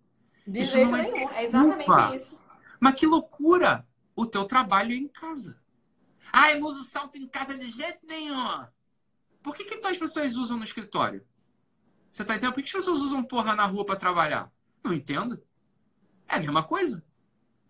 De 0.47 0.61
isso 0.61 0.73
jeito 0.73 0.95
é 0.95 1.03
nenhum, 1.11 1.31
é 1.31 1.45
exatamente 1.45 1.87
culpa. 1.87 2.17
isso. 2.17 2.39
Mas 2.79 2.95
que 2.95 3.07
loucura! 3.07 3.87
O 4.17 4.27
teu 4.27 4.45
trabalho 4.45 4.93
é 4.93 4.97
em 4.97 5.09
casa. 5.09 5.59
Ah, 6.33 6.53
eu 6.53 6.61
não 6.61 6.69
uso 6.69 6.85
salto 6.85 7.17
em 7.17 7.27
casa 7.27 7.59
de 7.59 7.69
jeito 7.71 8.01
nenhum. 8.07 8.67
Por 9.43 9.55
que, 9.55 9.65
que 9.65 9.75
então 9.75 9.91
as 9.91 9.99
pessoas 9.99 10.37
usam 10.37 10.57
no 10.57 10.65
escritório? 10.65 11.25
Você 12.13 12.25
tá 12.25 12.35
entendendo? 12.35 12.55
Por 12.55 12.63
que 12.63 12.69
as 12.69 12.73
pessoas 12.73 13.01
usam 13.01 13.25
porra 13.25 13.55
na 13.55 13.65
rua 13.67 13.85
para 13.85 13.97
trabalhar? 13.97 14.53
Não 14.83 14.93
entendo. 14.93 15.43
É 16.29 16.37
a 16.37 16.39
mesma 16.39 16.63
coisa. 16.63 17.05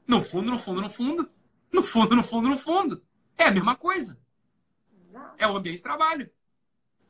No 0.07 0.21
fundo, 0.21 0.51
no 0.51 0.59
fundo, 0.59 0.83
no 0.83 0.91
fundo. 0.91 1.31
No 1.73 1.83
fundo, 1.83 2.15
no 2.15 2.23
fundo, 2.23 2.49
no 2.49 2.59
fundo. 2.59 3.03
É 3.37 3.45
a 3.45 3.51
mesma 3.51 3.75
coisa. 3.75 4.19
Exato. 5.05 5.35
É 5.39 5.47
o 5.47 5.57
ambiente 5.57 5.77
de 5.77 5.83
trabalho. 5.83 6.31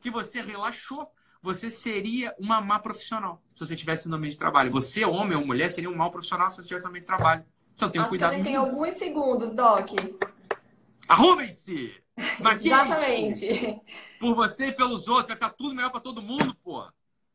Que 0.01 0.09
você 0.11 0.41
relaxou. 0.41 1.09
Você 1.41 1.69
seria 1.69 2.33
uma 2.39 2.59
má 2.59 2.79
profissional 2.79 3.39
se 3.53 3.59
você 3.65 3.75
estivesse 3.75 4.09
no 4.09 4.15
ambiente 4.15 4.33
de 4.33 4.39
trabalho. 4.39 4.71
Você, 4.71 5.05
homem 5.05 5.37
ou 5.37 5.45
mulher, 5.45 5.69
seria 5.69 5.89
um 5.89 5.95
mau 5.95 6.09
profissional 6.11 6.49
se 6.49 6.55
você 6.55 6.61
estivesse 6.61 6.85
no 6.85 6.89
ambiente 6.89 7.03
de 7.03 7.07
trabalho. 7.15 7.45
Então 7.75 7.89
tem 7.89 8.03
cuidado. 8.03 8.29
que 8.29 8.35
a 8.35 8.37
gente 8.37 8.47
tem 8.47 8.55
alguns 8.55 8.93
segundos, 8.95 9.51
Doc. 9.53 9.89
Arrumem-se! 11.07 11.93
Exatamente. 12.61 13.79
Por 14.19 14.33
você 14.33 14.67
e 14.67 14.71
pelos 14.71 15.07
outros, 15.07 15.27
vai 15.27 15.35
ficar 15.35 15.49
tudo 15.51 15.75
melhor 15.75 15.91
pra 15.91 15.99
todo 15.99 16.21
mundo, 16.21 16.55
pô. 16.63 16.83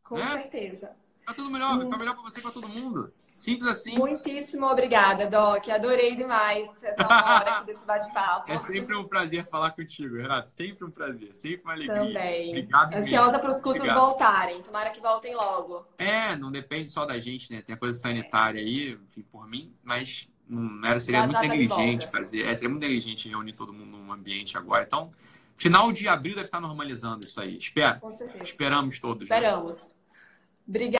Com 0.02 0.16
Né? 0.16 0.26
certeza. 0.32 0.90
Vai 1.24 1.34
tudo 1.34 1.50
melhor, 1.50 1.76
vai 1.76 1.84
ficar 1.84 1.98
melhor 1.98 2.14
pra 2.14 2.22
você 2.22 2.40
e 2.40 2.42
pra 2.42 2.50
todo 2.50 2.68
mundo. 2.68 3.12
Simples 3.40 3.70
assim. 3.70 3.96
Muitíssimo 3.96 4.66
obrigada, 4.66 5.26
Doc. 5.26 5.66
Adorei 5.70 6.14
demais 6.14 6.68
essa 6.82 7.06
hora 7.06 7.56
aqui 7.56 7.66
desse 7.68 7.82
bate-papo. 7.86 8.52
É 8.52 8.58
sempre 8.58 8.94
um 8.94 9.04
prazer 9.08 9.46
falar 9.46 9.70
contigo, 9.70 10.14
Renato. 10.16 10.50
Sempre 10.50 10.84
um 10.84 10.90
prazer, 10.90 11.34
sempre 11.34 11.62
uma 11.64 11.72
alegria. 11.72 11.96
Também. 12.04 12.48
Obrigado 12.50 12.94
Ansiosa 12.96 13.38
para 13.38 13.48
os 13.48 13.62
cursos 13.62 13.80
Obrigado. 13.80 13.98
voltarem. 13.98 14.60
Tomara 14.60 14.90
que 14.90 15.00
voltem 15.00 15.34
logo. 15.34 15.86
É, 15.96 16.36
não 16.36 16.52
depende 16.52 16.90
só 16.90 17.06
da 17.06 17.18
gente, 17.18 17.50
né? 17.50 17.62
Tem 17.62 17.74
a 17.74 17.78
coisa 17.78 17.98
sanitária 17.98 18.60
aí, 18.60 18.92
enfim, 19.08 19.22
por 19.32 19.48
mim, 19.48 19.72
mas 19.82 20.28
não 20.46 20.86
era, 20.86 21.00
seria 21.00 21.20
Já, 21.20 21.26
muito 21.26 21.36
já 21.36 21.40
tá 21.40 21.48
negligente 21.48 22.04
volta. 22.04 22.18
fazer. 22.18 22.44
É, 22.44 22.54
seria 22.54 22.68
muito 22.68 22.82
negligente 22.82 23.26
reunir 23.26 23.54
todo 23.54 23.72
mundo 23.72 23.96
num 23.96 24.12
ambiente 24.12 24.58
agora. 24.58 24.84
Então, 24.84 25.10
final 25.56 25.90
de 25.92 26.06
abril 26.08 26.34
deve 26.34 26.48
estar 26.48 26.60
normalizando 26.60 27.24
isso 27.24 27.40
aí. 27.40 27.56
Espero. 27.56 28.00
Com 28.00 28.10
certeza. 28.10 28.44
Esperamos 28.44 28.98
todos. 28.98 29.26
né? 29.26 29.34
Esperamos. 29.34 29.88
Obrigada. 30.68 30.98